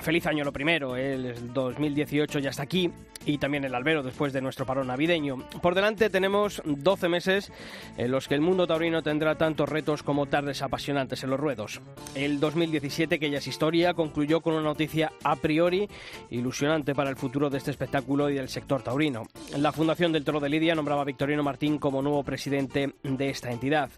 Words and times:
Feliz 0.00 0.26
año 0.26 0.44
lo 0.44 0.52
primero, 0.52 0.96
el 0.96 1.52
2018 1.52 2.38
ya 2.38 2.50
está 2.50 2.62
aquí 2.62 2.90
y 3.26 3.38
también 3.38 3.64
el 3.64 3.74
albero 3.74 4.02
después 4.02 4.32
de 4.32 4.40
nuestro 4.40 4.64
parón 4.64 4.86
navideño. 4.86 5.44
Por 5.60 5.74
delante 5.74 6.08
tenemos 6.08 6.62
12 6.64 7.08
meses 7.08 7.52
en 7.96 8.10
los 8.10 8.28
que 8.28 8.34
el 8.34 8.40
mundo 8.40 8.66
taurino 8.66 9.02
tendrá 9.02 9.36
tantos 9.36 9.68
retos 9.68 10.02
como 10.02 10.26
tardes 10.26 10.62
apasionantes 10.62 11.24
en 11.24 11.30
los 11.30 11.40
ruedos. 11.40 11.80
El 12.14 12.40
2017, 12.40 13.18
que 13.18 13.30
ya 13.30 13.38
es 13.38 13.46
historia, 13.46 13.94
concluyó 13.94 14.40
con 14.40 14.54
una 14.54 14.62
noticia 14.62 15.12
a 15.24 15.36
priori 15.36 15.88
ilusionante 16.30 16.94
para 16.94 17.10
el 17.10 17.16
futuro 17.16 17.50
de 17.50 17.58
este 17.58 17.70
espectáculo 17.70 18.30
y 18.30 18.34
del 18.34 18.48
sector 18.48 18.82
taurino. 18.82 19.24
La 19.58 19.72
Fundación 19.72 20.12
del 20.12 20.24
Toro 20.24 20.40
de 20.40 20.48
Lidia 20.48 20.74
nombraba 20.74 21.02
a 21.02 21.06
Victorino 21.06 21.42
Martín 21.42 21.78
como 21.78 22.02
nuevo 22.02 22.22
presidente 22.22 22.94
de 23.02 23.28
esta 23.28 23.50
entidad. 23.50 23.90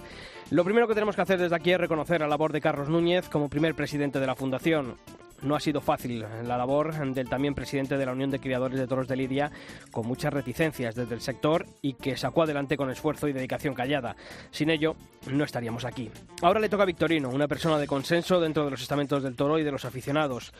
Lo 0.50 0.64
primero 0.64 0.88
que 0.88 0.94
tenemos 0.94 1.14
que 1.14 1.22
hacer 1.22 1.38
desde 1.38 1.54
aquí 1.54 1.70
es 1.70 1.78
reconocer 1.78 2.20
la 2.20 2.26
labor 2.26 2.52
de 2.52 2.60
Carlos 2.60 2.88
Núñez 2.88 3.28
como 3.28 3.48
primer 3.48 3.76
presidente 3.76 4.18
de 4.18 4.26
la 4.26 4.34
Fundación. 4.34 4.96
No 5.42 5.56
ha 5.56 5.60
sido 5.60 5.80
fácil 5.80 6.20
la 6.20 6.58
labor 6.58 6.94
del 7.14 7.28
también 7.28 7.54
presidente 7.54 7.96
de 7.96 8.06
la 8.06 8.12
Unión 8.12 8.30
de 8.30 8.40
Criadores 8.40 8.78
de 8.78 8.86
Toros 8.86 9.08
de 9.08 9.16
Lidia, 9.16 9.50
con 9.90 10.06
muchas 10.06 10.32
reticencias 10.32 10.94
desde 10.94 11.14
el 11.14 11.20
sector 11.20 11.66
y 11.80 11.94
que 11.94 12.16
sacó 12.16 12.42
adelante 12.42 12.76
con 12.76 12.90
esfuerzo 12.90 13.28
y 13.28 13.32
dedicación 13.32 13.74
callada. 13.74 14.16
Sin 14.50 14.70
ello, 14.70 14.96
no 15.30 15.44
estaríamos 15.44 15.84
aquí. 15.84 16.10
Ahora 16.42 16.60
le 16.60 16.68
toca 16.68 16.82
a 16.82 16.86
Victorino, 16.86 17.30
una 17.30 17.48
persona 17.48 17.78
de 17.78 17.86
consenso 17.86 18.40
dentro 18.40 18.64
de 18.64 18.70
los 18.70 18.82
estamentos 18.82 19.22
del 19.22 19.36
toro 19.36 19.58
y 19.58 19.64
de 19.64 19.72
los 19.72 19.84
aficionados 19.84 20.52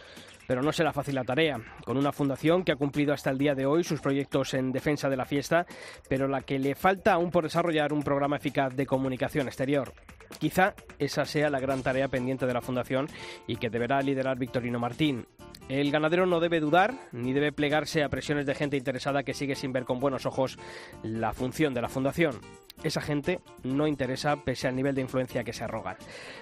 pero 0.51 0.65
no 0.65 0.73
será 0.73 0.93
fácil 0.93 1.15
la 1.15 1.23
tarea, 1.23 1.61
con 1.85 1.97
una 1.97 2.11
fundación 2.11 2.65
que 2.65 2.73
ha 2.73 2.77
cumplido 2.77 3.15
hasta 3.15 3.31
el 3.31 3.39
día 3.39 3.55
de 3.55 3.67
hoy 3.67 3.85
sus 3.85 4.01
proyectos 4.01 4.53
en 4.55 4.73
defensa 4.73 5.09
de 5.09 5.17
la 5.17 5.25
fiesta, 5.25 5.65
pero 6.09 6.27
la 6.27 6.43
que 6.43 6.59
le 6.59 6.75
falta 6.75 7.13
aún 7.13 7.31
por 7.31 7.45
desarrollar 7.45 7.93
un 7.93 8.03
programa 8.03 8.39
eficaz 8.39 8.75
de 8.75 8.85
comunicación 8.85 9.47
exterior. 9.47 9.93
Quizá 10.41 10.75
esa 10.99 11.25
sea 11.25 11.51
la 11.51 11.61
gran 11.61 11.85
tarea 11.85 12.09
pendiente 12.09 12.47
de 12.47 12.55
la 12.55 12.63
fundación 12.63 13.07
y 13.47 13.59
que 13.59 13.71
deberá 13.71 14.03
liderar 14.03 14.41
Victorino 14.41 14.81
Martín. 14.81 15.25
El 15.69 15.93
ganadero 15.93 16.27
no 16.27 16.41
debe 16.41 16.59
dudar 16.59 16.95
ni 17.13 17.33
debe 17.33 17.53
plegarse 17.53 18.03
a 18.03 18.09
presiones 18.09 18.45
de 18.45 18.57
gente 18.57 18.77
interesada 18.77 19.23
que 19.23 19.35
sigue 19.35 19.55
sin 19.55 19.73
ver 19.73 19.85
con 19.85 20.01
buenos 20.01 20.27
ojos 20.27 20.59
la 21.05 21.33
función 21.33 21.75
de 21.75 21.83
la 21.83 21.89
fundación 21.89 22.41
esa 22.83 23.01
gente 23.01 23.41
no 23.63 23.87
interesa 23.87 24.37
pese 24.37 24.69
al 24.69 24.77
nivel 24.77 24.95
de 24.95 25.03
influencia 25.03 25.45
que 25.45 25.53
se 25.53 25.65
arrogan. 25.65 25.97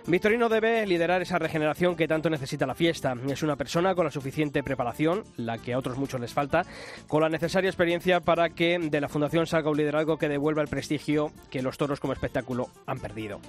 Victorino 0.07 0.49
debe 0.49 0.87
liderar 0.87 1.23
esa 1.23 1.39
regeneración 1.39 1.97
que 1.97 2.09
tanto 2.09 2.31
necesita 2.31 2.67
la 2.67 2.75
fiesta. 2.75 3.15
Es 3.29 3.43
una 3.43 3.57
persona 3.57 3.95
con 3.95 4.05
la 4.05 4.11
suficiente 4.11 4.63
preparación, 4.63 5.25
la 5.37 5.59
que 5.59 5.73
a 5.73 5.79
otros 5.79 5.99
muchos 5.99 6.21
les 6.21 6.33
falta, 6.33 6.63
con 7.07 7.23
la 7.23 7.29
necesaria 7.29 7.69
experiencia 7.69 8.21
para 8.21 8.51
que 8.51 8.79
de 8.79 9.01
la 9.01 9.09
Fundación 9.09 9.47
salga 9.47 9.71
un 9.71 9.77
liderazgo 9.77 10.19
que 10.19 10.29
devuelva 10.29 10.63
el 10.63 10.69
prestigio 10.69 11.33
que 11.51 11.63
los 11.63 11.77
toros 11.77 12.01
como 12.01 12.13
espectáculo 12.13 12.69
han 12.87 13.01
perdido. 13.01 13.41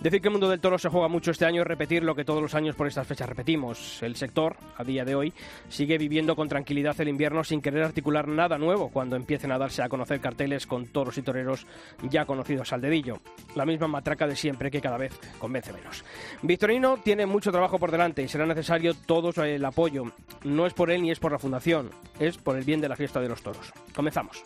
Decir 0.00 0.20
que 0.20 0.28
el 0.28 0.32
mundo 0.32 0.48
del 0.48 0.60
toro 0.60 0.78
se 0.78 0.88
juega 0.88 1.08
mucho 1.08 1.30
este 1.30 1.44
año 1.44 1.62
es 1.62 1.68
repetir 1.68 2.04
lo 2.04 2.14
que 2.14 2.24
todos 2.24 2.42
los 2.42 2.54
años 2.54 2.76
por 2.76 2.86
estas 2.86 3.06
fechas 3.06 3.28
repetimos. 3.28 4.02
El 4.02 4.16
sector, 4.16 4.56
a 4.76 4.84
día 4.84 5.04
de 5.04 5.14
hoy, 5.14 5.32
sigue 5.68 5.98
viviendo 5.98 6.36
con 6.36 6.48
tranquilidad 6.48 6.98
el 7.00 7.08
invierno 7.08 7.44
sin 7.44 7.60
querer 7.60 7.84
articular 7.84 8.28
nada 8.28 8.58
nuevo 8.58 8.88
cuando 8.90 9.16
empiecen 9.16 9.52
a 9.52 9.58
darse 9.58 9.82
a 9.82 9.88
conocer 9.88 10.20
carteles 10.20 10.66
con 10.66 10.86
toros 10.86 11.18
y 11.18 11.22
toreros 11.22 11.66
ya 12.02 12.24
con 12.24 12.37
conocidos 12.38 12.72
al 12.72 12.80
dedillo. 12.80 13.20
La 13.56 13.66
misma 13.66 13.88
matraca 13.88 14.26
de 14.28 14.36
siempre 14.36 14.70
que 14.70 14.80
cada 14.80 14.96
vez 14.96 15.12
convence 15.40 15.72
menos. 15.72 16.04
Victorino 16.42 16.98
tiene 16.98 17.26
mucho 17.26 17.50
trabajo 17.50 17.80
por 17.80 17.90
delante 17.90 18.22
y 18.22 18.28
será 18.28 18.46
necesario 18.46 18.94
todo 18.94 19.32
el 19.42 19.64
apoyo. 19.64 20.12
No 20.44 20.64
es 20.64 20.72
por 20.72 20.92
él 20.92 21.02
ni 21.02 21.10
es 21.10 21.18
por 21.18 21.32
la 21.32 21.40
Fundación, 21.40 21.90
es 22.20 22.38
por 22.38 22.56
el 22.56 22.64
bien 22.64 22.80
de 22.80 22.88
la 22.88 22.94
fiesta 22.94 23.20
de 23.20 23.28
los 23.28 23.42
toros. 23.42 23.72
Comenzamos. 23.92 24.44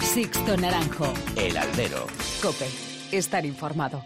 Sixto 0.00 0.56
Naranjo. 0.56 1.12
El 1.36 1.56
albero. 1.56 2.06
Cope. 2.42 2.66
Estar 3.12 3.46
informado. 3.46 4.02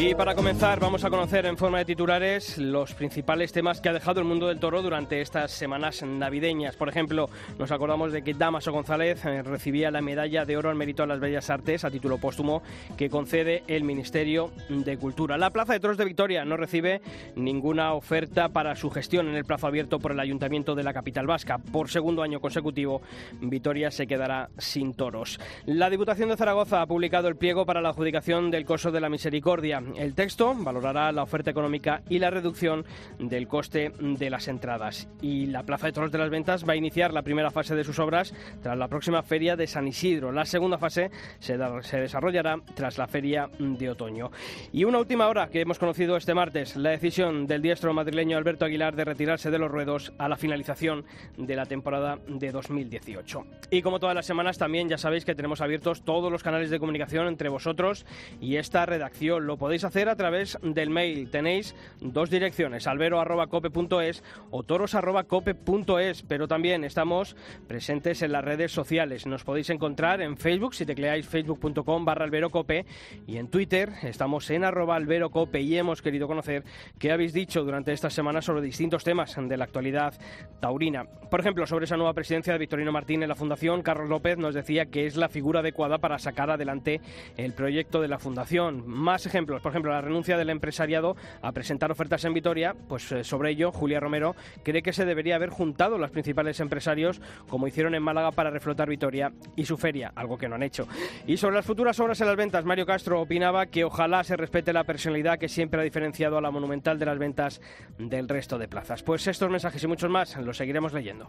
Y 0.00 0.14
para 0.14 0.36
comenzar 0.36 0.78
vamos 0.78 1.04
a 1.04 1.10
conocer 1.10 1.44
en 1.46 1.56
forma 1.56 1.78
de 1.78 1.84
titulares 1.84 2.56
los 2.56 2.94
principales 2.94 3.50
temas 3.50 3.80
que 3.80 3.88
ha 3.88 3.92
dejado 3.92 4.20
el 4.20 4.26
mundo 4.26 4.46
del 4.46 4.60
toro 4.60 4.80
durante 4.80 5.20
estas 5.20 5.50
semanas 5.50 6.04
navideñas. 6.04 6.76
Por 6.76 6.88
ejemplo, 6.88 7.28
nos 7.58 7.72
acordamos 7.72 8.12
de 8.12 8.22
que 8.22 8.32
Damaso 8.32 8.70
González 8.70 9.24
eh, 9.24 9.42
recibía 9.42 9.90
la 9.90 10.00
medalla 10.00 10.44
de 10.44 10.56
oro 10.56 10.70
al 10.70 10.76
mérito 10.76 11.02
a 11.02 11.06
las 11.08 11.18
bellas 11.18 11.50
artes 11.50 11.84
a 11.84 11.90
título 11.90 12.18
póstumo 12.18 12.62
que 12.96 13.10
concede 13.10 13.64
el 13.66 13.82
Ministerio 13.82 14.52
de 14.68 14.96
Cultura. 14.98 15.36
La 15.36 15.50
Plaza 15.50 15.72
de 15.72 15.80
Toros 15.80 15.98
de 15.98 16.04
Victoria 16.04 16.44
no 16.44 16.56
recibe 16.56 17.00
ninguna 17.34 17.92
oferta 17.92 18.50
para 18.50 18.76
su 18.76 18.90
gestión 18.90 19.26
en 19.26 19.34
el 19.34 19.44
plazo 19.44 19.66
abierto 19.66 19.98
por 19.98 20.12
el 20.12 20.20
Ayuntamiento 20.20 20.76
de 20.76 20.84
la 20.84 20.94
capital 20.94 21.26
vasca. 21.26 21.58
Por 21.58 21.90
segundo 21.90 22.22
año 22.22 22.38
consecutivo, 22.38 23.02
Vitoria 23.40 23.90
se 23.90 24.06
quedará 24.06 24.48
sin 24.58 24.94
toros. 24.94 25.40
La 25.66 25.90
Diputación 25.90 26.28
de 26.28 26.36
Zaragoza 26.36 26.82
ha 26.82 26.86
publicado 26.86 27.26
el 27.26 27.34
pliego 27.34 27.66
para 27.66 27.82
la 27.82 27.88
adjudicación 27.88 28.52
del 28.52 28.64
coso 28.64 28.92
de 28.92 29.00
la 29.00 29.08
misericordia. 29.08 29.82
El 29.96 30.14
texto 30.14 30.54
valorará 30.54 31.10
la 31.12 31.22
oferta 31.22 31.50
económica 31.50 32.02
y 32.08 32.18
la 32.18 32.30
reducción 32.30 32.84
del 33.18 33.48
coste 33.48 33.92
de 33.98 34.30
las 34.30 34.48
entradas. 34.48 35.08
Y 35.20 35.46
la 35.46 35.62
Plaza 35.62 35.86
de 35.86 35.92
Toros 35.92 36.12
de 36.12 36.18
las 36.18 36.30
Ventas 36.30 36.68
va 36.68 36.72
a 36.72 36.76
iniciar 36.76 37.12
la 37.12 37.22
primera 37.22 37.50
fase 37.50 37.74
de 37.74 37.84
sus 37.84 37.98
obras 37.98 38.34
tras 38.62 38.76
la 38.78 38.88
próxima 38.88 39.22
feria 39.22 39.56
de 39.56 39.66
San 39.66 39.86
Isidro. 39.86 40.32
La 40.32 40.44
segunda 40.44 40.78
fase 40.78 41.10
se, 41.38 41.56
desarrollará 41.56 42.58
tras 42.74 42.98
la 42.98 43.06
feria 43.06 43.48
de 43.58 43.90
otoño. 43.90 44.30
Y 44.72 44.84
una 44.84 44.98
última 44.98 45.28
hora 45.28 45.48
que 45.48 45.60
hemos 45.60 45.78
conocido 45.78 46.16
este 46.16 46.34
martes, 46.34 46.76
la 46.76 46.90
decisión 46.90 47.46
del 47.46 47.62
diestro 47.62 47.92
madrileño 47.92 48.36
Alberto 48.36 48.64
Aguilar 48.64 48.96
de 48.96 49.04
retirarse 49.04 49.50
de 49.50 49.58
los 49.58 49.70
ruedos 49.70 50.12
a 50.18 50.28
la 50.28 50.36
finalización 50.36 51.04
de 51.36 51.56
la 51.56 51.66
temporada 51.66 52.18
de 52.26 52.50
2018. 52.50 53.44
Y 53.70 53.82
como 53.82 54.00
todas 54.00 54.14
las 54.14 54.26
semanas 54.26 54.58
también 54.58 54.88
ya 54.88 54.98
sabéis 54.98 55.24
que 55.24 55.34
tenemos 55.34 55.60
abiertos 55.60 56.02
todos 56.02 56.30
los 56.30 56.42
canales 56.42 56.70
de 56.70 56.78
comunicación 56.78 57.26
entre 57.26 57.48
vosotros 57.48 58.06
y 58.40 58.56
esta 58.56 58.86
redacción. 58.86 59.46
Lo 59.46 59.56
podéis 59.56 59.77
hacer 59.84 60.08
a 60.08 60.16
través 60.16 60.58
del 60.62 60.90
mail. 60.90 61.30
Tenéis 61.30 61.74
dos 62.00 62.30
direcciones, 62.30 62.86
albero.cope.es 62.86 64.22
o 64.50 64.62
toros.cope.es, 64.62 66.22
pero 66.22 66.48
también 66.48 66.84
estamos 66.84 67.36
presentes 67.66 68.22
en 68.22 68.32
las 68.32 68.44
redes 68.44 68.72
sociales. 68.72 69.26
Nos 69.26 69.44
podéis 69.44 69.70
encontrar 69.70 70.20
en 70.20 70.36
Facebook 70.36 70.74
si 70.74 70.86
tecleáis 70.86 71.26
facebook.com 71.26 72.04
barra 72.04 72.24
alberocope 72.24 72.86
y 73.26 73.36
en 73.36 73.48
Twitter 73.48 73.90
estamos 74.02 74.48
en 74.50 74.64
arroba 74.64 74.96
alberocope 74.96 75.60
y 75.60 75.76
hemos 75.76 76.02
querido 76.02 76.26
conocer 76.26 76.64
qué 76.98 77.12
habéis 77.12 77.32
dicho 77.32 77.64
durante 77.64 77.92
esta 77.92 78.10
semana 78.10 78.42
sobre 78.42 78.62
distintos 78.62 79.04
temas 79.04 79.36
de 79.36 79.56
la 79.56 79.64
actualidad 79.64 80.14
taurina. 80.60 81.04
Por 81.30 81.40
ejemplo, 81.40 81.66
sobre 81.66 81.84
esa 81.84 81.96
nueva 81.96 82.14
presidencia 82.14 82.52
de 82.52 82.58
Victorino 82.58 82.92
Martín 82.92 83.22
en 83.22 83.28
la 83.28 83.34
Fundación, 83.34 83.82
Carlos 83.82 84.08
López 84.08 84.38
nos 84.38 84.54
decía 84.54 84.86
que 84.86 85.06
es 85.06 85.16
la 85.16 85.28
figura 85.28 85.60
adecuada 85.60 85.98
para 85.98 86.18
sacar 86.18 86.50
adelante 86.50 87.00
el 87.36 87.52
proyecto 87.52 88.00
de 88.00 88.08
la 88.08 88.18
Fundación. 88.18 88.86
Más 88.86 89.26
ejemplos, 89.26 89.62
por 89.68 89.74
ejemplo, 89.74 89.92
la 89.92 90.00
renuncia 90.00 90.38
del 90.38 90.48
empresariado 90.48 91.14
a 91.42 91.52
presentar 91.52 91.92
ofertas 91.92 92.24
en 92.24 92.32
Vitoria, 92.32 92.74
pues 92.88 93.12
eh, 93.12 93.22
sobre 93.22 93.50
ello 93.50 93.70
Julia 93.70 94.00
Romero 94.00 94.34
cree 94.62 94.82
que 94.82 94.94
se 94.94 95.04
debería 95.04 95.36
haber 95.36 95.50
juntado 95.50 95.98
los 95.98 96.10
principales 96.10 96.58
empresarios 96.60 97.20
como 97.50 97.68
hicieron 97.68 97.94
en 97.94 98.02
Málaga 98.02 98.32
para 98.32 98.48
reflotar 98.48 98.88
Vitoria 98.88 99.30
y 99.56 99.66
su 99.66 99.76
feria, 99.76 100.10
algo 100.16 100.38
que 100.38 100.48
no 100.48 100.54
han 100.54 100.62
hecho. 100.62 100.88
Y 101.26 101.36
sobre 101.36 101.56
las 101.56 101.66
futuras 101.66 102.00
obras 102.00 102.18
en 102.22 102.28
las 102.28 102.36
ventas, 102.36 102.64
Mario 102.64 102.86
Castro 102.86 103.20
opinaba 103.20 103.66
que 103.66 103.84
ojalá 103.84 104.24
se 104.24 104.38
respete 104.38 104.72
la 104.72 104.84
personalidad 104.84 105.38
que 105.38 105.50
siempre 105.50 105.82
ha 105.82 105.84
diferenciado 105.84 106.38
a 106.38 106.40
la 106.40 106.50
monumental 106.50 106.98
de 106.98 107.04
las 107.04 107.18
ventas 107.18 107.60
del 107.98 108.26
resto 108.26 108.56
de 108.56 108.68
plazas. 108.68 109.02
Pues 109.02 109.26
estos 109.26 109.50
mensajes 109.50 109.82
y 109.82 109.86
muchos 109.86 110.08
más 110.08 110.34
los 110.38 110.56
seguiremos 110.56 110.94
leyendo. 110.94 111.28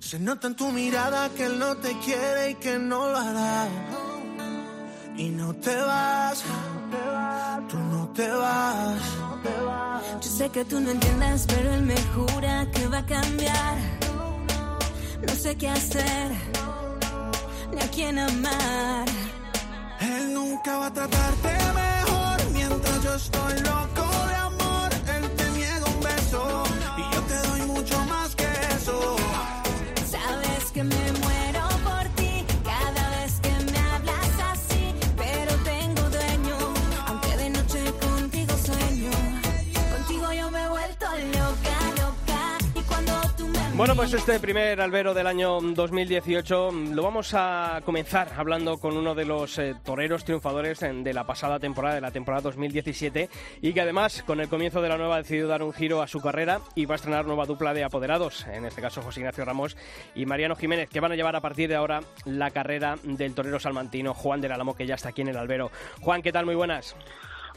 Se 0.00 0.18
nota 0.18 0.48
en 0.48 0.54
tu 0.54 0.70
mirada 0.70 1.30
que 1.30 1.48
no 1.48 1.78
te 1.78 1.96
quiere 2.04 2.50
y 2.50 2.54
que 2.56 2.78
no 2.78 3.08
lo 3.08 3.16
hará 3.16 4.13
y 5.16 5.28
no 5.30 5.54
te 5.54 5.76
vas, 5.76 6.42
tú 7.68 7.78
no 7.78 8.08
te 8.08 8.28
vas. 8.28 9.00
Yo 10.20 10.30
sé 10.30 10.48
que 10.50 10.64
tú 10.64 10.80
no 10.80 10.90
entiendes, 10.90 11.46
pero 11.46 11.74
él 11.74 11.82
me 11.82 11.96
jura 12.14 12.66
que 12.70 12.86
va 12.88 12.98
a 12.98 13.06
cambiar. 13.06 13.76
No 15.26 15.34
sé 15.34 15.56
qué 15.56 15.68
hacer, 15.68 16.32
ni 17.72 17.80
a 17.80 17.90
quién 17.90 18.18
amar. 18.18 19.06
Él 20.00 20.34
nunca 20.34 20.78
va 20.78 20.86
a 20.86 20.92
tratarte 20.92 21.48
mejor 21.74 22.50
mientras 22.52 23.02
yo 23.02 23.14
estoy 23.14 23.54
loco 23.60 24.04
de 24.28 24.43
Bueno, 43.84 43.96
pues 43.96 44.14
este 44.14 44.40
primer 44.40 44.80
albero 44.80 45.12
del 45.12 45.26
año 45.26 45.60
2018 45.60 46.72
lo 46.94 47.02
vamos 47.02 47.34
a 47.34 47.82
comenzar 47.84 48.32
hablando 48.34 48.78
con 48.78 48.96
uno 48.96 49.14
de 49.14 49.26
los 49.26 49.58
eh, 49.58 49.74
toreros 49.84 50.24
triunfadores 50.24 50.80
de 50.80 51.12
la 51.12 51.24
pasada 51.24 51.58
temporada, 51.58 51.96
de 51.96 52.00
la 52.00 52.10
temporada 52.10 52.40
2017, 52.44 53.28
y 53.60 53.74
que 53.74 53.80
además 53.82 54.22
con 54.22 54.40
el 54.40 54.48
comienzo 54.48 54.80
de 54.80 54.88
la 54.88 54.96
nueva 54.96 55.16
ha 55.16 55.18
decidido 55.18 55.48
dar 55.48 55.62
un 55.62 55.74
giro 55.74 56.00
a 56.00 56.06
su 56.06 56.22
carrera 56.22 56.62
y 56.74 56.86
va 56.86 56.94
a 56.94 56.96
estrenar 56.96 57.26
nueva 57.26 57.44
dupla 57.44 57.74
de 57.74 57.84
apoderados, 57.84 58.46
en 58.46 58.64
este 58.64 58.80
caso 58.80 59.02
José 59.02 59.20
Ignacio 59.20 59.44
Ramos 59.44 59.76
y 60.14 60.24
Mariano 60.24 60.56
Jiménez, 60.56 60.88
que 60.88 61.00
van 61.00 61.12
a 61.12 61.16
llevar 61.16 61.36
a 61.36 61.42
partir 61.42 61.68
de 61.68 61.76
ahora 61.76 62.00
la 62.24 62.52
carrera 62.52 62.96
del 63.02 63.34
torero 63.34 63.60
salmantino 63.60 64.14
Juan 64.14 64.40
del 64.40 64.52
Álamo, 64.52 64.74
que 64.74 64.86
ya 64.86 64.94
está 64.94 65.10
aquí 65.10 65.20
en 65.20 65.28
el 65.28 65.36
albero. 65.36 65.70
Juan, 66.00 66.22
¿qué 66.22 66.32
tal? 66.32 66.46
Muy 66.46 66.54
buenas. 66.54 66.96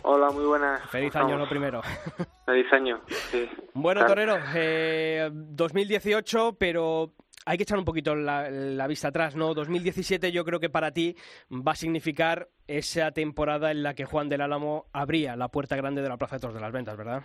Hola, 0.04 0.30
muy 0.32 0.46
buenas. 0.46 0.90
Feliz 0.90 1.16
año, 1.16 1.38
lo 1.38 1.50
primero. 1.50 1.82
Feliz 2.46 2.72
año, 2.72 3.02
sí. 3.08 3.50
Bueno, 3.74 4.06
Torero, 4.06 4.38
eh, 4.56 5.30
2018, 5.32 6.56
pero 6.58 7.12
hay 7.48 7.56
que 7.56 7.64
echar 7.64 7.80
un 7.80 7.86
poquito 7.86 8.14
la, 8.14 8.88
vista 8.88 9.08
atrás, 9.08 9.38
¿no? 9.38 9.54
2017 9.54 10.34
yo 10.34 10.44
creo 10.44 10.60
que 10.60 10.70
para 10.70 10.92
ti 10.92 11.16
va 11.50 11.72
a 11.72 11.76
significar 11.76 12.50
esa 12.68 13.12
temporada 13.12 13.72
en 13.72 13.84
la 13.84 13.94
que 13.94 14.04
Juan 14.04 14.28
del 14.28 14.42
Álamo 14.42 14.86
abría 14.92 15.38
la 15.38 15.48
puerta 15.48 15.78
grande 15.78 16.02
de 16.02 16.10
la 16.10 16.18
Plaza 16.18 16.36
de 16.36 16.42
Toros 16.42 16.56
de 16.56 16.62
las 16.62 16.74
Ventas, 16.74 16.98
¿verdad? 16.98 17.24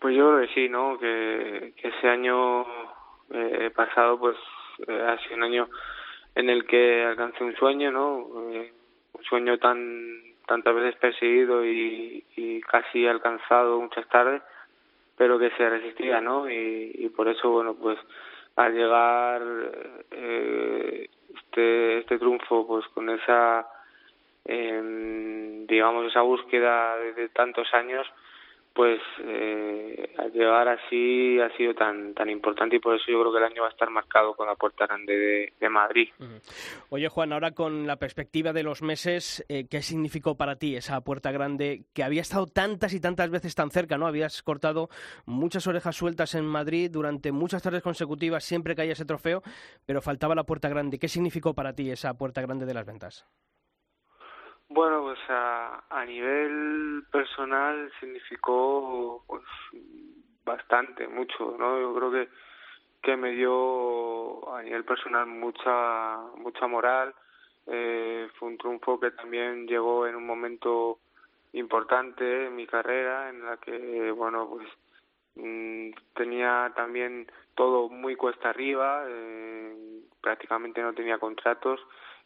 Pues 0.00 0.16
yo 0.16 0.30
creo 0.30 0.46
que 0.46 0.54
sí, 0.54 0.68
¿no? 0.70 0.98
Que, 0.98 1.74
ese 1.76 2.08
año 2.08 2.62
eh, 3.30 3.70
pasado 3.76 4.18
pues 4.18 4.36
eh, 4.88 5.02
ha 5.06 5.18
sido 5.22 5.36
un 5.36 5.42
año 5.44 5.68
en 6.34 6.48
el 6.48 6.66
que 6.66 7.04
alcancé 7.04 7.44
un 7.44 7.54
sueño, 7.56 7.90
¿no? 7.90 8.50
Eh, 8.52 8.72
un 9.12 9.24
sueño 9.24 9.58
tan 9.58 10.33
tantas 10.46 10.74
veces 10.74 10.96
perseguido 10.96 11.64
y, 11.64 12.24
casi 12.70 13.06
alcanzado 13.06 13.80
muchas 13.80 14.08
tardes, 14.08 14.42
pero 15.16 15.38
que 15.38 15.50
se 15.50 15.68
resistía, 15.68 16.20
¿no? 16.20 16.50
Y, 16.50 17.10
por 17.16 17.28
eso, 17.28 17.50
bueno, 17.50 17.74
pues 17.74 17.98
al 18.56 18.74
llegar 18.74 19.42
eh, 20.10 21.08
este, 21.36 21.98
este 21.98 22.18
triunfo, 22.18 22.66
pues 22.66 22.86
con 22.88 23.10
esa, 23.10 23.66
eh, 24.44 25.64
digamos, 25.68 26.06
esa 26.06 26.22
búsqueda 26.22 26.96
de 26.96 27.28
tantos 27.30 27.72
años, 27.74 28.06
pues 28.74 29.00
eh, 29.20 30.12
al 30.18 30.32
llegar 30.32 30.66
así 30.68 31.38
ha 31.40 31.48
sido 31.56 31.74
tan 31.74 32.12
tan 32.12 32.28
importante 32.28 32.76
y 32.76 32.80
por 32.80 32.96
eso 32.96 33.04
yo 33.08 33.20
creo 33.20 33.32
que 33.32 33.38
el 33.38 33.44
año 33.44 33.62
va 33.62 33.68
a 33.68 33.70
estar 33.70 33.88
marcado 33.88 34.34
con 34.34 34.48
la 34.48 34.56
puerta 34.56 34.86
grande 34.86 35.52
de, 35.58 35.68
Madrid. 35.68 36.08
Oye 36.90 37.08
Juan, 37.08 37.32
ahora 37.32 37.52
con 37.52 37.86
la 37.86 37.96
perspectiva 37.96 38.52
de 38.52 38.62
los 38.62 38.82
meses, 38.82 39.44
eh, 39.48 39.66
¿qué 39.68 39.82
significó 39.82 40.36
para 40.36 40.56
ti 40.56 40.76
esa 40.76 41.00
puerta 41.00 41.32
grande 41.32 41.84
que 41.94 42.04
había 42.04 42.20
estado 42.20 42.46
tantas 42.46 42.92
y 42.94 43.00
tantas 43.00 43.30
veces 43.30 43.54
tan 43.54 43.70
cerca, 43.70 43.96
¿no? 43.96 44.06
Habías 44.06 44.42
cortado 44.42 44.88
muchas 45.24 45.66
orejas 45.66 45.96
sueltas 45.96 46.34
en 46.34 46.44
Madrid 46.44 46.90
durante 46.92 47.32
muchas 47.32 47.62
tardes 47.62 47.82
consecutivas, 47.82 48.44
siempre 48.44 48.74
que 48.74 48.82
haya 48.82 48.92
ese 48.92 49.04
trofeo, 49.04 49.42
pero 49.86 50.02
faltaba 50.02 50.34
la 50.34 50.44
puerta 50.44 50.68
grande. 50.68 50.98
¿Qué 50.98 51.08
significó 51.08 51.54
para 51.54 51.74
ti 51.74 51.90
esa 51.90 52.14
puerta 52.14 52.42
grande 52.42 52.66
de 52.66 52.74
las 52.74 52.86
ventas? 52.86 53.26
Bueno, 54.74 55.02
pues 55.02 55.20
a, 55.28 55.84
a 55.88 56.04
nivel 56.04 57.04
personal 57.12 57.92
significó 58.00 59.22
pues 59.24 59.44
bastante, 60.44 61.06
mucho, 61.06 61.54
¿no? 61.56 61.80
Yo 61.80 61.94
creo 61.94 62.10
que 62.10 62.28
que 63.00 63.16
me 63.16 63.30
dio 63.30 64.52
a 64.52 64.62
nivel 64.64 64.84
personal 64.84 65.26
mucha 65.26 66.18
mucha 66.38 66.66
moral. 66.66 67.14
Eh, 67.68 68.28
fue 68.34 68.48
un 68.48 68.58
triunfo 68.58 68.98
que 68.98 69.12
también 69.12 69.68
llegó 69.68 70.08
en 70.08 70.16
un 70.16 70.26
momento 70.26 70.98
importante 71.52 72.46
en 72.46 72.56
mi 72.56 72.66
carrera, 72.66 73.28
en 73.28 73.44
la 73.44 73.56
que 73.58 74.10
bueno 74.10 74.48
pues 74.48 74.66
mm, 75.36 75.90
tenía 76.16 76.72
también 76.74 77.30
todo 77.54 77.88
muy 77.88 78.16
cuesta 78.16 78.50
arriba, 78.50 79.04
eh, 79.06 80.00
prácticamente 80.20 80.82
no 80.82 80.94
tenía 80.94 81.18
contratos 81.18 81.78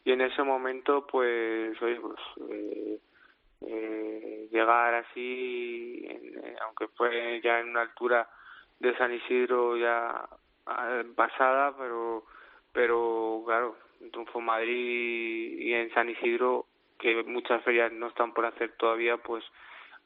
y 0.03 0.11
en 0.11 0.21
ese 0.21 0.43
momento 0.43 1.05
pues 1.07 1.81
oye 1.81 1.99
pues 1.99 2.19
eh, 2.49 2.99
eh, 3.61 4.47
llegar 4.51 4.93
así 4.95 6.05
eh, 6.05 6.55
aunque 6.65 6.87
fue 6.89 7.41
ya 7.43 7.59
en 7.59 7.69
una 7.69 7.81
altura 7.81 8.29
de 8.79 8.95
San 8.97 9.13
Isidro 9.13 9.77
ya 9.77 10.27
ah, 10.65 11.03
pasada 11.15 11.75
pero 11.77 12.23
pero 12.71 13.43
claro 13.45 13.75
en 14.01 14.11
triunfo 14.11 14.39
Madrid 14.39 15.59
y 15.59 15.73
en 15.73 15.93
San 15.93 16.09
Isidro 16.09 16.65
que 16.97 17.23
muchas 17.23 17.63
ferias 17.63 17.91
no 17.91 18.07
están 18.07 18.33
por 18.33 18.45
hacer 18.45 18.73
todavía 18.77 19.17
pues 19.17 19.43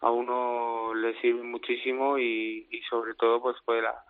a 0.02 0.12
uno 0.12 0.94
le 0.96 1.20
sirve 1.22 1.44
muchísimo 1.44 2.18
y, 2.18 2.68
y 2.70 2.82
sobre 2.90 3.14
todo 3.14 3.42
pues 3.42 3.56
fue 3.66 3.82
la 3.82 4.04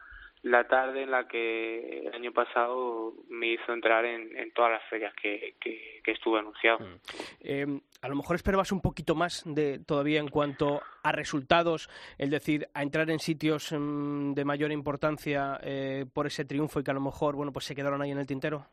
la 0.44 0.68
tarde 0.68 1.04
en 1.04 1.12
la 1.12 1.26
que 1.26 2.00
el 2.06 2.14
año 2.14 2.34
pasado 2.34 3.14
me 3.30 3.54
hizo 3.54 3.72
entrar 3.72 4.04
en, 4.04 4.38
en 4.38 4.52
todas 4.52 4.72
las 4.72 4.84
ferias 4.90 5.14
que, 5.16 5.56
que, 5.60 6.02
estuve 6.06 6.40
anunciado. 6.40 6.80
Mm. 6.80 7.00
Eh, 7.42 7.82
a 8.02 8.08
lo 8.10 8.16
mejor 8.16 8.36
esperabas 8.36 8.74
un 8.74 8.82
poquito 8.82 9.16
más 9.16 9.44
de 9.46 9.80
todavía 9.80 10.20
en 10.20 10.28
cuanto 10.28 10.82
a 11.02 11.12
resultados, 11.14 11.90
es 12.18 12.30
decir, 12.30 12.68
a 12.74 12.84
entrar 12.84 13.10
en 13.10 13.20
sitios 13.20 13.72
mm, 13.72 14.34
de 14.34 14.46
mayor 14.46 14.72
importancia 14.74 15.60
eh, 15.64 16.06
por 16.14 16.28
ese 16.28 16.44
triunfo 16.44 16.82
y 16.82 16.84
que 16.84 16.92
a 16.92 16.96
lo 16.96 17.02
mejor, 17.02 17.36
bueno, 17.36 17.54
pues 17.54 17.66
se 17.66 17.74
quedaron 17.74 18.02
ahí 18.02 18.12
en 18.12 18.20
el 18.20 18.28
tintero. 18.28 18.66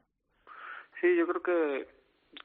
Sí, 1.01 1.17
yo 1.17 1.27
creo 1.29 1.43
que, 1.43 1.87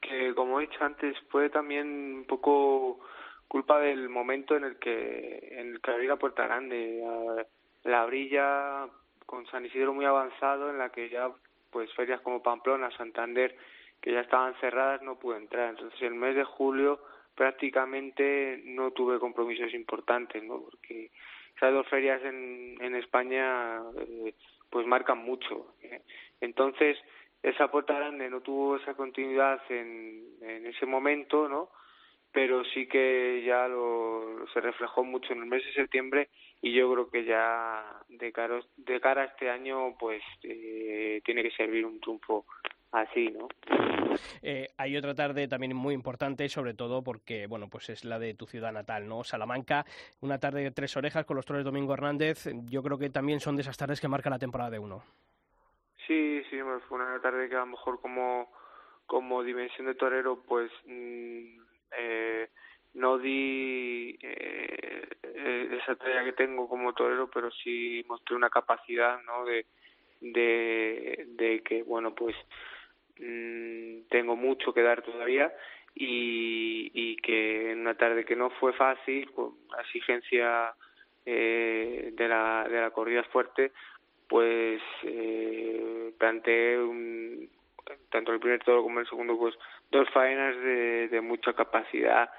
que 0.01 0.36
como 0.36 0.60
he 0.60 0.68
dicho 0.68 0.83
antes, 0.83 1.18
fue 1.30 1.50
también 1.50 1.88
un 1.88 2.25
poco 2.25 3.00
culpa 3.48 3.80
del 3.80 4.07
momento 4.07 4.56
en 4.56 4.66
el 4.66 4.77
que 4.77 5.50
en 5.51 5.74
el 5.74 5.81
que 5.81 5.92
abrí 5.92 6.07
la 6.07 6.18
puerta 6.18 6.45
grande. 6.45 7.04
La 7.83 8.06
brilla 8.06 8.88
con 9.25 9.45
San 9.48 9.66
Isidro 9.66 9.94
muy 9.94 10.06
avanzado 10.06 10.69
en 10.69 10.77
la 10.77 10.89
que 10.89 11.10
ya 11.10 11.31
pues 11.72 11.92
ferias 11.94 12.22
como 12.22 12.42
Pamplona, 12.42 12.89
Santander, 12.98 13.55
que 14.01 14.12
ya 14.12 14.22
estaban 14.22 14.55
cerradas, 14.62 15.01
no 15.01 15.20
pude 15.20 15.38
entrar. 15.38 15.70
Entonces 15.70 16.01
el 16.01 16.15
mes 16.15 16.36
de 16.36 16.44
julio 16.44 17.00
prácticamente 17.36 18.62
no 18.65 18.91
tuve 18.91 19.20
compromisos 19.20 19.74
importantes, 19.74 20.44
¿no? 20.44 20.62
Porque 20.62 21.12
esas 21.55 21.74
dos 21.74 21.88
ferias 21.88 22.24
en, 22.24 22.77
en 22.79 22.96
España 22.96 23.82
eh, 23.98 24.34
pues 24.70 24.86
marcan 24.88 25.17
mucho. 25.17 25.75
Entonces 26.39 26.98
esa 27.44 27.70
puerta 27.70 27.94
grande 27.94 28.29
no 28.29 28.41
tuvo 28.41 28.77
esa 28.77 28.94
continuidad 28.94 29.62
en, 29.70 30.24
en 30.41 30.65
ese 30.65 30.86
momento, 30.86 31.48
¿no? 31.50 31.70
pero 32.36 32.65
sí 32.65 32.86
que 32.86 33.44
ya 33.48 33.65
lo, 33.70 34.46
se 34.53 34.60
reflejó 34.60 35.05
mucho 35.05 35.32
en 35.32 35.39
el 35.39 35.46
mes 35.46 35.63
de 35.63 35.72
septiembre 35.72 36.27
y 36.62 36.74
yo 36.74 36.91
creo 36.91 37.10
que 37.10 37.24
ya 37.24 37.94
de 38.17 38.31
cara, 38.31 38.60
de 38.77 39.00
cara 39.00 39.24
a 39.24 39.25
este 39.25 39.50
año 39.50 39.95
pues 39.98 40.22
eh, 40.43 41.22
tiene 41.24 41.43
que 41.43 41.51
servir 41.51 41.86
un 41.86 42.00
triunfo 42.00 42.45
así, 42.91 43.27
¿no? 43.29 43.48
Eh, 44.41 44.69
hay 44.77 44.95
otra 44.95 45.13
tarde 45.13 45.48
también 45.48 45.75
muy 45.75 45.93
importante, 45.93 46.48
sobre 46.48 46.74
todo 46.74 47.03
porque, 47.03 47.48
bueno, 47.48 47.67
pues 47.69 47.89
es 47.89 48.05
la 48.05 48.19
de 48.19 48.34
tu 48.34 48.45
ciudad 48.45 48.72
natal, 48.72 49.07
¿no? 49.07 49.24
Salamanca, 49.24 49.86
una 50.22 50.39
tarde 50.39 50.63
de 50.63 50.72
tres 50.72 50.95
orejas 50.95 51.25
con 51.25 51.36
los 51.36 51.45
Torres 51.45 51.65
Domingo 51.65 51.93
Hernández, 51.93 52.48
yo 52.69 52.81
creo 52.81 52.98
que 52.98 53.10
también 53.10 53.39
son 53.39 53.55
de 53.55 53.63
esas 53.63 53.77
tardes 53.77 54.00
que 54.00 54.07
marcan 54.07 54.31
la 54.31 54.39
temporada 54.39 54.69
de 54.69 54.79
uno. 54.79 55.03
Sí, 56.07 56.41
sí, 56.50 56.57
fue 56.88 56.98
una 56.98 57.19
tarde 57.19 57.50
que 57.50 57.55
a 57.55 57.60
lo 57.60 57.65
mejor 57.65 58.00
como, 58.00 58.50
como 59.05 59.43
dimensión 59.43 59.88
de 59.88 59.95
torero, 59.95 60.41
pues... 60.48 60.72
Mm, 60.86 61.60
eh, 61.98 62.50
no 62.95 63.17
di 63.17 64.17
eh, 65.38 65.80
esa 65.82 65.96
tarea 65.96 66.24
que 66.24 66.34
tengo 66.34 66.68
como 66.70 66.94
torero, 66.94 67.30
pero 67.30 67.51
sí 67.51 68.04
mostré 68.08 68.36
una 68.36 68.50
capacidad, 68.50 69.22
¿no? 69.24 69.46
De, 69.46 69.65
de, 70.22 71.25
de 71.27 71.62
que, 71.62 71.84
bueno, 71.84 72.15
pues 72.15 72.36
mm, 73.20 74.08
tengo 74.10 74.36
mucho 74.36 74.74
que 74.74 74.82
dar 74.82 75.01
todavía 75.01 75.51
y, 75.94 76.92
y 76.94 77.18
que 77.18 77.72
en 77.72 77.82
una 77.82 77.96
tarde 77.96 78.25
que 78.25 78.36
no 78.36 78.50
fue 78.51 78.74
fácil, 78.74 79.32
con 79.32 79.56
la 79.72 79.82
exigencia 79.82 80.74
eh, 81.25 82.12
de, 82.13 82.27
la, 82.27 82.68
de 82.70 82.82
la 82.82 82.92
corrida 82.92 83.24
fuerte, 83.24 83.72
pues 84.27 84.82
eh, 85.04 86.12
planteé 86.18 86.80
un, 86.80 87.50
tanto 88.10 88.32
el 88.32 88.39
primer 88.39 88.63
toro 88.63 88.84
como 88.84 89.00
el 89.00 89.08
segundo, 89.08 89.38
pues 89.38 89.56
dos 89.92 90.10
faenas 90.12 90.56
de, 90.58 91.08
de 91.10 91.22
mucha 91.22 91.54
capacidad 91.54 92.30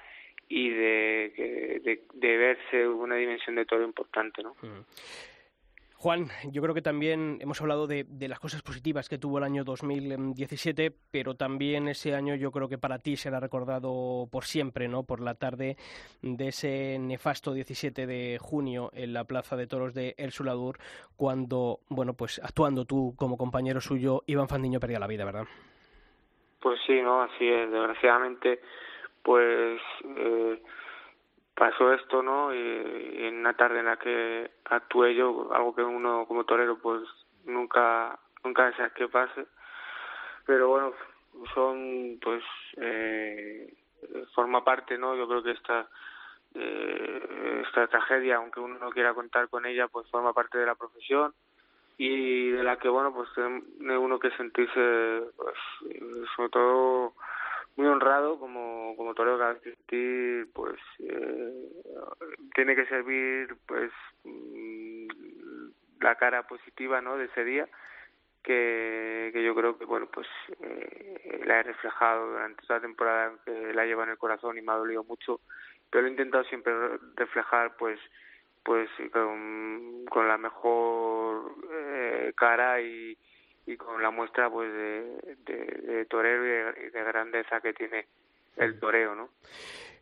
y 0.49 0.71
de, 0.71 1.81
de, 1.85 2.03
de, 2.15 2.37
verse 2.37 2.87
una 2.89 3.17
dimensión 3.17 3.57
de 3.57 3.67
toro 3.67 3.85
importante, 3.85 4.43
¿no? 4.43 4.55
Mm. 4.63 4.85
Juan, 5.99 6.27
yo 6.53 6.61
creo 6.61 6.75
que 6.75 6.83
también 6.83 7.39
hemos 7.41 7.61
hablado 7.63 7.87
de, 7.87 8.05
de, 8.07 8.29
las 8.29 8.39
cosas 8.39 8.63
positivas 8.63 9.09
que 9.09 9.17
tuvo 9.17 9.39
el 9.39 9.45
año 9.45 9.65
2017, 9.65 10.93
pero 11.11 11.35
también 11.35 11.89
ese 11.89 12.15
año 12.15 12.35
yo 12.35 12.53
creo 12.53 12.69
que 12.69 12.77
para 12.77 12.99
ti 12.99 13.17
será 13.17 13.41
recordado 13.41 14.29
por 14.31 14.45
siempre, 14.45 14.89
¿no? 14.89 15.05
Por 15.05 15.21
la 15.21 15.35
tarde 15.35 15.77
de 16.21 16.49
ese 16.49 16.99
nefasto 17.01 17.55
17 17.55 18.07
de 18.07 18.39
junio 18.39 18.91
en 18.93 19.15
la 19.15 19.25
Plaza 19.25 19.57
de 19.57 19.67
Toros 19.67 19.95
de 19.95 20.15
El 20.19 20.33
Suladur, 20.33 20.77
cuando, 21.17 21.81
bueno, 21.89 22.13
pues 22.13 22.41
actuando 22.45 22.85
tú 22.85 23.15
como 23.17 23.39
compañero 23.39 23.81
suyo, 23.81 24.23
Iván 24.27 24.49
Fandiño 24.49 24.79
perdía 24.79 25.01
la 25.01 25.09
vida, 25.09 25.25
¿verdad? 25.25 25.47
Pues 26.61 26.79
sí, 26.87 27.01
¿no? 27.01 27.23
Así 27.23 27.49
es. 27.49 27.71
Desgraciadamente, 27.71 28.61
pues 29.27 29.83
eh, 30.05 30.63
pasó 31.57 31.93
esto, 31.93 32.23
¿no? 32.23 32.55
Y, 32.55 33.27
en 33.27 33.39
una 33.39 33.55
tarde 33.55 33.81
en 33.81 33.87
la 33.87 33.97
que 33.97 34.49
actué 34.67 35.17
yo, 35.17 35.51
algo 35.53 35.75
que 35.75 35.83
uno 35.83 36.27
como 36.29 36.45
torero, 36.45 36.79
pues 36.79 37.03
nunca 37.45 38.17
nunca 38.45 38.67
deseas 38.67 38.93
que 38.93 39.09
pase 39.09 39.47
pero 40.47 40.69
bueno 40.69 40.93
son 41.55 42.19
pues 42.23 42.43
eh, 42.77 43.75
forma 44.35 44.65
parte 44.65 44.97
no 44.97 45.17
yo 45.17 45.27
creo 45.29 45.43
que 45.43 45.51
esta 45.51 45.89
eh, 46.55 47.63
esta 47.67 47.89
tragedia 47.89 48.37
aunque 48.37 48.61
uno 48.61 48.79
no 48.79 48.91
quiera 48.91 49.15
contar 49.15 49.49
con 49.49 49.67
ella 49.67 49.89
pues 49.89 50.09
forma 50.09 50.33
parte 50.33 50.59
de 50.59 50.67
la 50.67 50.77
profesión 50.77 51.35
y 51.99 52.51
de 52.51 52.63
la 52.63 52.79
que 52.79 52.89
bueno 52.89 53.13
pues 53.13 53.29
tiene 53.35 53.99
uno 53.99 54.19
que 54.19 54.31
sentirse 54.33 55.23
pues 55.37 55.57
sobre 56.37 56.49
todo 56.51 57.15
muy 57.77 57.87
honrado 57.87 58.39
como 58.39 58.95
como 58.97 59.15
torero 59.15 59.39
que 59.87 60.47
pues 60.55 60.77
eh, 61.01 61.53
tiene 62.55 62.75
que 62.75 62.87
servir 62.87 63.55
pues 63.67 63.91
mm, 64.25 65.07
la 66.01 66.15
cara 66.17 66.47
positiva 66.47 67.01
no 67.01 67.17
de 67.17 67.27
ese 67.27 67.45
día 67.45 67.69
que, 68.43 69.31
que 69.33 69.45
yo 69.45 69.55
creo 69.55 69.79
que 69.79 69.85
bueno 69.85 70.09
pues 70.13 70.27
eh, 70.61 71.43
la 71.45 71.61
he 71.61 71.63
reflejado 71.65 72.31
durante 72.31 72.63
toda 72.63 72.79
la 72.79 72.87
temporada 72.87 73.33
que 73.45 73.75
la 73.75 73.85
lleva 73.85 74.05
en 74.05 74.11
el 74.11 74.19
corazón 74.19 74.57
y 74.57 74.63
me 74.63 74.73
ha 74.73 74.77
dolido 74.77 75.05
mucho 75.05 75.41
pero 75.91 76.03
lo 76.03 76.09
he 76.09 76.13
intentado 76.13 76.45
siempre 76.45 76.73
reflejar 77.17 77.77
pues 77.77 78.01
pues 78.65 78.91
con, 79.13 80.05
con 80.11 80.27
la 80.27 80.39
mejor 80.39 81.55
eh, 81.71 82.33
cara 82.37 82.81
y, 82.81 83.17
y 83.67 83.77
con 83.77 84.03
la 84.03 84.11
muestra 84.11 84.49
pues 84.49 84.73
de, 84.73 85.37
de, 85.45 86.05
torero 86.07 86.71
y 86.71 86.91
de, 86.91 87.05
grandeza 87.05 87.61
que 87.61 87.73
tiene 87.73 88.07
el 88.57 88.79
toreo, 88.79 89.15
¿no? 89.15 89.31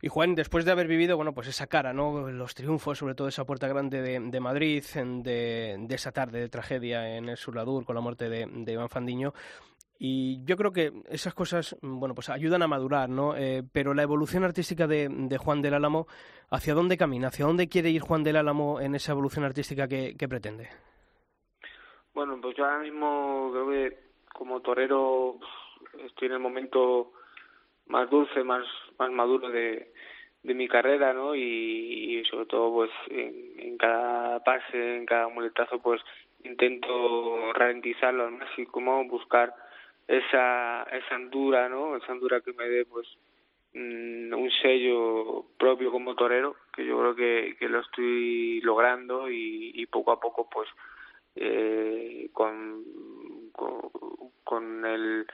Y 0.03 0.09
Juan, 0.09 0.35
después 0.35 0.67
de 0.67 0.73
haber 0.73 0.87
vivido, 0.87 1.17
bueno, 1.17 1.33
pues 1.33 1.49
esa 1.49 1.67
cara, 1.67 1.95
¿no? 1.95 2.31
Los 2.31 2.55
triunfos, 2.55 2.99
sobre 2.99 3.15
todo 3.15 3.27
esa 3.27 3.47
puerta 3.47 3.67
grande 3.69 4.03
de, 4.03 4.41
Madrid, 4.41 4.85
de, 4.85 5.87
esa 5.89 6.13
tarde 6.13 6.41
de 6.41 6.49
tragedia 6.51 7.17
en 7.17 7.31
el 7.31 7.39
Surladur 7.39 7.87
con 7.87 7.95
la 7.95 8.03
muerte 8.03 8.29
de, 8.29 8.47
de 8.47 8.73
Iván 8.73 8.91
Fandiño, 8.91 9.33
y 9.99 10.45
yo 10.45 10.57
creo 10.57 10.73
que 10.73 10.93
esas 11.09 11.35
cosas, 11.35 11.77
bueno, 11.81 12.15
pues 12.15 12.29
ayudan 12.29 12.63
a 12.63 12.67
madurar, 12.67 13.09
¿no? 13.09 13.37
Eh, 13.37 13.63
pero 13.73 13.95
la 13.95 14.03
evolución 14.03 14.45
artística 14.45 14.87
de, 14.87 15.09
de, 15.09 15.39
Juan 15.39 15.63
del 15.63 15.75
Álamo, 15.75 16.07
¿hacia 16.51 16.75
dónde 16.75 16.99
camina? 16.99 17.29
¿Hacia 17.29 17.47
dónde 17.47 17.69
quiere 17.69 17.91
ir 17.91 18.03
Juan 18.03 18.25
del 18.25 18.37
Álamo 18.37 18.81
en 18.81 18.95
esa 18.95 19.13
evolución 19.13 19.45
artística 19.45 19.87
que, 19.87 20.17
que 20.17 20.29
pretende? 20.29 20.69
Bueno, 22.15 22.39
pues 22.41 22.57
yo 22.57 22.65
ahora 22.65 22.79
mismo 22.79 23.51
creo 23.53 23.71
que 23.71 23.99
como 24.33 24.61
torero 24.61 25.37
estoy 26.07 26.27
en 26.27 26.35
el 26.35 26.39
momento 26.39 27.13
más 27.89 28.09
dulce, 28.09 28.45
más 28.45 28.65
más 28.99 29.11
maduro 29.11 29.51
de, 29.51 29.93
de 30.45 30.55
mi 30.55 30.69
carrera, 30.69 31.13
¿no? 31.13 31.35
Y, 31.35 32.23
sobre 32.31 32.47
todo, 32.47 32.73
pues 32.73 32.91
en, 33.11 33.77
cada 33.79 34.43
pase, 34.45 34.97
en 34.99 35.07
cada 35.07 35.29
muletazo, 35.29 35.81
pues 35.81 36.01
intento 36.45 37.53
ralentizarlo 37.53 38.27
al 38.27 38.33
máximo, 38.33 39.05
buscar 39.07 39.53
esa 40.07 40.85
esa 40.85 41.15
andura, 41.17 41.69
¿no? 41.69 41.97
Esa 41.97 42.13
andura 42.13 42.41
que 42.43 42.53
me 42.53 42.69
dé, 42.69 42.85
pues 42.85 43.09
mm, 43.75 44.33
un 44.33 44.51
sello 44.63 45.47
propio 45.59 45.91
como 45.91 46.15
torero, 46.15 46.55
que 46.77 46.87
yo 46.87 46.97
creo 47.01 47.15
que, 47.17 47.57
que 47.59 47.69
lo 47.69 47.81
estoy 47.81 48.61
logrando 48.61 49.29
y 49.29 49.85
poco 49.91 50.13
a 50.13 50.21
poco, 50.21 50.49
pues 50.49 50.69
eh, 51.37 52.29
con, 52.33 52.85
con, 53.53 53.91
con 54.45 54.85
el 54.87 55.27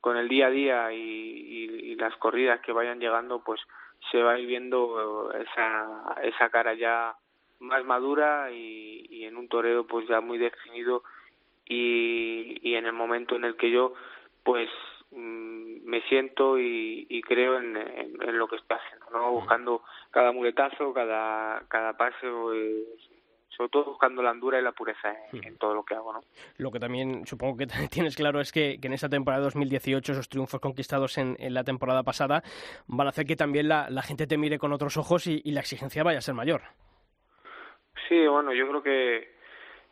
con 0.00 0.16
el 0.16 0.28
día 0.28 0.46
a 0.46 0.50
día 0.50 0.92
y, 0.92 0.98
y, 0.98 1.92
y, 1.92 1.94
las 1.94 2.16
corridas 2.16 2.60
que 2.60 2.72
vayan 2.72 2.98
llegando 2.98 3.44
pues 3.44 3.60
se 4.10 4.20
va 4.20 4.32
a 4.32 4.38
ir 4.38 4.48
viendo 4.48 5.32
esa 5.32 6.16
esa 6.22 6.50
cara 6.50 6.74
ya 6.74 7.14
más 7.60 7.84
madura 7.84 8.50
y, 8.50 9.06
y 9.10 9.24
en 9.24 9.36
un 9.36 9.48
toreo 9.48 9.86
pues 9.86 10.08
ya 10.08 10.20
muy 10.20 10.38
definido 10.38 11.04
y, 11.64 12.58
y 12.62 12.74
en 12.74 12.86
el 12.86 12.92
momento 12.92 13.36
en 13.36 13.44
el 13.44 13.56
que 13.56 13.70
yo 13.70 13.94
pues 14.42 14.68
mm, 15.12 15.84
me 15.84 16.02
siento 16.08 16.58
y, 16.58 17.06
y 17.08 17.22
creo 17.22 17.58
en, 17.58 17.76
en, 17.76 18.20
en, 18.20 18.38
lo 18.38 18.48
que 18.48 18.56
estoy 18.56 18.76
haciendo 18.76 19.06
no 19.12 19.30
buscando 19.30 19.82
cada 20.10 20.32
muletazo 20.32 20.92
cada 20.92 21.62
cada 21.68 21.96
pase 21.96 22.28
pues, 22.28 23.11
sobre 23.56 23.70
todo 23.70 23.84
buscando 23.84 24.22
la 24.22 24.30
andura 24.30 24.58
y 24.58 24.62
la 24.62 24.72
pureza 24.72 25.14
en, 25.32 25.44
en, 25.44 25.58
todo 25.58 25.74
lo 25.74 25.84
que 25.84 25.94
hago. 25.94 26.12
¿no? 26.12 26.20
Lo 26.58 26.70
que 26.70 26.80
también 26.80 27.26
supongo 27.26 27.58
que 27.58 27.66
tienes 27.90 28.16
claro 28.16 28.40
es 28.40 28.52
que, 28.52 28.78
que 28.80 28.86
en 28.86 28.94
esa 28.94 29.08
temporada 29.08 29.44
2018, 29.44 30.12
esos 30.12 30.28
triunfos 30.28 30.60
conquistados 30.60 31.18
en, 31.18 31.36
en, 31.38 31.54
la 31.54 31.64
temporada 31.64 32.02
pasada, 32.02 32.42
van 32.86 33.06
a 33.06 33.10
hacer 33.10 33.26
que 33.26 33.36
también 33.36 33.68
la, 33.68 33.90
la 33.90 34.02
gente 34.02 34.26
te 34.26 34.38
mire 34.38 34.58
con 34.58 34.72
otros 34.72 34.96
ojos 34.96 35.26
y, 35.26 35.40
y, 35.44 35.52
la 35.52 35.60
exigencia 35.60 36.02
vaya 36.02 36.18
a 36.18 36.22
ser 36.22 36.34
mayor. 36.34 36.62
Sí, 38.08 38.26
bueno, 38.26 38.52
yo 38.52 38.68
creo 38.68 38.82
que 38.82 39.32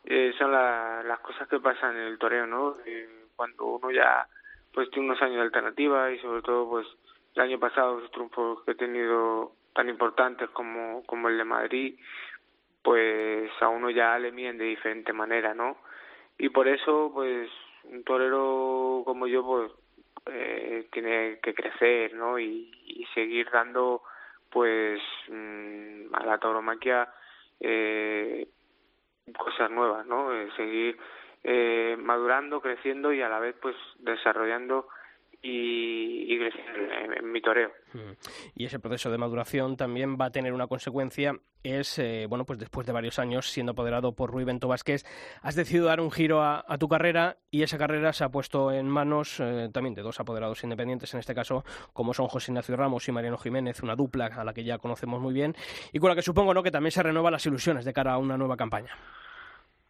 eh, 0.04 0.32
son 0.38 0.52
la, 0.52 1.02
las 1.04 1.20
cosas 1.20 1.48
que 1.48 1.60
pasan 1.60 1.96
en 1.96 2.02
el 2.02 2.18
toreo, 2.18 2.46
¿no? 2.46 2.76
Eh, 2.86 3.26
cuando 3.36 3.64
uno 3.64 3.90
ya 3.90 4.26
pues 4.72 4.90
tiene 4.90 5.08
unos 5.08 5.22
años 5.22 5.36
de 5.36 5.42
alternativa 5.42 6.10
y 6.12 6.18
sobre 6.20 6.42
todo 6.42 6.68
pues 6.68 6.86
el 7.34 7.42
año 7.42 7.58
pasado 7.58 7.98
los 8.00 8.10
triunfos 8.10 8.62
que 8.64 8.72
he 8.72 8.74
tenido 8.74 9.52
tan 9.74 9.88
importantes 9.88 10.48
como, 10.50 11.02
como 11.06 11.28
el 11.28 11.38
de 11.38 11.44
Madrid 11.44 11.98
pues 12.82 13.50
a 13.60 13.68
uno 13.68 13.90
ya 13.90 14.18
le 14.18 14.32
miden 14.32 14.58
de 14.58 14.64
diferente 14.64 15.12
manera, 15.12 15.54
¿no? 15.54 15.76
Y 16.38 16.48
por 16.48 16.68
eso, 16.68 17.10
pues, 17.12 17.50
un 17.84 18.02
torero 18.04 19.02
como 19.04 19.26
yo, 19.26 19.44
pues, 19.44 19.72
eh, 20.26 20.88
tiene 20.92 21.38
que 21.42 21.54
crecer, 21.54 22.14
¿no? 22.14 22.38
Y, 22.38 22.68
seguir 23.14 23.50
dando, 23.50 24.02
pues, 24.50 25.00
mmm, 25.28 26.14
a 26.14 26.24
la 26.24 26.38
tauromaquia 26.38 27.12
eh, 27.58 28.46
cosas 29.36 29.70
nuevas, 29.70 30.06
¿no? 30.06 30.32
Eh, 30.32 30.48
seguir 30.56 30.96
eh, 31.42 31.96
madurando, 31.98 32.60
creciendo 32.60 33.12
y 33.12 33.20
a 33.22 33.28
la 33.28 33.40
vez, 33.40 33.56
pues, 33.60 33.76
desarrollando 33.98 34.88
y, 35.42 36.34
y 36.34 36.38
en, 37.16 37.32
mi 37.32 37.40
toreo. 37.40 37.70
Y 38.54 38.64
ese 38.64 38.78
proceso 38.78 39.10
de 39.10 39.18
maduración 39.18 39.76
también 39.76 40.16
va 40.20 40.26
a 40.26 40.30
tener 40.30 40.52
una 40.52 40.66
consecuencia, 40.66 41.34
es, 41.62 41.98
eh, 41.98 42.26
bueno, 42.28 42.44
pues 42.44 42.58
después 42.58 42.86
de 42.86 42.92
varios 42.92 43.18
años 43.18 43.50
siendo 43.50 43.72
apoderado 43.72 44.14
por 44.14 44.30
Rui 44.30 44.44
Bento 44.44 44.68
Vázquez, 44.68 45.04
has 45.42 45.54
decidido 45.54 45.86
dar 45.86 46.00
un 46.00 46.10
giro 46.10 46.42
a, 46.42 46.64
a 46.66 46.78
tu 46.78 46.88
carrera 46.88 47.38
y 47.50 47.62
esa 47.62 47.78
carrera 47.78 48.12
se 48.12 48.24
ha 48.24 48.28
puesto 48.28 48.72
en 48.72 48.88
manos 48.88 49.40
eh, 49.40 49.68
también 49.72 49.94
de 49.94 50.02
dos 50.02 50.20
apoderados 50.20 50.62
independientes, 50.64 51.12
en 51.14 51.20
este 51.20 51.34
caso, 51.34 51.64
como 51.92 52.14
son 52.14 52.28
José 52.28 52.52
Ignacio 52.52 52.76
Ramos 52.76 53.08
y 53.08 53.12
Mariano 53.12 53.38
Jiménez, 53.38 53.82
una 53.82 53.96
dupla 53.96 54.26
a 54.26 54.44
la 54.44 54.52
que 54.52 54.64
ya 54.64 54.78
conocemos 54.78 55.20
muy 55.20 55.34
bien 55.34 55.54
y 55.92 55.98
con 55.98 56.10
la 56.10 56.16
que 56.16 56.22
supongo 56.22 56.54
¿no? 56.54 56.62
que 56.62 56.70
también 56.70 56.92
se 56.92 57.02
renuevan 57.02 57.32
las 57.32 57.46
ilusiones 57.46 57.84
de 57.84 57.92
cara 57.92 58.12
a 58.12 58.18
una 58.18 58.36
nueva 58.36 58.56
campaña. 58.56 58.96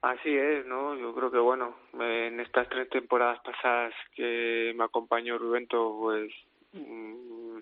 Así 0.02 0.34
es, 0.34 0.64
¿no? 0.64 0.94
Yo 0.94 1.14
creo 1.14 1.30
que, 1.30 1.38
bueno, 1.38 1.74
en 1.92 2.40
estas 2.40 2.68
tres 2.70 2.88
temporadas 2.88 3.38
pasadas 3.40 3.92
que 4.14 4.72
me 4.74 4.84
acompañó 4.84 5.36
Rubento, 5.36 5.98
pues 6.00 6.32
mmm, 6.72 7.58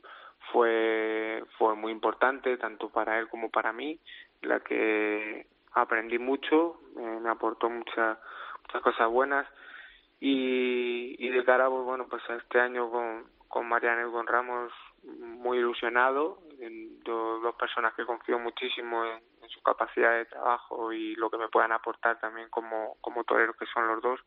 fue, 0.52 1.42
fue 1.58 1.74
muy 1.74 1.90
importante, 1.90 2.56
tanto 2.56 2.90
para 2.90 3.18
él 3.18 3.28
como 3.28 3.50
para 3.50 3.72
mí, 3.72 3.98
la 4.42 4.60
que 4.60 5.46
aprendí 5.72 6.18
mucho, 6.18 6.80
eh, 6.96 7.18
me 7.20 7.28
aportó 7.28 7.68
muchas 7.70 8.18
muchas 8.62 8.82
cosas 8.82 9.10
buenas 9.10 9.46
y, 10.20 11.16
y 11.18 11.28
de 11.30 11.44
cara, 11.44 11.68
pues, 11.68 11.82
bueno, 11.84 12.06
pues 12.08 12.22
este 12.30 12.60
año 12.60 12.88
con, 12.90 13.24
con 13.48 13.68
Mariano 13.68 14.08
y 14.08 14.12
con 14.12 14.26
Ramos, 14.28 14.72
muy 15.18 15.58
ilusionado, 15.58 16.38
en 16.60 17.00
dos, 17.04 17.54
personas 17.56 17.94
que 17.94 18.04
confío 18.04 18.38
muchísimo 18.38 19.04
en, 19.04 19.20
su 19.48 19.62
capacidad 19.62 20.12
de 20.12 20.26
trabajo 20.26 20.92
y 20.92 21.14
lo 21.14 21.30
que 21.30 21.38
me 21.38 21.48
puedan 21.48 21.72
aportar 21.72 22.20
también 22.20 22.50
como, 22.50 22.98
como 23.00 23.24
toreros 23.24 23.56
que 23.56 23.64
son 23.64 23.88
los 23.88 24.02
dos. 24.02 24.20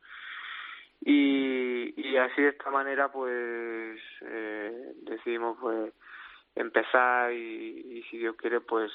Y, 1.00 1.94
y 1.96 2.18
así 2.18 2.42
de 2.42 2.50
esta 2.50 2.72
manera 2.72 3.12
pues 3.12 4.02
eh, 4.22 4.94
decidimos 5.04 5.60
pues 5.62 5.94
empezar 6.56 7.32
y, 7.34 8.04
si 8.10 8.18
Dios 8.18 8.36
quiere 8.36 8.62
pues 8.62 8.92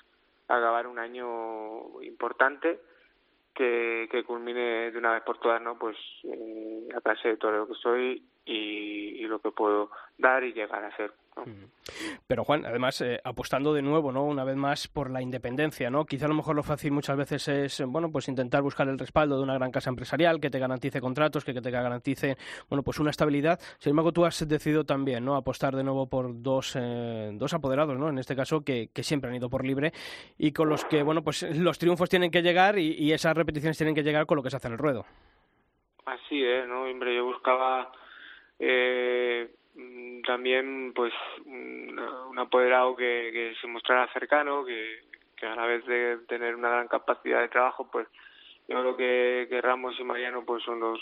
acabar 0.49 0.88
un 0.88 0.99
año 0.99 2.02
importante 2.02 2.81
que, 3.55 4.09
que 4.11 4.25
culmine 4.25 4.90
de 4.90 4.99
una 4.99 5.12
vez 5.12 5.23
por 5.23 5.38
todas 5.38 5.62
no 5.62 5.78
pues 5.78 5.97
eh, 6.25 6.88
la 6.93 7.00
clase 7.02 7.28
de 7.28 7.37
torero 7.37 7.69
que 7.69 7.75
soy 7.75 8.21
y, 8.45 9.23
y 9.23 9.26
lo 9.28 9.38
que 9.40 9.52
puedo 9.52 9.93
dar 10.19 10.43
y 10.43 10.52
llegar 10.52 10.83
a 10.83 10.97
ser 10.97 11.12
pero 12.26 12.45
Juan, 12.45 12.64
además 12.64 13.00
eh, 13.00 13.21
apostando 13.25 13.73
de 13.73 13.83
nuevo, 13.83 14.11
¿no? 14.12 14.25
Una 14.25 14.45
vez 14.45 14.57
más 14.57 14.88
por 14.88 15.11
la 15.11 15.23
independencia, 15.23 15.90
¿no? 15.90 16.05
Quizá 16.05 16.26
a 16.26 16.28
lo 16.28 16.35
mejor 16.35 16.57
lo 16.57 16.62
fácil 16.62 16.93
muchas 16.93 17.16
veces 17.16 17.49
es, 17.49 17.83
bueno, 17.87 18.11
pues 18.11 18.28
intentar 18.28 18.62
buscar 18.62 18.88
el 18.88 18.99
respaldo 18.99 19.37
de 19.37 19.43
una 19.43 19.55
gran 19.55 19.71
casa 19.71 19.90
empresarial 19.90 20.40
que 20.40 20.50
te 20.50 20.59
garantice 20.59 21.00
contratos, 21.00 21.45
que, 21.45 21.55
que 21.55 21.61
te 21.61 21.71
garantice, 21.71 22.37
bueno, 22.69 22.83
pues 22.83 22.99
una 22.99 23.11
estabilidad. 23.11 23.61
Sin 23.78 23.90
embargo, 23.90 24.12
tú 24.12 24.25
has 24.25 24.47
decidido 24.49 24.85
también, 24.85 25.25
¿no? 25.25 25.37
Apostar 25.37 25.76
de 25.76 25.85
nuevo 25.85 26.09
por 26.09 26.43
dos, 26.43 26.76
eh, 26.76 27.31
dos 27.35 27.55
apoderados, 27.55 27.99
¿no? 27.99 28.09
En 28.09 28.19
este 28.19 28.35
caso 28.35 28.62
que, 28.62 28.88
que, 28.93 29.02
siempre 29.02 29.31
han 29.31 29.37
ido 29.37 29.49
por 29.49 29.64
libre 29.64 29.93
y 30.37 30.52
con 30.52 30.69
los 30.69 30.85
que, 30.85 31.02
bueno, 31.02 31.23
pues 31.23 31.43
los 31.57 31.78
triunfos 31.78 32.09
tienen 32.09 32.31
que 32.31 32.43
llegar 32.43 32.78
y, 32.78 32.95
y 32.95 33.12
esas 33.12 33.37
repeticiones 33.37 33.76
tienen 33.76 33.95
que 33.95 34.02
llegar 34.02 34.26
con 34.26 34.37
lo 34.37 34.43
que 34.43 34.50
se 34.50 34.57
hace 34.57 34.66
en 34.66 34.73
el 34.73 34.78
ruedo. 34.78 35.05
Así 36.07 36.43
es, 36.43 36.66
¿no? 36.66 36.83
Hombre, 36.83 37.14
yo 37.14 37.25
buscaba 37.25 37.93
eh 38.59 39.49
también 40.26 40.92
pues 40.95 41.12
un, 41.45 42.38
apoderado 42.38 42.97
que, 42.97 43.54
se 43.61 43.66
mostrara 43.66 44.12
cercano, 44.12 44.64
que, 44.64 45.00
a 45.42 45.54
la 45.54 45.66
vez 45.66 45.85
de 45.87 46.18
tener 46.28 46.54
una 46.54 46.71
gran 46.71 46.88
capacidad 46.88 47.40
de 47.40 47.49
trabajo, 47.49 47.88
pues 47.90 48.06
Yo 48.68 48.80
creo 48.80 48.97
que, 48.97 49.47
que 49.49 49.61
Ramos 49.61 49.99
y 49.99 50.04
Mariano 50.04 50.45
pues 50.45 50.62
son 50.64 50.80
dos, 50.80 51.00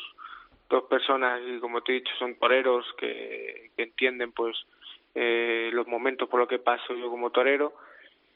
dos 0.69 0.85
personas 0.85 1.41
y 1.47 1.59
como 1.61 1.83
te 1.83 1.93
he 1.93 1.95
dicho 1.97 2.13
son 2.19 2.37
toreros 2.37 2.87
que, 2.99 3.71
entienden 3.77 4.33
pues 4.33 4.57
eh, 5.15 5.71
los 5.73 5.87
momentos 5.87 6.29
por 6.29 6.41
los 6.41 6.49
que 6.49 6.59
paso 6.59 6.95
yo 6.95 7.11
como 7.11 7.31
torero 7.31 7.75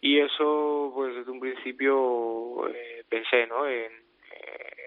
y 0.01 0.19
eso 0.19 0.93
pues 0.95 1.15
desde 1.15 1.31
un 1.31 1.41
principio 1.41 2.69
eh, 2.69 3.05
pensé 3.09 3.47
¿no? 3.47 3.67
en, 3.67 3.93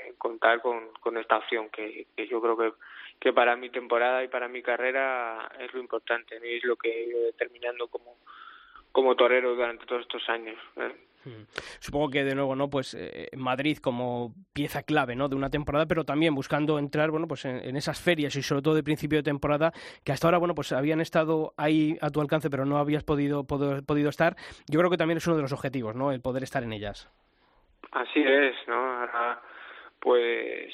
en 0.06 0.16
contar 0.18 0.62
con, 0.62 0.90
con 1.02 1.18
esta 1.18 1.38
opción 1.38 1.70
que 1.70 2.08
yo 2.30 2.42
creo 2.42 2.58
que 2.58 2.74
que 3.22 3.32
para 3.32 3.56
mi 3.56 3.70
temporada 3.70 4.24
y 4.24 4.28
para 4.28 4.50
mi 4.50 4.62
carrera 4.62 5.50
es 5.60 5.74
lo 5.74 5.80
importante 5.80 6.40
¿no? 6.40 6.46
y 6.46 6.56
es 6.56 6.64
lo 6.66 6.76
que 6.76 6.90
he 6.92 7.08
ido 7.08 7.22
determinando 7.22 7.88
como 7.88 8.18
como 8.92 9.16
torero 9.16 9.56
durante 9.56 9.86
todos 9.86 10.02
estos 10.02 10.28
años 10.28 10.58
¿eh? 10.76 10.92
Mm. 11.24 11.44
Supongo 11.80 12.10
que 12.10 12.24
de 12.24 12.34
nuevo, 12.34 12.56
¿no? 12.56 12.70
Pues 12.70 12.96
eh, 12.96 13.30
Madrid 13.38 13.78
como 13.78 14.34
pieza 14.54 14.84
clave, 14.84 15.16
¿no? 15.16 15.30
De 15.30 15.36
una 15.36 15.50
temporada, 15.50 15.86
pero 15.86 16.04
también 16.04 16.34
buscando 16.34 16.80
entrar, 16.80 17.12
bueno, 17.12 17.28
pues 17.28 17.46
en, 17.46 17.58
en, 17.64 17.76
esas 17.76 18.02
ferias 18.02 18.36
y 18.36 18.42
sobre 18.42 18.64
todo 18.64 18.74
de 18.74 18.84
principio 18.84 19.20
de 19.20 19.24
temporada 19.24 19.72
que 20.04 20.12
hasta 20.12 20.28
ahora, 20.28 20.40
bueno, 20.40 20.56
pues 20.56 20.72
habían 20.72 21.00
estado 21.00 21.54
ahí 21.58 21.96
a 22.02 22.10
tu 22.10 22.22
alcance, 22.22 22.50
pero 22.50 22.66
no 22.66 22.78
habías 22.78 23.04
podido, 23.04 23.44
podido, 23.46 23.84
podido 23.84 24.10
estar. 24.10 24.36
Yo 24.68 24.80
creo 24.80 24.90
que 24.90 24.98
también 24.98 25.18
es 25.18 25.28
uno 25.28 25.36
de 25.36 25.44
los 25.44 25.54
objetivos, 25.54 25.96
¿no? 25.96 26.12
El 26.12 26.22
poder 26.22 26.44
estar 26.44 26.64
en 26.64 26.74
ellas. 26.74 27.08
Así 27.92 28.24
es, 28.24 28.56
¿no? 28.68 28.74
Ahora, 28.74 29.42
pues 30.00 30.74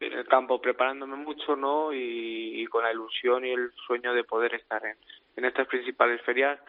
en 0.00 0.12
el 0.12 0.26
campo 0.26 0.60
preparándome 0.60 1.16
mucho, 1.16 1.56
¿no? 1.56 1.92
Y, 1.92 2.66
con 2.66 2.82
la 2.82 2.92
ilusión 2.92 3.44
y 3.44 3.50
el 3.50 3.72
sueño 3.86 4.12
de 4.12 4.24
poder 4.24 4.54
estar 4.54 4.84
en, 4.84 4.96
en 5.36 5.44
estas 5.44 5.66
principales 5.68 6.20
ferias, 6.22 6.60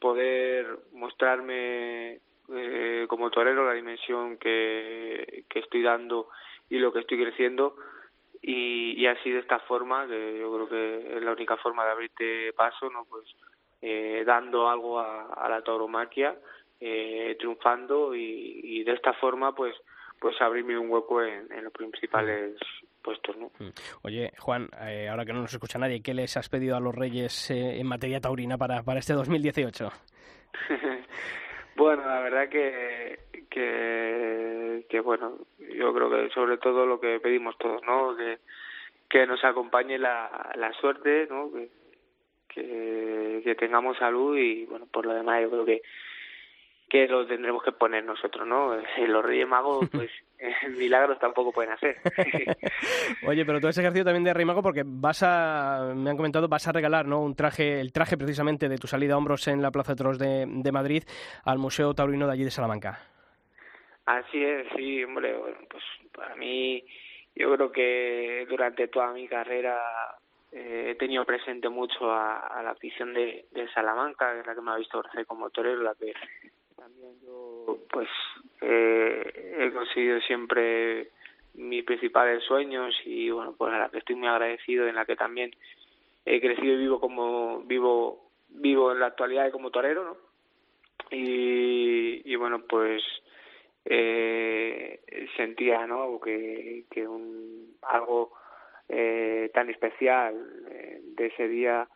poder 0.00 0.66
mostrarme 0.92 2.20
eh, 2.52 3.06
como 3.08 3.30
torero 3.30 3.64
la 3.64 3.72
dimensión 3.72 4.36
que, 4.36 5.44
que 5.48 5.60
estoy 5.60 5.82
dando 5.82 6.28
y 6.68 6.78
lo 6.78 6.92
que 6.92 7.00
estoy 7.00 7.22
creciendo 7.22 7.76
y, 8.42 9.00
y 9.00 9.06
así 9.06 9.30
de 9.30 9.38
esta 9.38 9.60
forma 9.60 10.06
que 10.06 10.38
yo 10.38 10.52
creo 10.52 10.68
que 10.68 11.16
es 11.16 11.22
la 11.22 11.32
única 11.32 11.56
forma 11.56 11.84
de 11.86 11.90
abrirte 11.92 12.52
paso 12.52 12.90
no 12.90 13.06
pues 13.06 13.24
eh, 13.80 14.22
dando 14.26 14.68
algo 14.68 14.98
a, 15.00 15.32
a 15.32 15.48
la 15.48 15.62
tauromaquia 15.62 16.36
eh, 16.80 17.36
triunfando 17.38 18.14
y, 18.14 18.60
y 18.62 18.84
de 18.84 18.92
esta 18.92 19.14
forma 19.14 19.54
pues 19.54 19.74
pues 20.24 20.40
abrirme 20.40 20.78
un 20.78 20.88
hueco 20.88 21.22
en, 21.22 21.52
en 21.52 21.64
los 21.64 21.72
principales 21.74 22.56
puestos, 23.02 23.36
¿no? 23.36 23.50
Oye, 24.04 24.32
Juan, 24.38 24.70
eh, 24.80 25.06
ahora 25.10 25.26
que 25.26 25.34
no 25.34 25.42
nos 25.42 25.52
escucha 25.52 25.78
nadie, 25.78 26.00
¿qué 26.02 26.14
les 26.14 26.34
has 26.38 26.48
pedido 26.48 26.78
a 26.78 26.80
los 26.80 26.94
Reyes 26.94 27.50
eh, 27.50 27.78
en 27.78 27.86
materia 27.86 28.22
taurina 28.22 28.56
para, 28.56 28.82
para 28.82 29.00
este 29.00 29.12
2018? 29.12 29.90
Bueno, 31.76 32.06
la 32.06 32.20
verdad 32.20 32.48
que, 32.48 33.18
que, 33.50 34.86
que 34.88 35.00
bueno, 35.00 35.38
yo 35.58 35.92
creo 35.92 36.08
que 36.08 36.30
sobre 36.30 36.56
todo 36.56 36.86
lo 36.86 37.00
que 37.00 37.18
pedimos 37.18 37.58
todos, 37.58 37.82
¿no? 37.82 38.16
Que, 38.16 38.38
que 39.10 39.26
nos 39.26 39.42
acompañe 39.42 39.98
la, 39.98 40.52
la 40.54 40.72
suerte, 40.74 41.26
¿no? 41.28 41.50
Que, 41.50 41.68
que, 42.46 43.40
que 43.42 43.54
tengamos 43.56 43.98
salud 43.98 44.38
y 44.38 44.66
bueno, 44.66 44.86
por 44.86 45.04
lo 45.04 45.14
demás 45.14 45.42
yo 45.42 45.50
creo 45.50 45.64
que 45.64 45.82
que 46.94 47.08
lo 47.08 47.26
tendremos 47.26 47.60
que 47.64 47.72
poner 47.72 48.04
nosotros, 48.04 48.46
¿no? 48.46 48.76
Los 49.08 49.24
Reyes 49.24 49.48
Magos, 49.48 49.88
pues 49.92 50.12
milagros 50.78 51.18
tampoco 51.18 51.50
pueden 51.50 51.72
hacer. 51.72 51.96
Oye, 53.26 53.44
pero 53.44 53.58
todo 53.58 53.70
ese 53.70 53.80
ejercicio 53.80 54.04
también 54.04 54.22
de 54.22 54.32
Rey 54.32 54.44
Mago, 54.44 54.62
porque 54.62 54.84
vas 54.86 55.24
a, 55.24 55.92
me 55.96 56.10
han 56.10 56.16
comentado, 56.16 56.46
vas 56.46 56.68
a 56.68 56.72
regalar, 56.72 57.06
¿no? 57.06 57.20
Un 57.20 57.34
traje, 57.34 57.80
el 57.80 57.92
traje 57.92 58.16
precisamente 58.16 58.68
de 58.68 58.78
tu 58.78 58.86
salida 58.86 59.14
a 59.14 59.16
hombros 59.16 59.48
en 59.48 59.60
la 59.60 59.72
Plaza 59.72 59.94
de 59.94 59.96
Toros 59.96 60.20
de, 60.20 60.46
de 60.46 60.70
Madrid 60.70 61.02
al 61.44 61.58
Museo 61.58 61.94
Taurino 61.94 62.28
de 62.28 62.32
allí 62.32 62.44
de 62.44 62.52
Salamanca. 62.52 63.00
Así 64.06 64.44
es, 64.44 64.68
sí, 64.76 65.02
hombre, 65.02 65.36
bueno, 65.36 65.58
pues 65.68 65.82
para 66.14 66.36
mí, 66.36 66.84
yo 67.34 67.52
creo 67.56 67.72
que 67.72 68.46
durante 68.48 68.86
toda 68.86 69.12
mi 69.12 69.26
carrera 69.26 69.80
eh, 70.52 70.90
he 70.92 70.94
tenido 70.94 71.24
presente 71.24 71.68
mucho 71.68 72.08
a, 72.08 72.38
a 72.38 72.62
la 72.62 72.70
afición 72.70 73.12
de, 73.14 73.46
de 73.50 73.68
Salamanca, 73.72 74.32
que 74.32 74.40
es 74.42 74.46
la 74.46 74.54
que 74.54 74.60
me 74.60 74.70
ha 74.70 74.76
visto 74.76 75.02
crecer 75.02 75.26
como 75.26 75.50
torero, 75.50 75.82
la 75.82 75.96
que 75.96 76.12
también 76.84 77.18
yo 77.22 77.78
pues 77.90 78.08
eh, 78.60 79.56
he 79.58 79.72
conseguido 79.72 80.20
siempre 80.20 81.08
mis 81.54 81.82
principales 81.82 82.44
sueños 82.44 82.94
y 83.06 83.30
bueno 83.30 83.54
pues 83.56 83.72
a 83.72 83.78
la 83.78 83.88
que 83.88 83.98
estoy 83.98 84.16
muy 84.16 84.28
agradecido 84.28 84.86
en 84.86 84.96
la 84.96 85.06
que 85.06 85.16
también 85.16 85.50
he 86.26 86.42
crecido 86.42 86.74
y 86.74 86.80
vivo 86.80 87.00
como 87.00 87.60
vivo 87.60 88.28
vivo 88.50 88.92
en 88.92 89.00
la 89.00 89.06
actualidad 89.06 89.50
como 89.50 89.70
torero 89.70 90.04
no 90.04 90.16
y, 91.10 92.36
bueno 92.36 92.66
pues 92.68 93.02
eh, 93.86 95.00
sentía 95.38 95.86
no 95.86 96.20
que, 96.20 96.84
que 96.90 97.08
un 97.08 97.76
algo 97.80 98.32
eh, 98.90 99.50
tan 99.54 99.70
especial 99.70 100.34
eh, 100.68 101.00
de 101.16 101.26
ese 101.28 101.48
día 101.48 101.88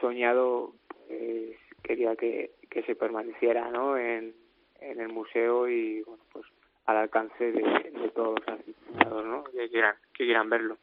soñado 0.00 0.72
pues 1.06 1.56
quería 1.84 2.16
que, 2.16 2.50
que 2.72 2.82
se 2.82 2.94
permaneciera 2.94 3.70
¿no? 3.70 3.96
en, 3.96 4.34
en 4.80 5.00
el 5.00 5.08
museo 5.08 5.68
y 5.68 6.02
bueno 6.02 6.22
pues 6.32 6.46
al 6.86 6.96
alcance 6.96 7.52
de, 7.52 7.62
de 7.62 8.08
todos 8.14 8.38
los 8.40 8.48
aficionados 8.48 9.24
¿no? 9.24 9.44
que 9.44 9.68
quieran 9.68 9.94
que 10.14 10.24
quieran 10.24 10.48
verlo 10.48 10.76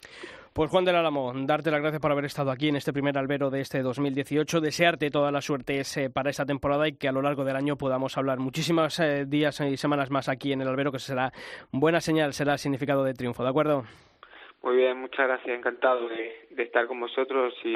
pues 0.53 0.71
Juan 0.71 0.83
del 0.83 0.95
Álamo, 0.95 1.31
darte 1.45 1.71
las 1.71 1.79
gracias 1.79 2.01
por 2.01 2.11
haber 2.11 2.25
estado 2.25 2.51
aquí 2.51 2.69
en 2.69 2.75
este 2.75 2.91
primer 2.91 3.17
albero 3.17 3.49
de 3.49 3.61
este 3.61 3.81
2018, 3.81 4.59
desearte 4.59 5.09
toda 5.09 5.31
la 5.31 5.41
suerte 5.41 5.79
eh, 5.79 6.09
para 6.09 6.31
esta 6.31 6.45
temporada 6.45 6.87
y 6.87 6.97
que 6.97 7.07
a 7.07 7.11
lo 7.11 7.21
largo 7.21 7.45
del 7.45 7.55
año 7.55 7.77
podamos 7.77 8.17
hablar 8.17 8.39
muchísimos 8.39 8.99
eh, 8.99 9.25
días 9.25 9.61
y 9.61 9.77
semanas 9.77 10.09
más 10.09 10.27
aquí 10.27 10.51
en 10.51 10.61
el 10.61 10.67
albero, 10.67 10.91
que 10.91 10.99
será 10.99 11.31
buena 11.71 12.01
señal, 12.01 12.33
será 12.33 12.57
significado 12.57 13.03
de 13.03 13.13
triunfo, 13.13 13.43
¿de 13.43 13.49
acuerdo? 13.49 13.83
Muy 14.63 14.75
bien, 14.75 14.99
muchas 14.99 15.27
gracias, 15.27 15.57
encantado 15.57 16.09
de, 16.09 16.47
de 16.49 16.63
estar 16.63 16.87
con 16.87 16.99
vosotros 16.99 17.53
y... 17.63 17.73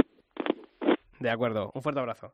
De 1.19 1.29
acuerdo, 1.29 1.71
un 1.73 1.81
fuerte 1.81 2.01
abrazo. 2.01 2.33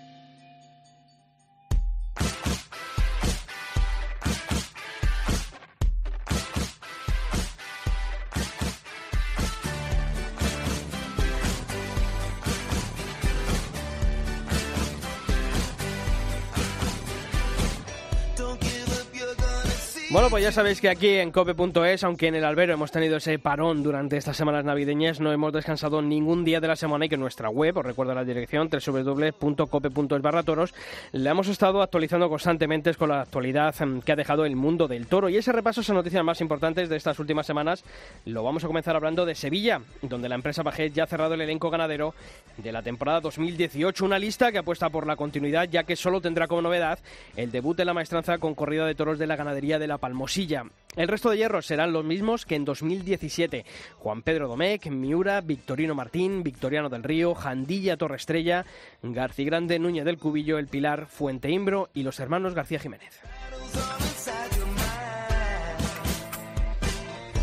Bueno, 20.11 20.29
pues 20.29 20.43
ya 20.43 20.51
sabéis 20.51 20.81
que 20.81 20.89
aquí 20.89 21.07
en 21.07 21.31
cope.es, 21.31 22.03
aunque 22.03 22.27
en 22.27 22.35
el 22.35 22.43
albero 22.43 22.73
hemos 22.73 22.91
tenido 22.91 23.15
ese 23.15 23.39
parón 23.39 23.81
durante 23.81 24.17
estas 24.17 24.35
semanas 24.35 24.65
navideñas, 24.65 25.21
no 25.21 25.31
hemos 25.31 25.53
descansado 25.53 26.01
ningún 26.01 26.43
día 26.43 26.59
de 26.59 26.67
la 26.67 26.75
semana 26.75 27.05
y 27.05 27.09
que 27.09 27.15
nuestra 27.15 27.49
web, 27.49 27.77
os 27.77 27.85
recuerdo 27.85 28.13
la 28.13 28.25
dirección 28.25 28.69
www.cope.es 28.69 30.21
barra 30.21 30.43
toros, 30.43 30.73
le 31.13 31.29
hemos 31.29 31.47
estado 31.47 31.81
actualizando 31.81 32.27
constantemente 32.27 32.93
con 32.95 33.07
la 33.07 33.21
actualidad 33.21 33.73
em, 33.79 34.01
que 34.01 34.11
ha 34.11 34.17
dejado 34.17 34.43
el 34.43 34.57
mundo 34.57 34.89
del 34.89 35.07
toro. 35.07 35.29
Y 35.29 35.37
ese 35.37 35.53
repaso 35.53 35.81
son 35.81 35.95
noticias 35.95 36.25
más 36.25 36.41
importantes 36.41 36.89
de 36.89 36.97
estas 36.97 37.17
últimas 37.17 37.47
semanas. 37.47 37.85
Lo 38.25 38.43
vamos 38.43 38.65
a 38.65 38.67
comenzar 38.67 38.97
hablando 38.97 39.25
de 39.25 39.33
Sevilla, 39.33 39.79
donde 40.01 40.27
la 40.27 40.35
empresa 40.35 40.61
Bajet 40.61 40.91
ya 40.91 41.05
ha 41.05 41.07
cerrado 41.07 41.35
el 41.35 41.41
elenco 41.41 41.69
ganadero 41.69 42.13
de 42.57 42.73
la 42.73 42.81
temporada 42.81 43.21
2018. 43.21 44.03
Una 44.03 44.19
lista 44.19 44.51
que 44.51 44.57
apuesta 44.57 44.89
por 44.89 45.07
la 45.07 45.15
continuidad, 45.15 45.69
ya 45.69 45.85
que 45.85 45.95
solo 45.95 46.19
tendrá 46.19 46.49
como 46.49 46.63
novedad 46.63 46.99
el 47.37 47.49
debut 47.49 47.77
de 47.77 47.85
la 47.85 47.93
maestranza 47.93 48.39
con 48.39 48.55
corrida 48.55 48.85
de 48.85 48.95
toros 48.95 49.17
de 49.17 49.27
la 49.27 49.37
ganadería 49.37 49.79
de 49.79 49.87
la 49.87 50.00
Palmosilla. 50.01 50.65
El 50.97 51.07
resto 51.07 51.29
de 51.29 51.37
hierros 51.37 51.65
serán 51.65 51.93
los 51.93 52.03
mismos 52.03 52.45
que 52.45 52.55
en 52.55 52.65
2017. 52.65 53.63
Juan 53.99 54.23
Pedro 54.23 54.49
Domecq, 54.49 54.87
Miura, 54.87 55.39
Victorino 55.39 55.95
Martín, 55.95 56.43
Victoriano 56.43 56.89
del 56.89 57.03
Río, 57.03 57.33
Jandilla 57.33 57.95
Torre 57.95 58.17
Estrella, 58.17 58.65
García 59.01 59.45
Grande, 59.45 59.79
Núñez 59.79 60.03
del 60.03 60.17
Cubillo, 60.17 60.57
El 60.57 60.67
Pilar, 60.67 61.05
Fuente 61.05 61.49
Imbro 61.49 61.89
y 61.93 62.03
los 62.03 62.19
hermanos 62.19 62.53
García 62.53 62.79
Jiménez. 62.79 63.21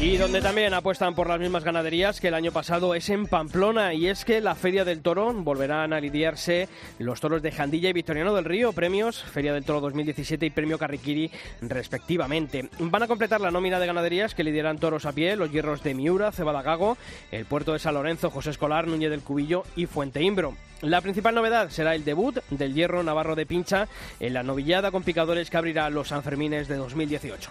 Y 0.01 0.17
donde 0.17 0.41
también 0.41 0.75
apuestan 0.75 1.17
por 1.17 1.29
las 1.29 1.41
mismas 1.41 1.65
ganaderías 1.65 2.21
que 2.21 2.29
el 2.29 2.35
año 2.35 2.53
pasado 2.53 2.95
es 2.95 3.11
en 3.11 3.27
Pamplona 3.27 3.95
y 3.95 4.07
es 4.07 4.25
que 4.25 4.41
la 4.41 4.55
Feria 4.55 4.85
del 4.85 5.03
Toro 5.03 5.33
volverán 5.35 5.93
a 5.93 5.99
lidiarse 5.99 6.69
los 7.01 7.21
toros 7.21 7.43
de 7.43 7.51
Jandilla 7.51 7.89
y 7.89 7.93
Victoriano 7.93 8.33
del 8.33 8.45
Río, 8.45 8.73
premios 8.73 9.21
Feria 9.21 9.53
del 9.53 9.65
Toro 9.65 9.81
2017 9.81 10.47
y 10.47 10.51
Premio 10.51 10.79
Carriquiri 10.79 11.33
respectivamente. 11.63 12.71
Van 12.79 13.03
a 13.03 13.09
completar 13.09 13.41
la 13.41 13.51
nómina 13.51 13.81
de 13.81 13.89
ganaderías 13.89 14.37
que 14.37 14.45
lideran 14.45 14.79
toros 14.79 15.05
a 15.05 15.11
pie, 15.11 15.35
los 15.35 15.51
hierros 15.51 15.83
de 15.83 15.95
Miura, 15.95 16.31
Cebada 16.31 16.63
Gago, 16.63 16.97
el 17.33 17.47
puerto 17.47 17.73
de 17.73 17.81
San 17.81 17.95
Lorenzo, 17.95 18.31
José 18.31 18.51
Escolar, 18.51 18.87
Núñez 18.87 19.11
del 19.11 19.23
Cubillo 19.23 19.65
y 19.75 19.87
Fuente 19.87 20.23
Imbro. 20.23 20.55
La 20.81 21.01
principal 21.01 21.35
novedad 21.35 21.71
será 21.71 21.97
el 21.97 22.05
debut 22.05 22.39
del 22.51 22.73
hierro 22.73 23.03
Navarro 23.03 23.35
de 23.35 23.47
Pincha 23.47 23.89
en 24.21 24.33
la 24.33 24.45
novillada 24.45 24.93
con 24.93 25.03
picadores 25.03 25.51
que 25.51 25.57
abrirá 25.57 25.91
los 25.91 26.09
Sanfermines 26.09 26.69
de 26.69 26.77
2018. 26.77 27.51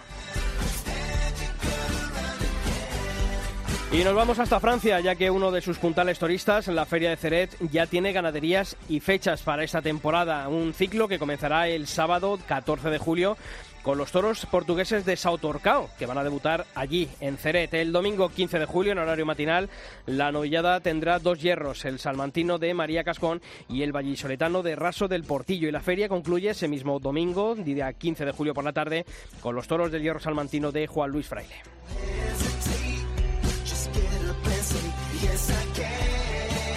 Y 3.90 4.04
nos 4.04 4.14
vamos 4.14 4.38
hasta 4.38 4.60
Francia, 4.60 5.00
ya 5.00 5.14
que 5.14 5.30
uno 5.30 5.50
de 5.50 5.62
sus 5.62 5.78
puntales 5.78 6.18
turistas, 6.18 6.68
la 6.68 6.84
Feria 6.84 7.08
de 7.08 7.16
Ceret, 7.16 7.56
ya 7.70 7.86
tiene 7.86 8.12
ganaderías 8.12 8.76
y 8.86 9.00
fechas 9.00 9.42
para 9.42 9.64
esta 9.64 9.80
temporada. 9.80 10.46
Un 10.48 10.74
ciclo 10.74 11.08
que 11.08 11.18
comenzará 11.18 11.68
el 11.68 11.86
sábado 11.86 12.38
14 12.46 12.90
de 12.90 12.98
julio 12.98 13.38
con 13.82 13.96
los 13.96 14.12
toros 14.12 14.44
portugueses 14.44 15.06
de 15.06 15.16
Sao 15.16 15.38
Torcao, 15.38 15.88
que 15.98 16.04
van 16.04 16.18
a 16.18 16.24
debutar 16.24 16.66
allí, 16.74 17.08
en 17.20 17.38
Ceret. 17.38 17.72
El 17.72 17.90
domingo 17.90 18.28
15 18.28 18.58
de 18.58 18.66
julio, 18.66 18.92
en 18.92 18.98
horario 18.98 19.24
matinal, 19.24 19.70
la 20.04 20.32
novillada 20.32 20.80
tendrá 20.80 21.18
dos 21.18 21.40
hierros, 21.40 21.86
el 21.86 21.98
salmantino 21.98 22.58
de 22.58 22.74
María 22.74 23.04
Cascón 23.04 23.40
y 23.70 23.82
el 23.84 23.92
vallisoletano 23.92 24.62
de 24.62 24.76
Raso 24.76 25.08
del 25.08 25.24
Portillo. 25.24 25.66
Y 25.66 25.72
la 25.72 25.80
feria 25.80 26.10
concluye 26.10 26.50
ese 26.50 26.68
mismo 26.68 26.98
domingo, 26.98 27.54
día 27.54 27.90
15 27.94 28.26
de 28.26 28.32
julio 28.32 28.52
por 28.52 28.64
la 28.64 28.74
tarde, 28.74 29.06
con 29.40 29.54
los 29.54 29.66
toros 29.66 29.90
del 29.90 30.02
hierro 30.02 30.20
salmantino 30.20 30.72
de 30.72 30.86
Juan 30.86 31.10
Luis 31.10 31.26
Fraile. 31.26 31.54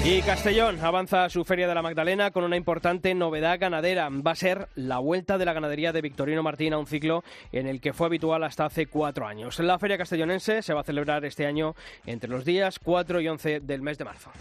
Y 0.03 0.23
Castellón 0.23 0.79
avanza 0.83 1.29
su 1.29 1.45
Feria 1.45 1.67
de 1.67 1.75
la 1.75 1.83
Magdalena 1.83 2.31
con 2.31 2.43
una 2.43 2.57
importante 2.57 3.13
novedad 3.13 3.59
ganadera. 3.59 4.09
Va 4.09 4.31
a 4.31 4.35
ser 4.35 4.67
la 4.73 4.97
vuelta 4.97 5.37
de 5.37 5.45
la 5.45 5.53
ganadería 5.53 5.93
de 5.93 6.01
Victorino 6.01 6.41
Martín 6.41 6.73
a 6.73 6.79
un 6.79 6.87
ciclo 6.87 7.23
en 7.51 7.67
el 7.67 7.79
que 7.79 7.93
fue 7.93 8.07
habitual 8.07 8.43
hasta 8.43 8.65
hace 8.65 8.87
cuatro 8.87 9.27
años. 9.27 9.59
La 9.59 9.77
Feria 9.77 9.99
Castellonense 9.99 10.63
se 10.63 10.73
va 10.73 10.81
a 10.81 10.85
celebrar 10.85 11.23
este 11.23 11.45
año 11.45 11.75
entre 12.07 12.31
los 12.31 12.45
días 12.45 12.79
4 12.79 13.21
y 13.21 13.27
11 13.27 13.59
del 13.59 13.83
mes 13.83 13.99
de 13.99 14.05
marzo. 14.05 14.31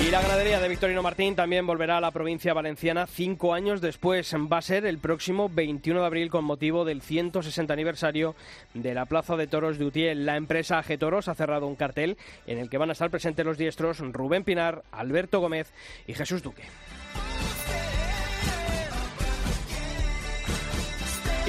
Y 0.00 0.10
la 0.10 0.22
ganadería 0.22 0.60
de 0.60 0.68
Victorino 0.68 1.02
Martín 1.02 1.34
también 1.34 1.66
volverá 1.66 1.96
a 1.96 2.00
la 2.00 2.12
provincia 2.12 2.54
valenciana 2.54 3.06
cinco 3.08 3.52
años 3.52 3.80
después. 3.80 4.32
Va 4.34 4.58
a 4.58 4.62
ser 4.62 4.86
el 4.86 4.98
próximo 4.98 5.48
21 5.48 6.00
de 6.00 6.06
abril 6.06 6.30
con 6.30 6.44
motivo 6.44 6.84
del 6.84 7.02
160 7.02 7.72
aniversario 7.72 8.36
de 8.74 8.94
la 8.94 9.06
Plaza 9.06 9.36
de 9.36 9.48
Toros 9.48 9.76
de 9.76 9.86
Utiel. 9.86 10.24
La 10.24 10.36
empresa 10.36 10.78
AG 10.78 10.98
Toros 10.98 11.26
ha 11.26 11.34
cerrado 11.34 11.66
un 11.66 11.74
cartel 11.74 12.16
en 12.46 12.58
el 12.58 12.70
que 12.70 12.78
van 12.78 12.90
a 12.90 12.92
estar 12.92 13.10
presentes 13.10 13.44
los 13.44 13.58
diestros 13.58 13.98
Rubén 13.98 14.44
Pinar, 14.44 14.84
Alberto 14.92 15.40
Gómez 15.40 15.72
y 16.06 16.14
Jesús 16.14 16.42
Duque. 16.44 16.62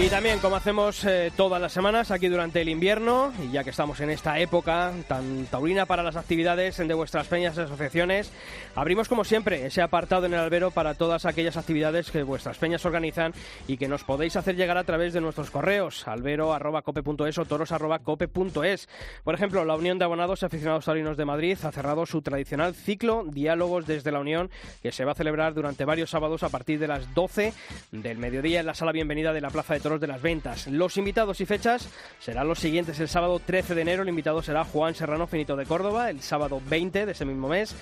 Y 0.01 0.07
también, 0.07 0.39
como 0.39 0.55
hacemos 0.55 1.03
eh, 1.03 1.29
todas 1.35 1.61
las 1.61 1.73
semanas 1.73 2.09
aquí 2.09 2.29
durante 2.29 2.61
el 2.61 2.69
invierno, 2.69 3.33
y 3.43 3.51
ya 3.51 3.65
que 3.65 3.71
estamos 3.71 3.99
en 3.99 4.09
esta 4.09 4.39
época 4.39 4.93
tan 5.09 5.45
taurina 5.47 5.85
para 5.85 6.03
las 6.03 6.15
actividades 6.15 6.77
de 6.77 6.93
vuestras 6.93 7.27
peñas 7.27 7.57
y 7.57 7.61
asociaciones, 7.61 8.31
abrimos 8.75 9.09
como 9.09 9.25
siempre 9.25 9.65
ese 9.65 9.81
apartado 9.81 10.25
en 10.25 10.33
el 10.33 10.39
albero 10.39 10.71
para 10.71 10.93
todas 10.93 11.25
aquellas 11.25 11.57
actividades 11.57 12.11
que 12.11 12.23
vuestras 12.23 12.57
peñas 12.57 12.85
organizan 12.85 13.33
y 13.67 13.75
que 13.75 13.89
nos 13.89 14.05
podéis 14.05 14.37
hacer 14.37 14.55
llegar 14.55 14.77
a 14.77 14.85
través 14.85 15.11
de 15.11 15.19
nuestros 15.19 15.51
correos, 15.51 16.07
albero.cope.es 16.07 17.37
o 17.37 17.43
toros.cope.es. 17.43 18.87
Por 19.25 19.35
ejemplo, 19.35 19.65
la 19.65 19.75
Unión 19.75 19.99
de 19.99 20.05
Abonados 20.05 20.41
y 20.41 20.45
Aficionados 20.45 20.85
Taurinos 20.85 21.17
de 21.17 21.25
Madrid 21.25 21.57
ha 21.61 21.73
cerrado 21.73 22.05
su 22.05 22.21
tradicional 22.21 22.73
ciclo 22.73 23.25
Diálogos 23.29 23.85
desde 23.85 24.13
la 24.13 24.21
Unión, 24.21 24.49
que 24.81 24.93
se 24.93 25.03
va 25.03 25.11
a 25.11 25.15
celebrar 25.15 25.53
durante 25.53 25.83
varios 25.83 26.09
sábados 26.09 26.43
a 26.43 26.49
partir 26.49 26.79
de 26.79 26.87
las 26.87 27.13
12 27.13 27.53
del 27.91 28.17
mediodía 28.17 28.61
en 28.61 28.65
la 28.65 28.73
sala 28.73 28.93
bienvenida 28.93 29.33
de 29.33 29.41
la 29.41 29.49
Plaza 29.49 29.73
de 29.73 29.81
Toros 29.81 29.88
de 29.97 30.07
las 30.07 30.21
ventas. 30.21 30.67
Los 30.67 30.97
invitados 30.97 31.39
y 31.41 31.45
fechas 31.45 31.89
serán 32.19 32.47
los 32.47 32.59
siguientes. 32.59 32.99
El 32.99 33.07
sábado 33.07 33.39
13 33.39 33.73
de 33.73 33.81
enero 33.81 34.03
el 34.03 34.09
invitado 34.09 34.41
será 34.41 34.65
Juan 34.65 34.93
Serrano 34.93 35.25
Finito 35.25 35.55
de 35.55 35.65
Córdoba. 35.65 36.09
El 36.09 36.21
sábado 36.21 36.61
20 36.69 37.05
de 37.05 37.11
ese 37.13 37.25
mismo 37.25 37.47
mes 37.47 37.73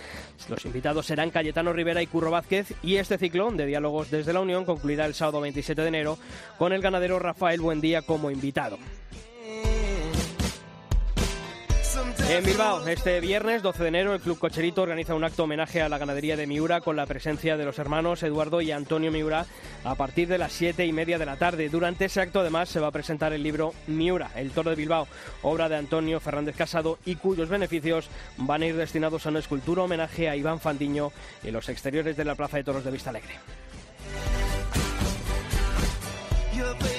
los 0.48 0.64
invitados 0.66 1.08
serán 1.08 1.32
Cayetano 1.32 1.74
Rivera 1.74 2.02
y 2.02 2.08
Curro 2.08 2.32
Vázquez. 2.32 2.74
Y 2.84 2.98
este 2.98 3.18
ciclón 3.18 3.58
de 3.58 3.66
diálogos 3.66 4.12
desde 4.12 4.34
la 4.34 4.42
Unión 4.42 4.64
concluirá 4.64 5.06
el 5.06 5.16
sábado 5.16 5.42
27 5.42 5.82
de 5.82 5.88
enero 5.88 6.18
con 6.58 6.72
el 6.72 6.82
ganadero 6.82 7.18
Rafael 7.18 7.60
Buendía 7.60 8.04
como 8.04 8.30
invitado. 8.30 8.78
En 12.30 12.44
Bilbao, 12.44 12.88
este 12.88 13.20
viernes 13.20 13.64
12 13.64 13.84
de 13.84 13.90
enero, 13.90 14.14
el 14.14 14.20
Club 14.20 14.38
Cocherito 14.38 14.82
organiza 14.82 15.16
un 15.16 15.24
acto 15.24 15.44
homenaje 15.44 15.82
a 15.82 15.90
la 15.90 15.98
ganadería 15.98 16.36
de 16.36 16.46
Miura 16.46 16.82
con 16.82 16.96
la 16.96 17.06
presencia 17.06 17.58
de 17.58 17.66
los 17.66 17.80
hermanos 17.80 18.22
Eduardo 18.22 18.62
y 18.62 18.72
Antonio 18.72 19.12
Miura 19.12 19.46
a 19.84 19.96
partir 19.96 20.28
de 20.28 20.38
las 20.38 20.52
siete 20.52 20.86
y 20.86 20.92
media 20.92 21.18
de 21.18 21.26
la 21.26 21.38
tarde. 21.38 21.70
Durante 21.70 22.06
ese 22.06 22.22
acto, 22.22 22.42
además, 22.42 22.70
se 22.70 22.80
va 22.80 22.88
a 22.88 22.92
presentar 22.92 23.34
el 23.34 23.42
libro 23.42 23.74
Miura, 23.88 24.30
el 24.36 24.52
toro 24.52 24.70
de 24.70 24.76
Bilbao, 24.76 25.08
obra 25.42 25.70
de 25.70 25.78
Antonio 25.78 26.20
Fernández 26.20 26.56
Casado 26.56 27.00
y 27.06 27.16
cuyos 27.16 27.50
beneficios 27.50 28.10
van 28.38 28.62
a 28.62 28.68
ir 28.68 28.76
destinados 28.76 29.26
a 29.26 29.30
una 29.30 29.40
escultura 29.40 29.84
homenaje 29.84 30.30
a 30.30 30.36
Iván 30.36 30.60
Fandiño 30.60 31.12
en 31.44 31.54
los 31.54 31.70
exteriores 31.70 32.18
de 32.18 32.26
la 32.26 32.36
Plaza 32.36 32.58
de 32.58 32.64
Toros 32.64 32.84
de 32.84 32.92
Vista 32.92 33.10
Alegre. 33.10 33.36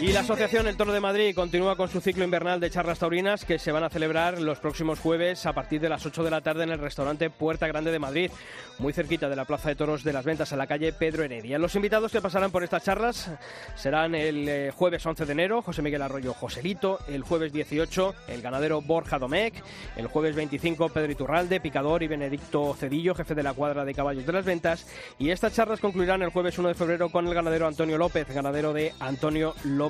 Y 0.01 0.13
la 0.13 0.21
Asociación 0.21 0.69
El 0.69 0.77
Toro 0.77 0.93
de 0.93 1.01
Madrid 1.01 1.35
continúa 1.35 1.75
con 1.75 1.89
su 1.89 2.01
ciclo 2.01 2.23
invernal 2.23 2.61
de 2.61 2.71
charlas 2.71 3.01
taurinas 3.01 3.45
que 3.45 3.59
se 3.59 3.73
van 3.73 3.83
a 3.83 3.91
celebrar 3.91 4.41
los 4.41 4.61
próximos 4.61 5.01
jueves 5.01 5.45
a 5.45 5.53
partir 5.53 5.81
de 5.81 5.89
las 5.89 6.07
8 6.07 6.23
de 6.23 6.31
la 6.31 6.41
tarde 6.41 6.63
en 6.63 6.71
el 6.71 6.79
restaurante 6.79 7.31
Puerta 7.31 7.67
Grande 7.67 7.91
de 7.91 7.99
Madrid, 7.99 8.31
muy 8.79 8.93
cerquita 8.93 9.29
de 9.29 9.35
la 9.35 9.45
Plaza 9.45 9.71
de 9.71 9.75
Toros 9.75 10.05
de 10.05 10.13
las 10.13 10.25
Ventas, 10.25 10.53
en 10.53 10.59
la 10.59 10.69
calle 10.69 10.93
Pedro 10.93 11.25
Heredia. 11.25 11.59
Los 11.59 11.75
invitados 11.75 12.13
que 12.13 12.21
pasarán 12.21 12.53
por 12.53 12.63
estas 12.63 12.85
charlas 12.85 13.29
serán 13.75 14.15
el 14.15 14.49
eh, 14.49 14.71
jueves 14.73 15.05
11 15.05 15.27
de 15.27 15.33
enero 15.33 15.63
José 15.63 15.83
Miguel 15.83 16.03
Arroyo 16.03 16.33
Joselito, 16.33 17.01
el 17.09 17.25
jueves 17.25 17.53
18 17.53 18.15
el 18.29 18.41
ganadero 18.41 18.81
Borja 18.81 19.19
Domecq, 19.19 19.65
el 19.97 20.07
jueves 20.07 20.37
25 20.37 20.91
Pedro 20.91 21.11
Iturralde, 21.11 21.59
Picador 21.59 22.05
y 22.05 22.07
Benedicto 22.07 22.73
Cedillo, 22.79 23.17
jefe 23.17 23.35
de 23.35 23.43
la 23.43 23.53
cuadra 23.53 23.85
de 23.85 23.95
caballos 23.95 24.25
de 24.25 24.33
las 24.33 24.45
Ventas. 24.45 24.87
Y 25.19 25.31
estas 25.31 25.55
charlas 25.55 25.81
concluirán 25.81 26.23
el 26.23 26.31
jueves 26.31 26.57
1 26.57 26.69
de 26.69 26.75
febrero 26.75 27.09
con 27.09 27.27
el 27.27 27.35
ganadero 27.35 27.67
Antonio 27.67 27.99
López, 27.99 28.29
ganadero 28.33 28.73
de 28.73 28.95
Antonio 29.01 29.55
López 29.65 29.88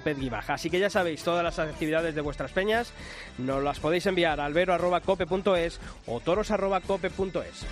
Así 0.48 0.70
que 0.70 0.78
ya 0.78 0.90
sabéis, 0.90 1.22
todas 1.22 1.44
las 1.44 1.58
actividades 1.58 2.14
de 2.14 2.20
vuestras 2.20 2.52
peñas 2.52 2.92
nos 3.38 3.62
las 3.62 3.80
podéis 3.80 4.06
enviar 4.06 4.40
a 4.40 4.46
albero.cope.es 4.46 5.80
o 6.06 6.20
toros.cope.es. 6.20 7.66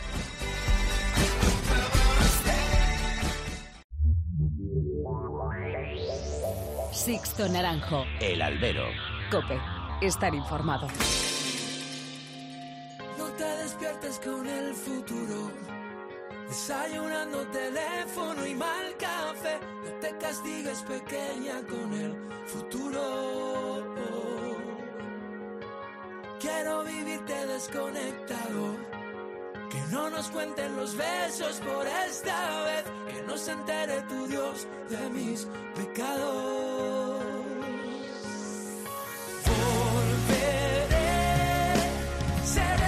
Sixto 6.92 7.48
Naranjo. 7.48 8.04
El 8.20 8.42
albero. 8.42 8.86
Cope. 9.30 9.60
Estar 10.00 10.34
informado. 10.34 10.88
No 13.16 13.26
te 13.36 13.44
despiertes 13.44 14.18
con 14.18 14.46
el 14.46 14.74
futuro. 14.74 15.85
Desayunando 16.48 17.46
teléfono 17.48 18.46
y 18.46 18.54
mal 18.54 18.96
café. 18.98 19.58
No 19.84 19.90
te 20.00 20.16
castigues 20.18 20.82
pequeña 20.82 21.60
con 21.66 21.92
el 21.94 22.14
futuro. 22.46 23.02
Quiero 26.40 26.84
vivirte 26.84 27.46
desconectado. 27.46 28.76
Que 29.70 29.80
no 29.90 30.08
nos 30.10 30.28
cuenten 30.30 30.76
los 30.76 30.96
besos 30.96 31.60
por 31.60 31.86
esta 32.08 32.62
vez. 32.64 32.84
Que 33.12 33.22
no 33.22 33.36
se 33.36 33.52
entere 33.52 34.02
tu 34.02 34.26
Dios 34.26 34.66
de 34.88 35.10
mis 35.10 35.46
pecados. 35.74 37.24
Volveré, 39.46 40.96
seremos 42.44 42.85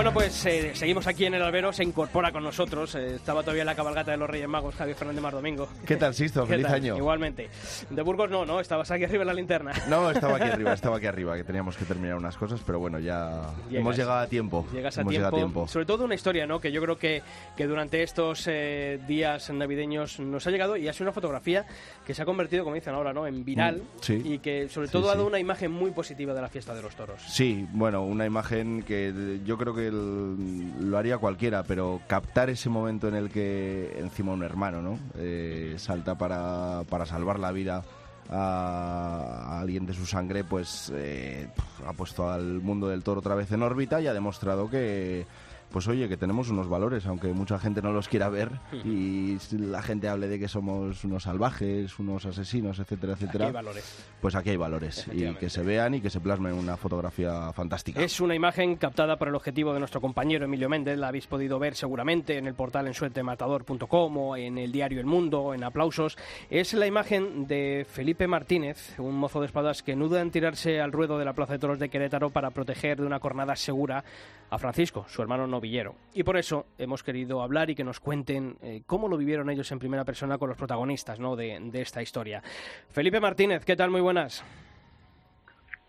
Bueno, 0.00 0.14
pues 0.14 0.46
eh, 0.46 0.70
seguimos 0.72 1.06
aquí 1.06 1.26
en 1.26 1.34
el 1.34 1.42
albero, 1.42 1.74
se 1.74 1.84
incorpora 1.84 2.32
con 2.32 2.42
nosotros. 2.42 2.94
eh, 2.94 3.16
estaba 3.16 3.42
todavía 3.42 3.64
en 3.64 3.66
la 3.66 3.74
cabalgata 3.74 4.12
de 4.12 4.16
los 4.16 4.30
Reyes 4.30 4.48
Magos, 4.48 4.74
Javier 4.74 4.96
Fernández 4.96 5.22
Mar 5.22 5.34
Domingo. 5.34 5.68
¿Qué 5.84 5.98
tal, 5.98 6.14
Sisto? 6.14 6.44
¿Qué 6.46 6.52
Feliz 6.52 6.68
tal? 6.68 6.76
año. 6.76 6.96
Igualmente. 6.96 7.50
De 7.90 8.00
Burgos 8.00 8.30
no, 8.30 8.46
no, 8.46 8.60
estabas 8.60 8.90
aquí 8.90 9.04
arriba 9.04 9.24
en 9.24 9.26
la 9.26 9.34
linterna. 9.34 9.72
No, 9.90 10.10
estaba 10.10 10.36
aquí 10.36 10.48
arriba, 10.52 10.72
estaba 10.72 10.96
aquí 10.96 11.04
arriba, 11.04 11.36
que 11.36 11.44
teníamos 11.44 11.76
que 11.76 11.84
terminar 11.84 12.16
unas 12.16 12.34
cosas, 12.38 12.62
pero 12.64 12.78
bueno, 12.78 12.98
ya 12.98 13.42
Llegas. 13.68 13.82
hemos 13.82 13.96
llegado 13.98 14.20
a 14.20 14.26
tiempo. 14.26 14.66
Llegas 14.72 14.96
a 14.96 15.02
hemos 15.02 15.10
tiempo, 15.10 15.28
a 15.28 15.32
tiempo. 15.32 15.68
Sobre 15.68 15.84
todo 15.84 16.06
una 16.06 16.14
historia, 16.14 16.46
¿no? 16.46 16.62
Que 16.62 16.72
yo 16.72 16.80
creo 16.80 16.96
que, 16.96 17.22
que 17.54 17.66
durante 17.66 18.02
estos 18.02 18.44
eh, 18.46 18.98
días 19.06 19.50
navideños 19.50 20.18
nos 20.18 20.46
ha 20.46 20.50
llegado 20.50 20.78
y 20.78 20.88
ha 20.88 20.94
sido 20.94 21.04
una 21.10 21.12
fotografía 21.12 21.66
que 22.06 22.14
se 22.14 22.22
ha 22.22 22.24
convertido, 22.24 22.64
como 22.64 22.74
dicen 22.74 22.94
ahora, 22.94 23.12
¿no? 23.12 23.26
En 23.26 23.44
viral. 23.44 23.82
Mm, 23.82 24.00
sí. 24.00 24.22
Y 24.24 24.38
que 24.38 24.70
sobre 24.70 24.86
Sí, 24.86 24.92
todo 24.92 25.10
ha 25.10 25.14
dado 25.14 25.26
una 25.26 25.38
imagen 25.38 25.70
muy 25.70 25.90
positiva 25.90 26.32
de 26.32 26.40
la 26.40 26.48
fiesta 26.48 26.72
de 26.74 26.80
los 26.80 26.96
toros. 26.96 27.20
Sí, 27.28 27.66
bueno, 27.74 28.02
una 28.02 28.24
imagen 28.24 28.82
que 28.82 29.40
yo 29.44 29.58
creo 29.58 29.74
que 29.74 29.89
lo 29.90 30.98
haría 30.98 31.18
cualquiera, 31.18 31.62
pero 31.62 32.00
captar 32.06 32.50
ese 32.50 32.68
momento 32.68 33.08
en 33.08 33.14
el 33.14 33.30
que 33.30 33.96
encima 33.98 34.32
un 34.32 34.42
hermano, 34.42 34.82
¿no? 34.82 34.98
Eh, 35.16 35.74
salta 35.78 36.16
para, 36.16 36.82
para 36.88 37.06
salvar 37.06 37.38
la 37.38 37.52
vida 37.52 37.84
a, 38.30 39.56
a 39.56 39.60
alguien 39.60 39.86
de 39.86 39.94
su 39.94 40.06
sangre, 40.06 40.44
pues 40.44 40.92
eh, 40.94 41.48
ha 41.86 41.92
puesto 41.92 42.30
al 42.30 42.60
mundo 42.60 42.88
del 42.88 43.02
toro 43.02 43.20
otra 43.20 43.34
vez 43.34 43.50
en 43.52 43.62
órbita 43.62 44.00
y 44.00 44.06
ha 44.06 44.14
demostrado 44.14 44.70
que 44.70 45.26
pues 45.70 45.86
oye, 45.88 46.08
que 46.08 46.16
tenemos 46.16 46.50
unos 46.50 46.68
valores, 46.68 47.06
aunque 47.06 47.28
mucha 47.28 47.58
gente 47.58 47.82
no 47.82 47.92
los 47.92 48.08
quiera 48.08 48.28
ver 48.28 48.50
y 48.84 49.38
la 49.52 49.82
gente 49.82 50.08
hable 50.08 50.28
de 50.28 50.38
que 50.38 50.48
somos 50.48 51.04
unos 51.04 51.22
salvajes, 51.22 51.98
unos 51.98 52.26
asesinos, 52.26 52.78
etcétera, 52.78 53.14
etcétera. 53.14 53.46
Aquí 53.46 53.56
hay 53.56 53.62
valores. 53.62 54.04
Pues 54.20 54.34
aquí 54.34 54.50
hay 54.50 54.56
valores 54.56 55.06
y 55.12 55.34
que 55.34 55.48
se 55.48 55.62
vean 55.62 55.94
y 55.94 56.00
que 56.00 56.10
se 56.10 56.20
plasmen 56.20 56.52
en 56.52 56.58
una 56.58 56.76
fotografía 56.76 57.52
fantástica. 57.52 58.02
Es 58.02 58.20
una 58.20 58.34
imagen 58.34 58.76
captada 58.76 59.16
por 59.16 59.28
el 59.28 59.34
objetivo 59.34 59.72
de 59.72 59.78
nuestro 59.78 60.00
compañero 60.00 60.44
Emilio 60.44 60.68
Méndez, 60.68 60.98
la 60.98 61.08
habéis 61.08 61.26
podido 61.26 61.58
ver 61.58 61.74
seguramente 61.74 62.36
en 62.36 62.46
el 62.46 62.54
portal 62.54 62.86
en 62.86 62.94
suertematador.com 62.94 64.16
o 64.16 64.36
en 64.36 64.58
el 64.58 64.72
diario 64.72 65.00
El 65.00 65.06
Mundo, 65.06 65.54
en 65.54 65.64
aplausos. 65.64 66.16
Es 66.50 66.74
la 66.74 66.86
imagen 66.86 67.46
de 67.46 67.86
Felipe 67.88 68.26
Martínez, 68.26 68.98
un 68.98 69.16
mozo 69.16 69.40
de 69.40 69.46
espadas 69.46 69.82
que 69.82 69.96
nuda 69.96 70.20
en 70.20 70.30
tirarse 70.30 70.80
al 70.80 70.92
ruedo 70.92 71.18
de 71.18 71.24
la 71.24 71.32
Plaza 71.32 71.54
de 71.54 71.58
Toros 71.58 71.78
de 71.78 71.88
Querétaro 71.88 72.30
para 72.30 72.50
proteger 72.50 73.00
de 73.00 73.06
una 73.06 73.20
cornada 73.20 73.56
segura 73.56 74.04
a 74.50 74.58
Francisco, 74.58 75.04
su 75.08 75.22
hermano 75.22 75.46
novillero. 75.46 75.94
Y 76.12 76.24
por 76.24 76.36
eso 76.36 76.66
hemos 76.76 77.02
querido 77.02 77.42
hablar 77.42 77.70
y 77.70 77.74
que 77.74 77.84
nos 77.84 78.00
cuenten 78.00 78.56
eh, 78.62 78.82
cómo 78.86 79.08
lo 79.08 79.16
vivieron 79.16 79.48
ellos 79.48 79.70
en 79.72 79.78
primera 79.78 80.04
persona 80.04 80.38
con 80.38 80.48
los 80.48 80.58
protagonistas 80.58 81.20
¿no? 81.20 81.36
de, 81.36 81.58
de 81.60 81.80
esta 81.80 82.02
historia. 82.02 82.42
Felipe 82.90 83.20
Martínez, 83.20 83.64
¿qué 83.64 83.76
tal? 83.76 83.90
Muy 83.90 84.00
buenas. 84.00 84.44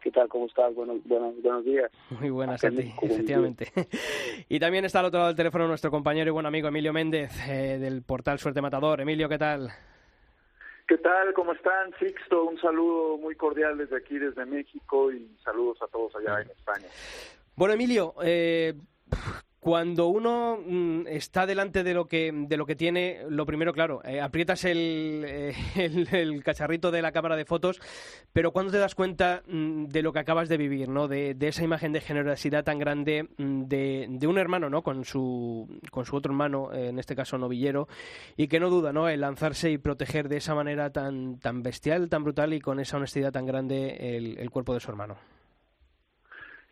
¿Qué 0.02 0.10
tal? 0.12 0.28
¿Cómo 0.30 0.48
estás? 0.48 0.74
Buenos, 0.74 0.98
buenos, 1.06 1.40
buenos 1.42 1.64
días. 1.64 1.92
Muy 2.20 2.32
buenas 2.32 2.64
Acá 2.64 2.74
a 2.74 2.78
ti, 2.78 2.92
efectivamente. 3.02 3.68
y 4.50 4.60
también 4.60 4.84
está 4.86 5.00
al 5.00 5.06
otro 5.06 5.20
lado 5.20 5.28
del 5.28 5.38
teléfono 5.38 5.68
nuestro 5.68 5.92
compañero 5.92 6.30
y 6.30 6.32
buen 6.32 6.48
amigo 6.48 6.68
Emilio 6.68 6.92
Méndez, 6.92 7.32
eh, 7.48 7.78
del 7.80 8.02
portal 8.02 8.40
Suerte 8.40 8.62
Matador. 8.62 9.02
Emilio, 9.02 9.30
¿qué 9.30 9.38
tal? 9.38 9.70
¿Qué 10.88 10.98
tal? 10.98 11.34
¿Cómo 11.34 11.54
están? 11.54 11.94
Sixto, 12.00 12.46
un 12.46 12.60
saludo 12.60 13.18
muy 13.18 13.36
cordial 13.36 13.78
desde 13.78 13.96
aquí, 13.96 14.18
desde 14.18 14.46
México 14.46 15.12
y 15.12 15.38
saludos 15.44 15.80
a 15.84 15.88
todos 15.88 16.16
allá 16.16 16.42
en 16.42 16.50
España. 16.50 16.88
Bueno, 17.62 17.76
Emilio, 17.76 18.16
eh, 18.24 18.74
cuando 19.60 20.08
uno 20.08 20.58
mm, 20.66 21.06
está 21.06 21.46
delante 21.46 21.84
de 21.84 21.94
lo 21.94 22.08
que 22.08 22.32
de 22.34 22.58
lo 22.58 22.66
que 22.66 22.76
tiene, 22.76 23.20
lo 23.30 23.46
primero, 23.46 23.72
claro, 23.72 24.02
eh, 24.04 24.20
aprietas 24.20 24.66
el, 24.66 25.24
eh, 25.28 25.54
el, 26.12 26.44
cacharrito 26.44 26.90
de 26.90 27.04
la 27.04 27.12
cámara 27.12 27.36
de 27.36 27.46
fotos, 27.46 27.80
pero 28.34 28.52
cuando 28.52 28.72
te 28.72 28.80
das 28.80 28.96
cuenta 28.96 29.44
mm, 29.46 29.90
de 29.90 30.02
lo 30.02 30.12
que 30.12 30.18
acabas 30.18 30.50
de 30.50 30.58
vivir, 30.58 30.90
¿no? 30.90 31.08
De, 31.08 31.38
esa 31.40 31.64
imagen 31.64 31.94
de 31.94 32.02
generosidad 32.02 32.64
tan 32.64 32.80
grande 32.80 33.30
mm, 33.38 33.66
de, 33.66 34.28
un 34.28 34.40
hermano, 34.40 34.68
¿no? 34.68 34.82
Con 34.82 35.06
su 35.06 35.68
con 35.92 36.06
su 36.06 36.16
otro 36.16 36.32
hermano, 36.32 36.74
eh, 36.74 36.88
en 36.88 36.98
este 36.98 37.16
caso 37.16 37.38
novillero, 37.38 37.88
y 38.38 38.48
que 38.48 38.60
no 38.60 38.72
duda, 38.72 38.92
¿no? 38.92 39.08
Lanzarse 39.08 39.70
y 39.70 39.78
proteger 39.78 40.30
de 40.30 40.38
esa 40.38 40.56
manera 40.56 40.90
tan 40.90 41.38
bestial, 41.62 42.10
tan 42.10 42.24
brutal 42.24 42.56
y 42.56 42.60
con 42.60 42.80
esa 42.80 42.98
honestidad 42.98 43.32
tan 43.32 43.46
grande 43.46 44.18
el 44.18 44.50
cuerpo 44.50 44.74
de 44.74 44.80
su 44.80 44.90
hermano. 44.90 45.41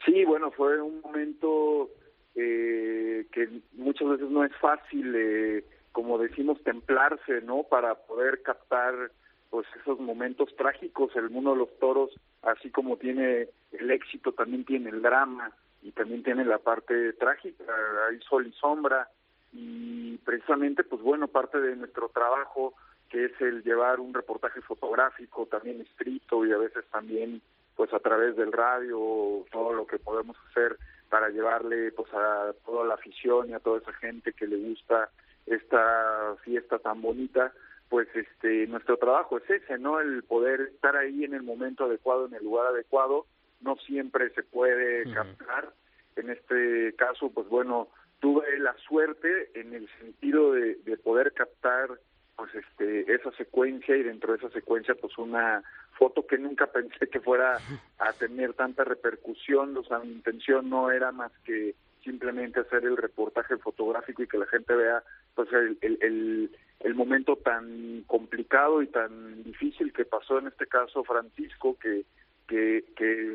Sí, 0.06 0.26
bueno, 0.26 0.52
fue 0.52 0.82
un 0.82 1.02
momento 1.02 1.90
eh, 2.36 3.26
que 3.32 3.50
muchas 3.74 4.10
veces 4.10 4.30
no 4.30 4.44
es 4.44 4.56
fácil, 4.58 5.14
eh, 5.16 5.66
como 5.92 6.18
decimos, 6.18 6.62
templarse, 6.64 7.42
¿no? 7.42 7.64
Para 7.64 7.96
poder 7.96 8.42
captar 8.42 9.12
pues 9.50 9.68
esos 9.82 10.00
momentos 10.00 10.56
trágicos. 10.56 11.16
El 11.16 11.30
mundo 11.30 11.52
de 11.52 11.58
los 11.58 11.80
toros, 11.80 12.12
así 12.44 12.70
como 12.70 12.98
tiene 12.98 13.50
el 13.72 13.92
éxito, 13.92 14.32
también 14.32 14.64
tiene 14.64 14.90
el 14.90 15.02
drama 15.02 15.52
y 15.82 15.92
también 15.92 16.24
tiene 16.24 16.46
la 16.46 16.60
parte 16.60 17.14
trágica. 17.14 17.64
Hay 18.10 18.20
sol 18.22 18.48
y 18.48 18.52
sombra 18.54 19.10
y 19.52 20.18
precisamente, 20.18 20.84
pues 20.84 21.02
bueno, 21.02 21.28
parte 21.28 21.60
de 21.60 21.76
nuestro 21.76 22.10
trabajo 22.10 22.74
que 23.10 23.26
es 23.26 23.42
el 23.42 23.64
llevar 23.64 24.00
un 24.00 24.14
reportaje 24.14 24.62
fotográfico 24.62 25.48
también 25.48 25.82
escrito 25.82 26.46
y 26.46 26.52
a 26.52 26.58
veces 26.58 26.86
también 26.92 27.42
pues 27.80 27.94
a 27.94 28.00
través 28.00 28.36
del 28.36 28.52
radio 28.52 29.46
todo 29.54 29.72
lo 29.72 29.88
que 29.88 30.00
podemos 30.00 30.36
hacer 30.50 30.78
para 31.08 31.30
llevarle 31.30 31.94
pues 31.94 32.14
a 32.14 32.52
toda 32.66 32.84
la 32.84 32.96
afición 32.96 33.50
y 33.50 33.54
a 33.54 33.62
toda 33.62 33.78
esa 33.78 33.94
gente 33.94 34.34
que 34.34 34.48
le 34.48 34.58
gusta 34.58 35.10
esta 35.46 36.36
fiesta 36.44 36.80
tan 36.80 37.02
bonita 37.02 37.54
pues 37.88 38.10
este 38.14 38.68
nuestro 38.68 38.98
trabajo 38.98 39.38
es 39.38 39.50
ese 39.50 39.78
no 39.78 40.02
el 40.02 40.24
poder 40.24 40.60
estar 40.74 40.98
ahí 40.98 41.24
en 41.24 41.34
el 41.34 41.42
momento 41.42 41.86
adecuado 41.86 42.26
en 42.26 42.34
el 42.34 42.44
lugar 42.44 42.68
adecuado. 42.68 43.28
No 43.62 43.78
siempre 43.78 44.30
se 44.32 44.44
puede 44.44 45.10
captar. 45.14 45.72
En 46.18 46.32
este 46.32 46.94
caso 46.98 47.32
pues 47.32 47.48
bueno 47.48 47.88
tuve 48.20 48.60
la 48.60 48.76
suerte 48.90 49.52
en 49.54 49.74
el 49.74 49.88
sentido 50.02 50.52
de, 50.52 50.76
de 50.84 50.98
poder 50.98 51.32
captar 51.32 51.92
pues 52.36 52.54
este 52.56 53.14
esa 53.14 53.32
secuencia 53.38 53.96
y 53.96 54.04
dentro 54.04 54.34
de 54.34 54.40
esa 54.40 54.50
secuencia 54.50 54.96
pues 54.96 55.18
una 55.18 55.64
foto 56.00 56.26
que 56.26 56.38
nunca 56.38 56.68
pensé 56.68 57.08
que 57.10 57.20
fuera 57.20 57.58
a 58.00 58.14
tener 58.14 58.54
tanta 58.54 58.86
repercusión, 58.86 59.76
o 59.78 59.84
sea, 59.84 60.00
mi 60.00 60.14
intención 60.14 60.70
no 60.70 60.90
era 60.90 61.12
más 61.12 61.32
que 61.44 61.76
simplemente 62.04 62.62
hacer 62.62 62.86
el 62.86 62.96
reportaje 62.96 63.58
fotográfico 63.58 64.24
y 64.24 64.28
que 64.28 64.38
la 64.38 64.46
gente 64.48 64.74
vea 64.74 65.04
pues 65.36 65.52
el, 65.52 65.78
el, 65.82 66.50
el, 66.80 66.96
momento 66.96 67.36
tan 67.36 68.04
complicado 68.08 68.82
y 68.82 68.88
tan 68.88 69.44
difícil 69.44 69.92
que 69.92 70.06
pasó 70.06 70.40
en 70.40 70.48
este 70.48 70.66
caso 70.66 71.04
Francisco 71.04 71.78
que 71.78 72.06
que, 72.48 72.86
que 72.96 73.34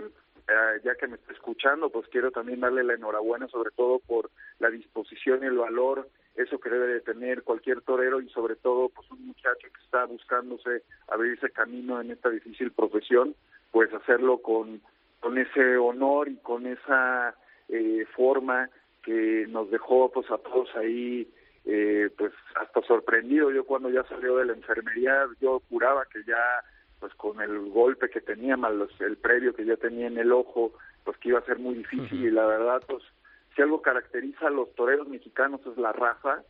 eh, 0.49 0.81
ya 0.83 0.95
que 0.97 1.07
me 1.07 1.17
está 1.17 1.33
escuchando, 1.33 1.91
pues 1.91 2.09
quiero 2.09 2.31
también 2.31 2.61
darle 2.61 2.83
la 2.83 2.95
enhorabuena 2.95 3.47
sobre 3.49 3.71
todo 3.71 4.01
por 4.01 4.31
la 4.59 4.71
disposición 4.71 5.43
y 5.43 5.47
el 5.47 5.59
valor, 5.59 6.09
eso 6.37 6.59
que 6.59 6.69
debe 6.71 6.87
de 6.89 7.01
tener 7.01 7.43
cualquier 7.43 7.81
torero 7.83 8.21
y 8.21 8.29
sobre 8.31 8.57
todo 8.57 8.89
pues 8.89 9.11
un 9.11 9.27
muchacho 9.29 9.69
que 9.73 9.81
está 9.85 10.05
buscándose 10.07 10.83
abrirse 11.09 11.51
camino 11.51 12.01
en 12.01 12.11
esta 12.11 12.29
difícil 12.31 12.73
profesión, 12.73 13.35
pues 13.71 13.93
hacerlo 13.95 14.39
con, 14.39 14.81
con 15.21 15.39
ese 15.39 15.77
honor 15.77 16.29
y 16.29 16.37
con 16.37 16.67
esa 16.67 17.35
eh, 17.69 18.05
forma 18.17 18.69
que 19.03 19.47
nos 19.49 19.71
dejó 19.71 20.11
pues 20.11 20.31
a 20.31 20.39
todos 20.39 20.69
ahí 20.77 21.29
eh, 21.67 22.11
pues 22.19 22.33
hasta 22.57 22.83
sorprendido. 22.83 23.51
Yo 23.51 23.65
cuando 23.65 23.89
ya 23.91 24.03
salió 24.05 24.37
de 24.37 24.47
la 24.47 24.53
enfermería 24.55 25.27
yo 25.41 25.61
juraba 25.71 26.05
que 26.13 26.23
ya 26.25 26.37
pues 27.01 27.15
con 27.15 27.41
el 27.41 27.71
golpe 27.71 28.09
que 28.11 28.21
tenía 28.21 28.57
más 28.57 28.73
los- 28.75 29.01
el 29.01 29.17
previo 29.19 29.55
que 29.55 29.65
ya 29.65 29.77
tenía 29.77 30.07
en 30.09 30.19
el 30.19 30.33
ojo 30.33 30.73
pues 31.05 31.17
que 31.19 31.29
iba 31.31 31.39
a 31.39 31.45
ser 31.45 31.59
muy 31.59 31.75
difícil 31.75 32.25
y 32.25 32.31
la 32.31 32.47
verdad 32.47 32.83
pues 32.89 33.03
si 33.55 33.63
algo 33.63 33.83
caracteriza 33.83 34.49
a 34.49 34.51
los 34.51 34.75
toreros 34.75 35.09
mexicanos 35.09 35.61
es 35.67 35.77
la 35.77 35.93
raza 35.93 36.43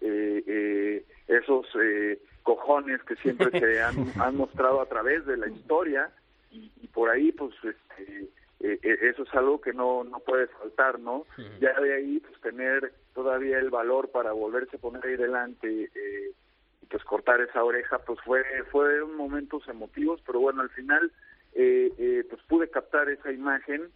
eh, 0.00 0.42
eh, 0.46 1.04
esos 1.28 1.66
eh, 1.80 2.18
cojones 2.42 3.02
que 3.02 3.16
siempre 3.16 3.58
se 3.58 3.82
han, 3.82 4.12
han 4.20 4.36
mostrado 4.36 4.80
a 4.80 4.86
través 4.86 5.26
de 5.26 5.36
la 5.36 5.48
historia 5.48 6.10
y, 6.50 6.70
y 6.80 6.86
por 6.88 7.10
ahí 7.10 7.32
pues 7.32 7.54
este 7.62 8.28
eh, 8.60 8.78
eso 8.82 9.22
es 9.22 9.34
algo 9.34 9.60
que 9.60 9.72
no 9.72 10.04
no 10.04 10.18
puede 10.20 10.46
faltar 10.48 10.98
no 10.98 11.24
ya 11.60 11.78
de 11.80 11.94
ahí 11.94 12.20
pues 12.20 12.40
tener 12.40 12.92
todavía 13.14 13.58
el 13.58 13.70
valor 13.70 14.10
para 14.10 14.32
volverse 14.32 14.76
a 14.76 14.80
poner 14.80 15.04
ahí 15.04 15.16
delante 15.16 15.70
y 15.70 16.86
pues 16.86 17.04
cortar 17.04 17.40
esa 17.40 17.64
oreja 17.64 17.98
pues 18.00 18.20
fue 18.20 18.42
fueron 18.70 19.16
momentos 19.16 19.66
emotivos 19.68 20.20
pero 20.26 20.40
bueno 20.40 20.62
al 20.62 20.70
final 20.70 21.10
eh, 21.52 21.92
eh, 21.98 22.24
pues 22.28 22.40
pude 22.42 22.70
captar 22.70 23.08
esa 23.08 23.32
imagen 23.32 23.88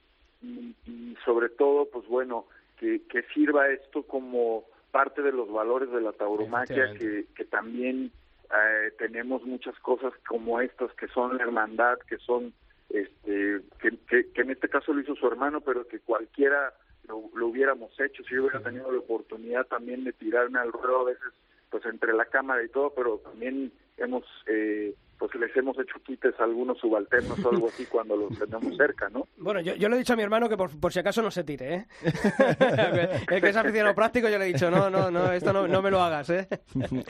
y, 0.44 0.90
y 0.90 1.16
sobre 1.24 1.48
todo 1.48 1.88
pues 1.90 2.06
bueno 2.06 2.46
que, 2.78 3.02
que 3.08 3.22
sirva 3.34 3.68
esto 3.68 4.02
como 4.02 4.64
parte 4.90 5.22
de 5.22 5.32
los 5.32 5.50
valores 5.50 5.90
de 5.90 6.00
la 6.00 6.12
tauromaquia 6.12 6.94
que, 6.98 7.26
que 7.34 7.44
también 7.44 8.12
eh, 8.50 8.92
tenemos 8.98 9.42
muchas 9.44 9.78
cosas 9.80 10.12
como 10.28 10.60
estas 10.60 10.92
que 10.94 11.08
son 11.08 11.36
la 11.36 11.42
hermandad 11.42 11.98
que 12.08 12.18
son 12.18 12.52
este 12.90 13.60
que, 13.80 13.90
que, 14.08 14.30
que 14.32 14.40
en 14.42 14.50
este 14.50 14.68
caso 14.68 14.92
lo 14.92 15.00
hizo 15.00 15.16
su 15.16 15.26
hermano 15.26 15.60
pero 15.60 15.86
que 15.88 16.00
cualquiera 16.00 16.72
lo, 17.08 17.22
lo 17.34 17.48
hubiéramos 17.48 17.92
hecho. 18.00 18.22
Si 18.24 18.34
yo 18.34 18.42
hubiera 18.42 18.60
tenido 18.60 18.90
la 18.90 18.98
oportunidad 18.98 19.66
también 19.66 20.04
de 20.04 20.12
tirarme 20.12 20.58
al 20.58 20.72
ruedo 20.72 21.00
a 21.00 21.04
veces 21.04 21.32
pues 21.74 21.86
entre 21.86 22.12
la 22.12 22.26
cámara 22.26 22.62
y 22.62 22.68
todo 22.68 22.92
pero 22.94 23.18
también 23.18 23.72
hemos 23.96 24.22
eh, 24.46 24.94
pues 25.18 25.34
les 25.34 25.56
hemos 25.56 25.76
hecho 25.76 25.98
quites 26.06 26.32
a 26.38 26.44
algunos 26.44 26.78
subalternos 26.78 27.44
o 27.44 27.50
algo 27.50 27.66
así 27.66 27.84
cuando 27.86 28.16
los 28.16 28.38
tenemos 28.38 28.76
cerca 28.76 29.08
no 29.08 29.26
Bueno, 29.38 29.60
yo, 29.60 29.74
yo 29.74 29.88
le 29.88 29.96
he 29.96 29.98
dicho 29.98 30.12
a 30.12 30.16
mi 30.16 30.22
hermano 30.22 30.48
que 30.48 30.56
por, 30.56 30.70
por 30.78 30.92
si 30.92 31.00
acaso 31.00 31.20
no 31.20 31.32
se 31.32 31.42
tire, 31.42 31.74
¿eh? 31.74 31.86
el 33.28 33.40
que 33.40 33.48
es 33.48 33.56
aficionado 33.56 33.92
práctico, 33.92 34.28
yo 34.28 34.38
le 34.38 34.44
he 34.44 34.52
dicho, 34.52 34.70
no, 34.70 34.88
no, 34.88 35.10
no, 35.10 35.32
esto 35.32 35.52
no, 35.52 35.66
no 35.66 35.82
me 35.82 35.90
lo 35.90 36.00
hagas, 36.00 36.30
¿eh? 36.30 36.46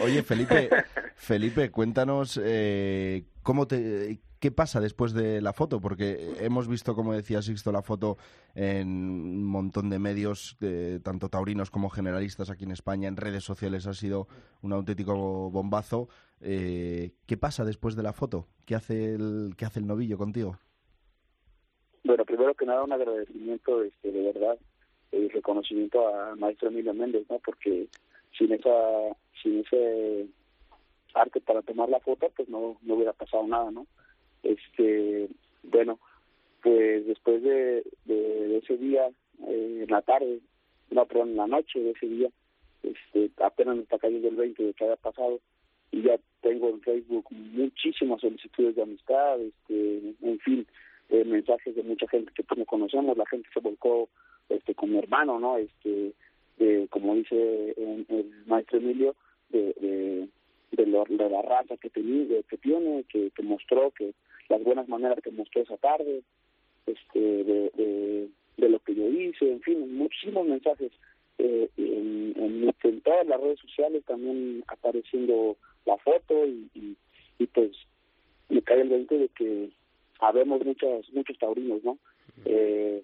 Oye, 0.01 0.23
Felipe, 0.23 0.71
Felipe, 1.15 1.71
cuéntanos 1.71 2.41
eh, 2.43 3.25
cómo 3.43 3.67
te, 3.67 4.19
qué 4.45 4.53
pasa 4.53 4.79
después 4.79 5.15
de 5.15 5.41
la 5.41 5.55
foto, 5.55 5.81
porque 5.81 6.35
hemos 6.39 6.69
visto, 6.69 6.95
como 6.95 7.15
decía 7.15 7.41
Sixto, 7.41 7.73
la 7.73 7.81
foto 7.81 8.19
en 8.55 8.89
un 8.89 9.45
montón 9.47 9.89
de 9.89 9.99
medios, 9.99 10.59
eh, 10.61 11.01
tanto 11.03 11.31
taurinos 11.31 11.71
como 11.71 11.89
generalistas 11.89 12.51
aquí 12.51 12.65
en 12.65 12.73
España, 12.73 13.09
en 13.09 13.17
redes 13.17 13.43
sociales 13.43 13.87
ha 13.87 13.95
sido 13.95 14.29
un 14.61 14.75
auténtico 14.75 15.51
bombazo. 15.51 16.09
Eh, 16.43 17.13
¿Qué 17.27 17.39
pasa 17.39 17.65
después 17.65 17.97
de 17.97 18.03
la 18.03 18.13
foto? 18.13 18.47
¿Qué 18.67 18.75
hace 18.75 19.15
el, 19.15 19.55
qué 19.57 19.65
hace 19.65 19.81
el 19.81 19.87
novillo 19.87 20.19
contigo? 20.19 20.59
Bueno, 22.05 22.27
primero 22.27 22.53
que 22.53 22.67
nada 22.67 22.85
un 22.85 22.93
agradecimiento 22.93 23.83
este, 23.83 24.13
de 24.13 24.31
verdad 24.31 24.59
y 25.11 25.29
reconocimiento 25.29 26.07
al 26.07 26.37
maestro 26.37 26.69
Emilio 26.69 26.93
Méndez, 26.93 27.25
¿no? 27.31 27.39
Porque 27.39 27.89
sin 28.37 28.53
esa 28.53 28.71
sin 29.43 29.61
ese 29.61 30.27
arte 31.15 31.41
para 31.41 31.63
tomar 31.63 31.89
la 31.89 32.01
foto, 32.01 32.31
pues 32.37 32.47
no, 32.51 32.77
no 32.83 32.95
hubiera 32.95 33.15
pasado 33.15 33.47
nada, 33.47 33.71
¿no? 33.71 33.87
Este, 34.45 35.29
bueno, 35.63 35.99
pues 36.63 37.07
después 37.07 37.43
de, 37.43 37.83
de, 38.05 38.59
ese 38.59 38.77
día, 38.77 39.09
eh, 39.47 39.81
en 39.83 39.91
la 39.91 40.03
tarde, 40.03 40.41
no, 40.91 41.07
perdón, 41.07 41.31
en 41.31 41.37
la 41.37 41.47
noche 41.47 41.81
de 41.81 41.91
ese 41.91 42.07
día, 42.07 42.29
este, 42.83 43.31
apenas 43.43 43.77
me 43.77 43.83
está 43.83 43.99
cayendo 43.99 44.29
el 44.29 44.37
20 44.37 44.63
de 44.63 44.73
que 44.75 44.85
haya 44.85 44.97
pasado, 44.97 45.41
y 45.91 46.03
ya 46.03 46.19
tengo 46.41 46.69
en 46.69 46.81
Facebook 46.81 47.27
muchísimas 47.31 48.21
solicitudes 48.21 48.77
de 48.77 48.83
amistad, 48.83 49.41
este, 49.41 50.15
en 50.23 50.39
fin, 50.41 50.67
eh, 51.11 51.25
mensajes 51.25 51.75
de 51.75 51.83
mucha 51.83 52.09
gente 52.09 52.33
que 52.35 52.43
pues 52.43 52.59
no 52.59 52.65
conocemos, 52.65 53.17
la 53.17 53.27
gente 53.27 53.49
se 53.53 53.61
volcó 53.61 54.09
este 54.49 54.75
con 54.75 54.91
mi 54.91 54.99
hermano, 54.99 55.39
¿no? 55.39 55.57
Este, 55.59 56.13
de, 56.59 56.87
como 56.91 57.15
dice 57.15 57.75
el, 57.77 58.31
maestro 58.47 58.79
Emilio, 58.79 59.15
de, 59.51 59.75
de, 59.81 60.29
de, 60.73 60.87
la 60.87 61.43
raza 61.43 61.77
que, 61.77 61.91
tenía, 61.91 62.43
que 62.49 62.57
tiene, 62.59 63.05
que, 63.05 63.31
que 63.31 63.43
mostró, 63.43 63.91
que 63.91 64.15
las 64.49 64.63
buenas 64.63 64.89
maneras 64.89 65.19
que 65.23 65.31
mostró 65.31 65.63
esa 65.63 65.77
tarde, 65.77 66.23
este, 66.87 67.19
de, 67.19 68.29
de, 68.57 68.69
lo 68.69 68.79
que 68.81 68.95
yo 68.95 69.07
hice, 69.09 69.51
en 69.51 69.61
fin, 69.61 69.97
muchísimos 69.97 70.47
mensajes 70.47 70.91
eh, 71.39 71.69
en, 71.77 72.73
en, 72.83 73.01
todas 73.03 73.27
las 73.27 73.41
redes 73.41 73.61
sociales 73.61 74.05
también 74.05 74.65
apareciendo 74.67 75.57
la 75.85 75.97
foto 75.99 76.47
y, 76.47 76.69
y, 76.75 76.97
y 77.39 77.47
pues 77.47 77.73
me 78.49 78.63
cae 78.63 78.81
el 78.81 78.89
20 78.89 79.19
de 79.19 79.29
que 79.29 79.71
habemos 80.21 80.65
muchos 80.65 81.13
muchos 81.13 81.39
taurinos, 81.39 81.85
¿no? 81.85 81.99
Eh, 82.45 83.03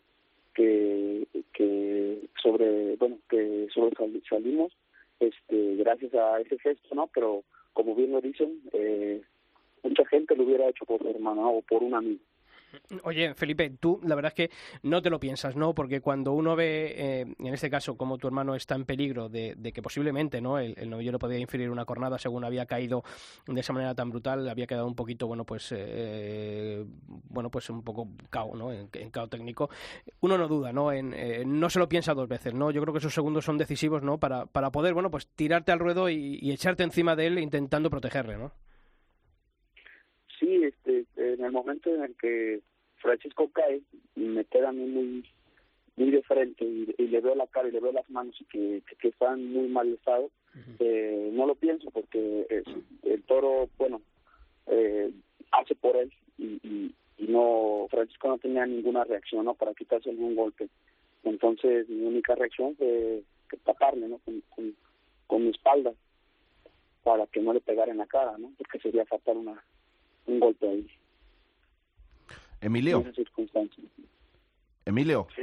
que, 0.54 1.26
que 1.52 2.18
sobre, 2.42 2.96
bueno, 2.96 3.18
que 3.28 3.68
sobre 3.72 3.96
salimos 4.28 4.72
este, 5.20 5.76
gracias 5.76 6.14
a 6.14 6.40
ese 6.40 6.58
gesto, 6.58 6.94
¿no? 6.94 7.08
Pero 7.14 7.44
como 7.72 7.94
bien 7.94 8.12
lo 8.12 8.20
dicen, 8.20 8.60
eh, 8.72 9.22
mucha 9.82 10.04
gente 10.06 10.36
lo 10.36 10.44
hubiera 10.44 10.68
hecho 10.68 10.84
por 10.84 11.00
su 11.00 11.08
hermano 11.08 11.50
o 11.50 11.62
por 11.62 11.82
un 11.82 11.94
amigo. 11.94 12.20
Oye, 13.04 13.34
Felipe, 13.34 13.70
tú 13.80 14.00
la 14.04 14.14
verdad 14.14 14.32
es 14.36 14.48
que 14.48 14.54
no 14.82 15.02
te 15.02 15.10
lo 15.10 15.18
piensas, 15.18 15.56
¿no? 15.56 15.74
Porque 15.74 16.00
cuando 16.00 16.32
uno 16.32 16.54
ve, 16.56 16.94
eh, 16.96 17.20
en 17.38 17.54
este 17.54 17.70
caso, 17.70 17.96
como 17.96 18.18
tu 18.18 18.26
hermano 18.26 18.54
está 18.54 18.74
en 18.74 18.84
peligro 18.84 19.28
de, 19.28 19.56
que 19.74 19.82
posiblemente, 19.82 20.40
¿no? 20.40 20.58
El, 20.58 20.74
el 20.76 20.90
novillero 20.90 21.18
podía 21.18 21.38
inferir 21.38 21.70
una 21.70 21.84
cornada 21.84 22.18
según 22.18 22.44
había 22.44 22.66
caído 22.66 23.02
de 23.46 23.60
esa 23.60 23.72
manera 23.72 23.94
tan 23.94 24.10
brutal, 24.10 24.48
había 24.48 24.66
quedado 24.66 24.86
un 24.86 24.94
poquito, 24.94 25.26
bueno, 25.26 25.44
pues, 25.44 25.72
eh, 25.76 26.84
bueno, 27.28 27.50
pues 27.50 27.70
un 27.70 27.82
poco 27.82 28.08
cao, 28.28 28.54
¿no? 28.54 28.72
En, 28.72 28.88
cao 29.10 29.28
técnico. 29.28 29.70
Uno 30.20 30.38
no 30.38 30.48
duda, 30.48 30.72
¿no? 30.72 30.92
En, 30.92 31.12
eh, 31.14 31.44
no 31.44 31.70
se 31.70 31.78
lo 31.78 31.88
piensa 31.88 32.14
dos 32.14 32.28
veces, 32.28 32.54
¿no? 32.54 32.70
Yo 32.70 32.80
creo 32.82 32.92
que 32.92 32.98
esos 32.98 33.14
segundos 33.14 33.44
son 33.44 33.58
decisivos, 33.58 34.02
¿no? 34.02 34.18
Para, 34.18 34.46
para 34.46 34.70
poder, 34.70 34.94
bueno, 34.94 35.10
pues 35.10 35.28
tirarte 35.28 35.72
al 35.72 35.78
ruedo 35.78 36.08
y, 36.08 36.38
y 36.40 36.52
echarte 36.52 36.82
encima 36.82 37.16
de 37.16 37.26
él 37.26 37.38
intentando 37.38 37.90
protegerle, 37.90 38.36
¿no? 38.36 38.52
Sí, 40.40 40.64
este, 40.64 41.04
en 41.16 41.44
el 41.44 41.52
momento 41.52 41.94
en 41.94 42.02
el 42.02 42.16
que 42.16 42.60
Francisco 42.96 43.50
cae, 43.52 43.82
me 44.16 44.44
queda 44.46 44.70
a 44.70 44.72
mí 44.72 44.86
muy, 44.86 45.24
muy 45.96 46.10
de 46.10 46.22
frente 46.22 46.64
y, 46.64 46.86
le 46.96 47.20
veo 47.20 47.34
la 47.34 47.46
cara 47.46 47.68
y 47.68 47.72
le 47.72 47.80
veo 47.80 47.92
las 47.92 48.08
manos 48.08 48.34
y 48.40 48.44
que, 48.46 48.82
que, 48.98 49.08
están 49.08 49.52
muy 49.52 49.68
mal 49.68 49.92
estado, 49.92 50.30
eh, 50.78 51.28
no 51.32 51.46
lo 51.46 51.54
pienso 51.54 51.90
porque 51.90 52.46
el 53.02 53.22
toro, 53.24 53.68
bueno, 53.76 54.00
eh, 54.66 55.12
hace 55.52 55.74
por 55.74 55.96
él 55.96 56.10
y, 56.38 56.58
y, 56.66 56.94
no, 57.28 57.86
Francisco 57.90 58.28
no 58.28 58.38
tenía 58.38 58.64
ninguna 58.64 59.04
reacción, 59.04 59.44
¿no? 59.44 59.54
Para 59.54 59.74
quitarse 59.74 60.08
algún 60.08 60.34
golpe. 60.34 60.68
Entonces 61.22 61.86
mi 61.88 62.06
única 62.06 62.34
reacción 62.34 62.74
fue 62.76 63.22
taparle, 63.62 64.08
¿no? 64.08 64.18
Con, 64.24 64.42
con, 64.54 64.74
con 65.26 65.44
mi 65.44 65.50
espalda 65.50 65.92
para 67.02 67.26
que 67.26 67.40
no 67.40 67.52
le 67.52 67.60
pegara 67.60 67.92
en 67.92 67.98
la 67.98 68.06
cara, 68.06 68.38
¿no? 68.38 68.52
Porque 68.56 68.78
sería 68.78 69.04
fatal 69.04 69.36
una, 69.36 69.62
un 70.26 70.40
golpe 70.40 70.68
ahí. 70.68 70.86
Emilio. 72.60 73.04
Emilio. 74.84 75.26
Sí. 75.34 75.42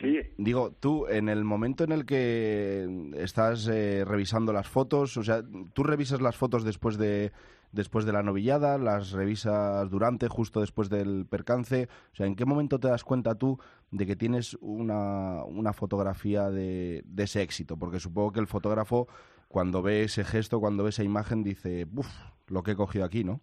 Sí. 0.00 0.20
Digo, 0.36 0.70
tú, 0.78 1.08
en 1.08 1.28
el 1.28 1.42
momento 1.42 1.82
en 1.82 1.90
el 1.90 2.06
que 2.06 3.10
estás 3.16 3.66
eh, 3.66 4.04
revisando 4.04 4.52
las 4.52 4.68
fotos, 4.68 5.16
o 5.16 5.24
sea, 5.24 5.42
tú 5.72 5.82
revisas 5.82 6.20
las 6.20 6.36
fotos 6.36 6.62
después 6.62 6.98
de, 6.98 7.32
después 7.72 8.04
de 8.04 8.12
la 8.12 8.22
novillada, 8.22 8.78
las 8.78 9.10
revisas 9.10 9.90
durante, 9.90 10.28
justo 10.28 10.60
después 10.60 10.88
del 10.88 11.26
percance, 11.26 11.88
o 12.12 12.14
sea, 12.14 12.26
¿en 12.26 12.36
qué 12.36 12.44
momento 12.44 12.78
te 12.78 12.86
das 12.86 13.02
cuenta 13.02 13.34
tú 13.34 13.58
de 13.90 14.06
que 14.06 14.14
tienes 14.14 14.56
una, 14.60 15.42
una 15.44 15.72
fotografía 15.72 16.48
de, 16.48 17.02
de 17.04 17.22
ese 17.24 17.42
éxito? 17.42 17.76
Porque 17.76 17.98
supongo 17.98 18.30
que 18.30 18.40
el 18.40 18.46
fotógrafo, 18.46 19.08
cuando 19.48 19.82
ve 19.82 20.04
ese 20.04 20.22
gesto, 20.22 20.60
cuando 20.60 20.84
ve 20.84 20.90
esa 20.90 21.02
imagen, 21.02 21.42
dice, 21.42 21.86
uff, 21.92 22.08
lo 22.46 22.62
que 22.62 22.72
he 22.72 22.76
cogido 22.76 23.04
aquí, 23.04 23.24
¿no? 23.24 23.40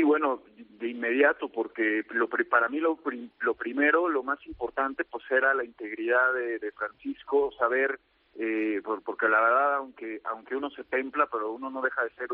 Sí, 0.00 0.04
bueno, 0.04 0.40
de 0.56 0.88
inmediato, 0.88 1.50
porque 1.50 2.06
lo, 2.12 2.26
para 2.26 2.70
mí 2.70 2.80
lo, 2.80 2.98
lo 3.40 3.54
primero, 3.54 4.08
lo 4.08 4.22
más 4.22 4.38
importante, 4.46 5.04
pues 5.04 5.22
era 5.30 5.52
la 5.52 5.62
integridad 5.62 6.32
de, 6.32 6.72
Francisco, 6.72 7.52
saber, 7.58 8.00
eh, 8.36 8.80
porque 9.04 9.28
la 9.28 9.42
verdad, 9.42 9.74
aunque 9.74 10.22
aunque 10.24 10.56
uno 10.56 10.70
se 10.70 10.84
templa, 10.84 11.28
pero 11.30 11.52
uno 11.52 11.68
no 11.68 11.82
deja 11.82 12.02
de 12.04 12.10
ser 12.10 12.28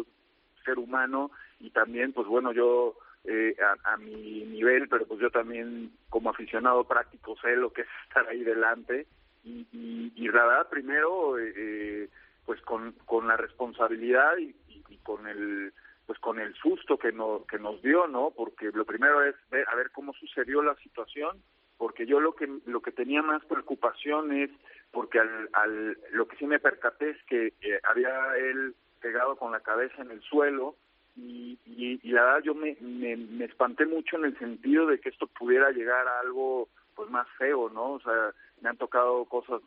ser 0.64 0.79
humano 0.79 1.33
y 1.59 1.70
también, 1.70 2.12
pues 2.12 2.29
bueno, 2.29 2.52
yo 2.52 2.94
eh, 3.24 3.57
a, 3.83 3.96
mi 3.96 4.44
nivel, 4.44 4.88
pero 4.88 5.05
pues 5.07 5.18
yo 5.18 5.31
también 5.31 5.90
como 6.09 6.31
aficionado 6.31 6.85
práctico 6.85 7.37
sé 7.42 7.57
lo 7.57 7.72
que 7.72 7.83
es 7.83 7.88
estar 8.09 8.29
ahí 8.29 8.44
delante 8.44 9.09
y, 9.42 9.66
y, 10.14 10.29
la 10.29 10.46
verdad, 10.46 10.68
primero, 10.68 11.37
eh, 11.40 12.09
pues 12.44 12.61
con, 12.61 12.92
con 13.07 13.26
la 13.26 13.37
responsabilidad 13.37 14.37
y 14.38 14.55
con 15.02 15.26
el 15.26 15.72
pues 16.07 16.19
con 16.21 16.38
el 16.38 16.55
susto 16.55 16.99
que 16.99 17.12
nos 17.12 17.45
que 17.47 17.59
nos 17.59 17.83
dio 17.83 18.07
no 18.07 18.33
porque 18.35 18.71
lo 18.73 18.85
primero 18.85 19.23
es 19.25 19.35
ver 19.51 19.66
a 19.69 19.75
ver 19.75 19.90
cómo 19.90 20.12
sucedió 20.14 20.62
la 20.62 20.77
situación 20.77 21.42
porque 21.79 22.07
yo 22.07 22.21
lo 22.21 22.35
que 22.35 22.49
lo 22.66 22.81
que 22.81 22.92
tenía 22.92 23.23
más 23.23 23.45
preocupación 23.45 24.33
es 24.33 24.51
porque 24.92 25.19
al, 25.19 25.51
al 25.53 25.99
lo 26.12 26.29
que 26.29 26.37
sí 26.37 26.47
me 26.47 26.61
percaté 26.61 27.11
es 27.11 27.23
que 27.25 27.53
eh, 27.61 27.81
había 27.85 28.37
él 28.37 28.75
pegado 29.01 29.37
con 29.37 29.53
la 29.53 29.61
cabeza 29.61 30.01
en 30.03 30.11
el 30.12 30.23
suelo 30.23 30.77
y, 31.16 31.59
y, 31.64 31.99
la 32.11 32.25
verdad 32.25 32.42
yo 32.42 32.55
me, 32.55 32.77
me, 32.81 33.16
me 33.16 33.47
espanté 33.47 33.87
mucho 33.87 34.16
en 34.16 34.27
el 34.27 34.38
sentido 34.38 34.87
de 34.87 35.01
que 35.01 35.09
esto 35.09 35.27
pudiera 35.27 35.71
llegar 35.71 36.07
a 36.07 36.21
algo 36.21 36.69
pues 36.95 37.11
más 37.11 37.27
feo 37.38 37.69
no 37.71 37.92
o 37.92 38.01
sea 38.01 38.33
me 38.61 38.69
han 38.69 38.77
tocado 38.77 39.25
cosas 39.25 39.61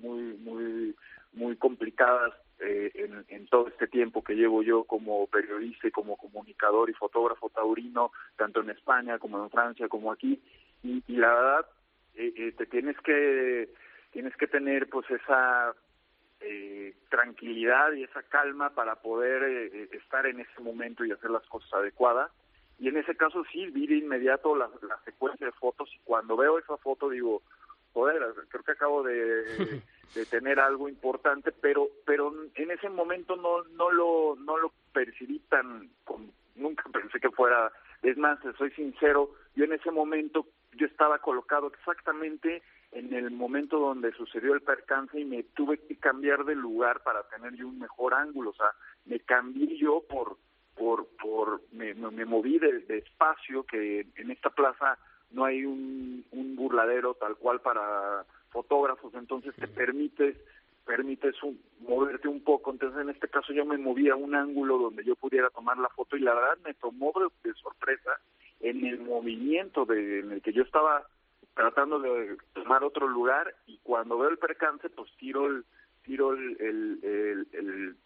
muy 0.00 0.36
muy 0.38 0.94
muy 1.32 1.56
complicadas 1.56 2.34
eh, 2.60 3.24
en, 3.28 3.46
todo 3.46 3.68
este 3.68 3.86
tiempo 3.86 4.22
que 4.22 4.34
llevo 4.34 4.62
yo 4.62 4.84
como 4.84 5.26
periodista 5.26 5.88
y 5.88 5.90
como 5.90 6.16
comunicador 6.16 6.90
y 6.90 6.94
fotógrafo 6.94 7.50
taurino, 7.50 8.12
tanto 8.36 8.60
en 8.60 8.70
España 8.70 9.18
como 9.18 9.42
en 9.42 9.50
Francia 9.50 9.88
como 9.88 10.12
aquí, 10.12 10.40
y, 10.82 11.02
y 11.06 11.16
la 11.16 11.34
verdad 11.34 11.66
eh, 12.14 12.32
eh, 12.36 12.52
te 12.52 12.66
tienes 12.66 12.96
que 13.00 13.68
tienes 14.10 14.34
que 14.36 14.46
tener 14.48 14.88
pues 14.88 15.08
esa 15.10 15.74
eh, 16.40 16.94
tranquilidad 17.10 17.92
y 17.92 18.04
esa 18.04 18.22
calma 18.22 18.70
para 18.70 18.96
poder 18.96 19.42
eh, 19.42 19.88
estar 19.92 20.26
en 20.26 20.40
ese 20.40 20.60
momento 20.60 21.04
y 21.04 21.12
hacer 21.12 21.30
las 21.30 21.46
cosas 21.46 21.72
adecuadas. 21.72 22.30
Y 22.78 22.88
en 22.88 22.96
ese 22.96 23.16
caso 23.16 23.44
sí 23.52 23.66
vi 23.66 23.86
de 23.86 23.96
inmediato 23.96 24.54
la 24.54 24.70
secuencia 25.04 25.46
de 25.46 25.52
fotos 25.52 25.90
y 25.94 25.98
cuando 26.04 26.36
veo 26.36 26.58
esa 26.58 26.76
foto 26.76 27.08
digo, 27.08 27.42
joder, 27.92 28.22
creo 28.48 28.62
que 28.64 28.72
acabo 28.72 29.02
de 29.02 29.82
de 30.14 30.26
tener 30.26 30.58
algo 30.60 30.88
importante, 30.88 31.52
pero 31.52 31.88
pero 32.06 32.32
en 32.54 32.70
ese 32.70 32.88
momento 32.88 33.36
no 33.36 33.62
no 33.64 33.90
lo 33.90 34.36
no 34.36 34.56
lo 34.56 34.72
percibí 34.92 35.38
tan 35.48 35.90
nunca 36.56 36.84
pensé 36.92 37.20
que 37.20 37.30
fuera 37.30 37.70
es 38.02 38.16
más, 38.16 38.38
soy 38.56 38.70
sincero, 38.72 39.30
yo 39.56 39.64
en 39.64 39.72
ese 39.72 39.90
momento 39.90 40.46
yo 40.74 40.86
estaba 40.86 41.18
colocado 41.18 41.66
exactamente 41.66 42.62
en 42.92 43.12
el 43.12 43.30
momento 43.30 43.78
donde 43.78 44.12
sucedió 44.12 44.54
el 44.54 44.62
percance 44.62 45.18
y 45.18 45.24
me 45.24 45.42
tuve 45.42 45.78
que 45.78 45.96
cambiar 45.96 46.44
de 46.44 46.54
lugar 46.54 47.02
para 47.02 47.24
tener 47.28 47.54
yo 47.54 47.68
un 47.68 47.78
mejor 47.78 48.14
ángulo, 48.14 48.50
o 48.50 48.54
sea, 48.54 48.70
me 49.04 49.20
cambié 49.20 49.76
yo 49.76 50.04
por 50.08 50.36
por 50.76 51.08
por 51.20 51.60
me, 51.72 51.92
me 51.94 52.24
moví 52.24 52.58
de, 52.58 52.80
de 52.80 52.98
espacio 52.98 53.64
que 53.64 54.06
en 54.14 54.30
esta 54.30 54.50
plaza 54.50 54.96
no 55.30 55.44
hay 55.44 55.64
un, 55.64 56.24
un 56.32 56.56
burladero 56.56 57.14
tal 57.14 57.36
cual 57.36 57.60
para 57.60 58.24
fotógrafos, 58.50 59.14
entonces 59.14 59.54
te 59.56 59.68
permites 59.68 60.36
permites 60.88 61.34
moverte 61.80 62.28
un 62.28 62.42
poco, 62.42 62.70
entonces 62.70 62.98
en 63.02 63.10
este 63.10 63.28
caso 63.28 63.52
yo 63.52 63.66
me 63.66 63.76
moví 63.76 64.08
a 64.08 64.16
un 64.16 64.34
ángulo 64.34 64.78
donde 64.78 65.04
yo 65.04 65.16
pudiera 65.16 65.50
tomar 65.50 65.76
la 65.76 65.90
foto 65.90 66.16
y 66.16 66.20
la 66.20 66.32
verdad 66.32 66.56
me 66.64 66.72
tomó 66.72 67.12
de, 67.44 67.52
sorpresa 67.54 68.18
en 68.60 68.86
el 68.86 68.98
movimiento 69.00 69.84
de, 69.84 70.20
en 70.20 70.32
el 70.32 70.40
que 70.40 70.54
yo 70.54 70.62
estaba 70.62 71.06
tratando 71.52 72.00
de 72.00 72.38
tomar 72.54 72.84
otro 72.84 73.06
lugar 73.06 73.54
y 73.66 73.76
cuando 73.82 74.16
veo 74.16 74.30
el 74.30 74.38
percance 74.38 74.88
pues 74.88 75.10
tiro 75.18 75.46
el 75.46 75.64
tiro 76.06 76.32
el, 76.32 76.56
el, 76.58 77.48
el, 77.52 77.96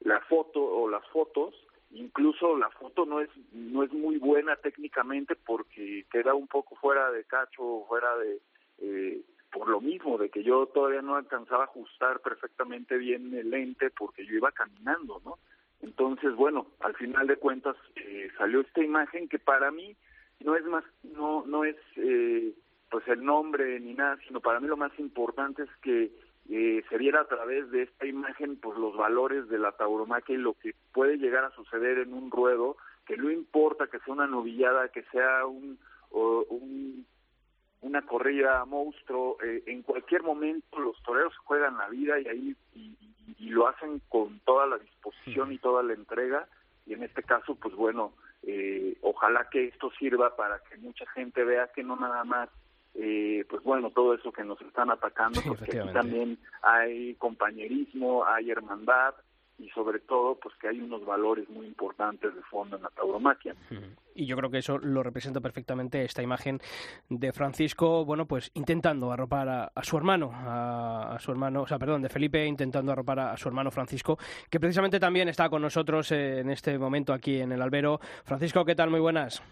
la 0.00 0.20
foto 0.22 0.60
o 0.60 0.90
las 0.90 1.06
fotos 1.10 1.54
incluso 1.96 2.56
la 2.56 2.70
foto 2.70 3.06
no 3.06 3.20
es 3.20 3.30
no 3.52 3.82
es 3.82 3.92
muy 3.92 4.18
buena 4.18 4.56
técnicamente 4.56 5.34
porque 5.34 6.04
queda 6.10 6.34
un 6.34 6.46
poco 6.46 6.76
fuera 6.76 7.10
de 7.10 7.24
cacho 7.24 7.84
fuera 7.88 8.16
de 8.18 8.40
eh, 8.78 9.22
por 9.52 9.68
lo 9.68 9.80
mismo 9.80 10.18
de 10.18 10.28
que 10.28 10.42
yo 10.42 10.66
todavía 10.66 11.02
no 11.02 11.16
alcanzaba 11.16 11.62
a 11.62 11.66
ajustar 11.66 12.20
perfectamente 12.20 12.98
bien 12.98 13.34
el 13.34 13.50
lente 13.50 13.90
porque 13.90 14.26
yo 14.26 14.34
iba 14.34 14.52
caminando, 14.52 15.22
¿no? 15.24 15.38
Entonces, 15.80 16.34
bueno, 16.34 16.66
al 16.80 16.94
final 16.94 17.26
de 17.26 17.36
cuentas 17.36 17.76
eh, 17.96 18.28
salió 18.36 18.60
esta 18.60 18.82
imagen 18.82 19.28
que 19.28 19.38
para 19.38 19.70
mí 19.70 19.96
no 20.40 20.56
es 20.56 20.64
más, 20.64 20.84
no, 21.02 21.44
no 21.46 21.64
es 21.64 21.76
eh, 21.96 22.52
pues 22.90 23.06
el 23.08 23.24
nombre 23.24 23.80
ni 23.80 23.94
nada, 23.94 24.18
sino 24.26 24.40
para 24.40 24.60
mí 24.60 24.68
lo 24.68 24.76
más 24.76 24.92
importante 24.98 25.62
es 25.62 25.70
que 25.82 26.10
eh, 26.48 26.84
se 26.88 26.98
viera 26.98 27.20
a 27.22 27.28
través 27.28 27.70
de 27.70 27.82
esta 27.82 28.06
imagen 28.06 28.56
pues 28.56 28.78
los 28.78 28.96
valores 28.96 29.48
de 29.48 29.58
la 29.58 29.72
tauromaquia 29.72 30.34
y 30.34 30.38
lo 30.38 30.54
que 30.54 30.74
puede 30.92 31.18
llegar 31.18 31.44
a 31.44 31.50
suceder 31.50 31.98
en 31.98 32.12
un 32.12 32.30
ruedo, 32.30 32.76
que 33.06 33.16
no 33.16 33.30
importa 33.30 33.86
que 33.88 33.98
sea 34.00 34.14
una 34.14 34.26
novillada, 34.26 34.88
que 34.88 35.02
sea 35.12 35.46
un, 35.46 35.78
un 36.10 37.06
una 37.82 38.02
corrida 38.02 38.64
monstruo, 38.64 39.36
eh, 39.42 39.62
en 39.66 39.82
cualquier 39.82 40.22
momento 40.22 40.78
los 40.80 41.00
toreros 41.02 41.36
juegan 41.44 41.76
la 41.76 41.88
vida 41.88 42.18
y 42.18 42.26
ahí 42.26 42.56
y, 42.74 42.96
y, 43.38 43.48
lo 43.50 43.68
hacen 43.68 44.00
con 44.08 44.40
toda 44.40 44.66
la 44.66 44.78
disposición 44.78 45.52
y 45.52 45.58
toda 45.58 45.82
la 45.82 45.92
entrega. 45.92 46.48
Y 46.86 46.94
en 46.94 47.02
este 47.02 47.22
caso 47.22 47.54
pues 47.54 47.74
bueno 47.74 48.12
eh, 48.42 48.96
ojalá 49.02 49.48
que 49.50 49.66
esto 49.66 49.90
sirva 49.98 50.36
para 50.36 50.58
que 50.60 50.76
mucha 50.78 51.06
gente 51.10 51.44
vea 51.44 51.70
que 51.74 51.82
no 51.82 51.96
nada 51.96 52.24
más 52.24 52.48
eh, 52.98 53.44
pues 53.48 53.62
bueno, 53.62 53.90
todo 53.90 54.14
eso 54.14 54.32
que 54.32 54.42
nos 54.42 54.60
están 54.62 54.90
atacando, 54.90 55.40
porque 55.46 55.78
aquí 55.78 55.92
también 55.92 56.38
hay 56.62 57.14
compañerismo, 57.16 58.24
hay 58.24 58.50
hermandad 58.50 59.14
y 59.58 59.68
sobre 59.70 60.00
todo 60.00 60.36
pues 60.36 60.54
que 60.56 60.68
hay 60.68 60.80
unos 60.80 61.04
valores 61.04 61.48
muy 61.50 61.66
importantes 61.66 62.34
de 62.34 62.42
fondo 62.42 62.76
en 62.76 62.82
la 62.82 62.90
tauromaquia. 62.90 63.54
Y 64.14 64.26
yo 64.26 64.36
creo 64.36 64.50
que 64.50 64.58
eso 64.58 64.78
lo 64.78 65.02
representa 65.02 65.40
perfectamente 65.40 66.04
esta 66.04 66.22
imagen 66.22 66.58
de 67.08 67.32
Francisco, 67.32 68.04
bueno, 68.04 68.26
pues 68.26 68.50
intentando 68.54 69.12
arropar 69.12 69.70
a, 69.74 69.82
su 69.82 69.96
hermano, 69.98 70.30
a, 70.32 71.16
su 71.20 71.30
hermano, 71.32 71.62
o 71.62 71.66
sea, 71.66 71.78
perdón, 71.78 72.02
de 72.02 72.08
Felipe 72.08 72.46
intentando 72.46 72.92
arropar 72.92 73.20
a, 73.20 73.36
su 73.36 73.48
hermano 73.48 73.70
Francisco, 73.70 74.18
que 74.50 74.60
precisamente 74.60 74.98
también 74.98 75.28
está 75.28 75.50
con 75.50 75.60
nosotros 75.60 76.12
eh, 76.12 76.40
en 76.40 76.50
este 76.50 76.78
momento 76.78 77.12
aquí 77.12 77.40
en 77.40 77.52
el 77.52 77.60
albero. 77.60 77.98
Francisco, 78.24 78.64
¿qué 78.64 78.74
tal? 78.74 78.90
Muy 78.90 79.00
buenas. 79.00 79.42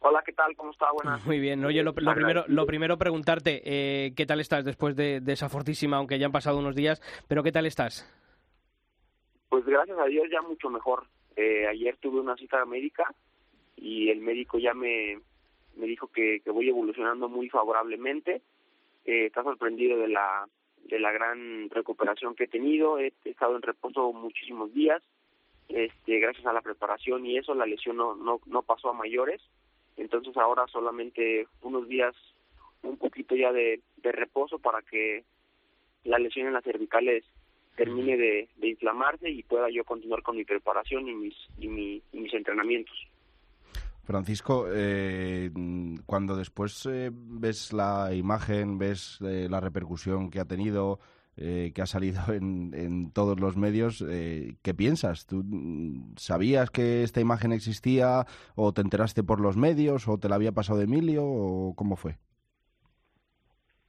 Hola, 0.00 0.22
¿qué 0.24 0.32
tal? 0.32 0.54
¿Cómo 0.56 0.70
está? 0.70 0.86
Buenas. 0.92 1.24
Muy 1.26 1.40
bien. 1.40 1.64
Oye, 1.64 1.82
lo, 1.82 1.92
primero, 1.92 2.44
lo 2.46 2.66
primero 2.66 2.98
preguntarte, 2.98 3.62
eh, 3.64 4.12
¿qué 4.16 4.26
tal 4.26 4.40
estás 4.40 4.64
después 4.64 4.94
de, 4.94 5.20
esa 5.26 5.48
fortísima, 5.48 5.96
aunque 5.96 6.18
ya 6.18 6.26
han 6.26 6.32
pasado 6.32 6.58
unos 6.58 6.76
días, 6.76 7.02
pero 7.26 7.42
qué 7.42 7.50
tal 7.50 7.66
estás? 7.66 8.06
Pues 9.48 9.64
gracias 9.64 9.98
a 9.98 10.04
Dios 10.04 10.28
ya 10.30 10.40
mucho 10.42 10.70
mejor. 10.70 11.06
Eh, 11.36 11.66
ayer 11.66 11.96
tuve 11.96 12.20
una 12.20 12.36
cita 12.36 12.64
médica 12.64 13.12
y 13.76 14.10
el 14.10 14.20
médico 14.20 14.58
ya 14.58 14.72
me, 14.72 15.20
me 15.76 15.86
dijo 15.86 16.08
que, 16.08 16.40
que 16.44 16.50
voy 16.50 16.68
evolucionando 16.68 17.28
muy 17.28 17.48
favorablemente. 17.48 18.42
Eh, 19.04 19.26
está 19.26 19.42
sorprendido 19.42 19.98
de 19.98 20.08
la, 20.08 20.46
de 20.84 21.00
la 21.00 21.10
gran 21.10 21.70
recuperación 21.70 22.36
que 22.36 22.44
he 22.44 22.48
tenido. 22.48 23.00
He, 23.00 23.12
estado 23.24 23.56
en 23.56 23.62
reposo 23.62 24.12
muchísimos 24.12 24.72
días. 24.72 25.02
Este, 25.68 26.18
gracias 26.20 26.46
a 26.46 26.52
la 26.52 26.62
preparación 26.62 27.26
y 27.26 27.36
eso, 27.36 27.54
la 27.54 27.66
lesión 27.66 27.96
no, 27.96 28.14
no, 28.14 28.40
no 28.46 28.62
pasó 28.62 28.90
a 28.90 28.94
mayores. 28.94 29.42
Entonces 29.98 30.36
ahora 30.36 30.66
solamente 30.68 31.46
unos 31.62 31.88
días, 31.88 32.14
un 32.82 32.96
poquito 32.96 33.34
ya 33.34 33.52
de, 33.52 33.82
reposo 34.02 34.58
para 34.58 34.80
que 34.82 35.24
la 36.04 36.18
lesión 36.18 36.46
en 36.46 36.54
las 36.54 36.64
cervicales 36.64 37.24
termine 37.76 38.16
de, 38.16 38.48
inflamarse 38.62 39.28
y 39.28 39.42
pueda 39.42 39.68
yo 39.70 39.84
continuar 39.84 40.22
con 40.22 40.36
mi 40.36 40.44
preparación 40.44 41.08
y 41.08 41.14
mis, 41.14 41.36
y, 41.58 41.68
mis 41.68 42.34
entrenamientos. 42.34 42.96
Francisco, 44.04 44.66
eh, 44.72 45.50
cuando 46.06 46.34
después 46.34 46.86
eh, 46.86 47.10
ves 47.12 47.74
la 47.74 48.14
imagen, 48.14 48.78
ves 48.78 49.18
eh, 49.20 49.48
la 49.50 49.60
repercusión 49.60 50.30
que 50.30 50.40
ha 50.40 50.46
tenido, 50.46 50.98
que 51.38 51.82
ha 51.82 51.86
salido 51.86 52.20
en, 52.32 53.12
todos 53.12 53.38
los 53.38 53.56
medios, 53.56 54.04
¿qué 54.62 54.74
piensas? 54.74 55.26
¿Tú 55.26 55.42
mm, 55.44 56.16
sabías 56.16 56.70
que 56.70 57.02
esta 57.02 57.20
imagen 57.20 57.52
existía 57.52 58.26
o 58.56 58.72
te 58.72 58.80
enteraste 58.80 59.22
por 59.22 59.40
los 59.40 59.56
medios 59.56 60.08
o 60.08 60.18
te 60.18 60.28
la 60.28 60.34
había 60.34 60.52
pasado 60.52 60.80
Emilio 60.80 61.24
o 61.24 61.74
cómo 61.76 61.96
fue? 61.96 62.16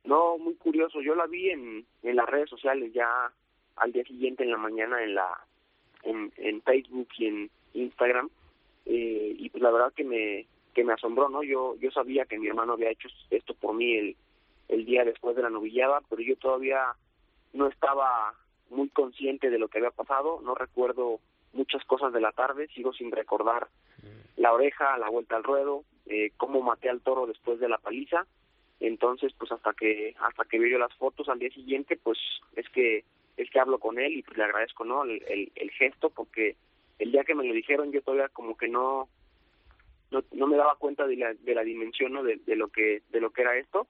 No, 0.04 0.38
muy 0.38 0.56
curioso. 0.56 1.02
Yo 1.02 1.16
la 1.16 1.28
vi 1.28 1.50
en, 1.50 1.86
en 2.04 2.16
las 2.16 2.28
redes 2.28 2.50
sociales 2.50 2.94
ya 2.94 3.32
al 3.80 3.92
día 3.92 4.04
siguiente 4.04 4.44
en 4.44 4.52
la 4.52 4.58
mañana 4.58 5.04
en 5.04 5.16
la 5.16 5.30
en, 6.04 6.32
en 6.38 6.62
Facebook 6.62 7.08
y 7.18 7.26
en 7.26 7.50
Instagram 7.74 8.30
eh, 8.86 9.36
y 9.38 9.50
pues 9.50 9.62
la 9.62 9.72
verdad 9.72 9.94
que 9.96 10.04
me 10.04 10.46
que 10.74 10.84
me 10.84 10.94
asombró 10.94 11.30
no 11.30 11.44
yo 11.44 11.76
yo 11.78 11.92
sabía 11.92 12.26
que 12.26 12.38
mi 12.38 12.48
hermano 12.48 12.74
había 12.74 12.92
hecho 12.92 13.08
esto 13.30 13.54
por 13.54 13.76
mí 13.76 13.96
el 13.96 14.16
el 14.68 14.86
día 14.86 15.04
después 15.04 15.36
de 15.36 15.42
la 15.42 15.50
novillada 15.50 16.02
pero 16.10 16.22
yo 16.22 16.36
todavía 16.38 16.80
no 17.54 17.68
estaba 17.68 18.34
muy 18.70 18.90
consciente 18.90 19.50
de 19.50 19.60
lo 19.60 19.68
que 19.68 19.80
había 19.80 19.92
pasado 19.92 20.42
no 20.44 20.56
recuerdo 20.56 21.20
muchas 21.54 21.84
cosas 21.86 22.14
de 22.14 22.22
la 22.22 22.32
tarde 22.32 22.68
sigo 22.68 22.94
sin 22.94 23.12
recordar 23.12 23.68
mm. 24.04 24.42
la 24.42 24.54
oreja 24.54 24.98
la 24.98 25.10
vuelta 25.10 25.36
al 25.36 25.44
ruedo 25.44 25.84
eh, 26.06 26.32
cómo 26.38 26.62
maté 26.62 26.90
al 26.90 27.02
toro 27.02 27.26
después 27.26 27.60
de 27.60 27.70
la 27.70 27.78
paliza 27.78 28.26
entonces 28.80 29.34
pues 29.38 29.52
hasta 29.52 29.74
que 29.74 30.16
hasta 30.20 30.46
que 30.46 30.60
veo 30.60 30.78
las 30.78 30.94
fotos 30.96 31.28
al 31.30 31.40
día 31.40 31.50
siguiente 31.50 31.98
pues 32.02 32.18
es 32.56 32.70
que 32.70 33.04
es 33.38 33.50
que 33.50 33.60
hablo 33.60 33.80
con 33.80 34.00
él 34.00 34.18
y 34.18 34.24
pues 34.24 34.38
le 34.38 34.44
agradezco 34.44 34.86
no 34.86 35.04
el, 35.04 35.52
el, 35.56 35.72
gesto 35.72 36.10
porque 36.10 36.56
el 37.00 37.12
día 37.12 37.24
que 37.24 37.36
me 37.36 37.46
lo 37.46 37.54
dijeron 37.54 37.92
yo 37.92 38.02
todavía 38.02 38.30
como 38.30 38.56
que 38.58 38.68
no 38.68 39.10
no, 40.12 40.24
no 40.32 40.48
me 40.48 40.58
daba 40.58 40.76
cuenta 40.76 41.06
de 41.06 41.16
la, 41.16 41.34
de 41.34 41.54
la 41.56 41.64
dimensión 41.64 42.14
¿no? 42.14 42.24
de, 42.24 42.38
de 42.38 42.56
lo 42.56 42.70
que 42.70 43.02
de 43.12 43.22
lo 43.22 43.32
que 43.32 43.42
era 43.42 43.58
esto 43.58 43.88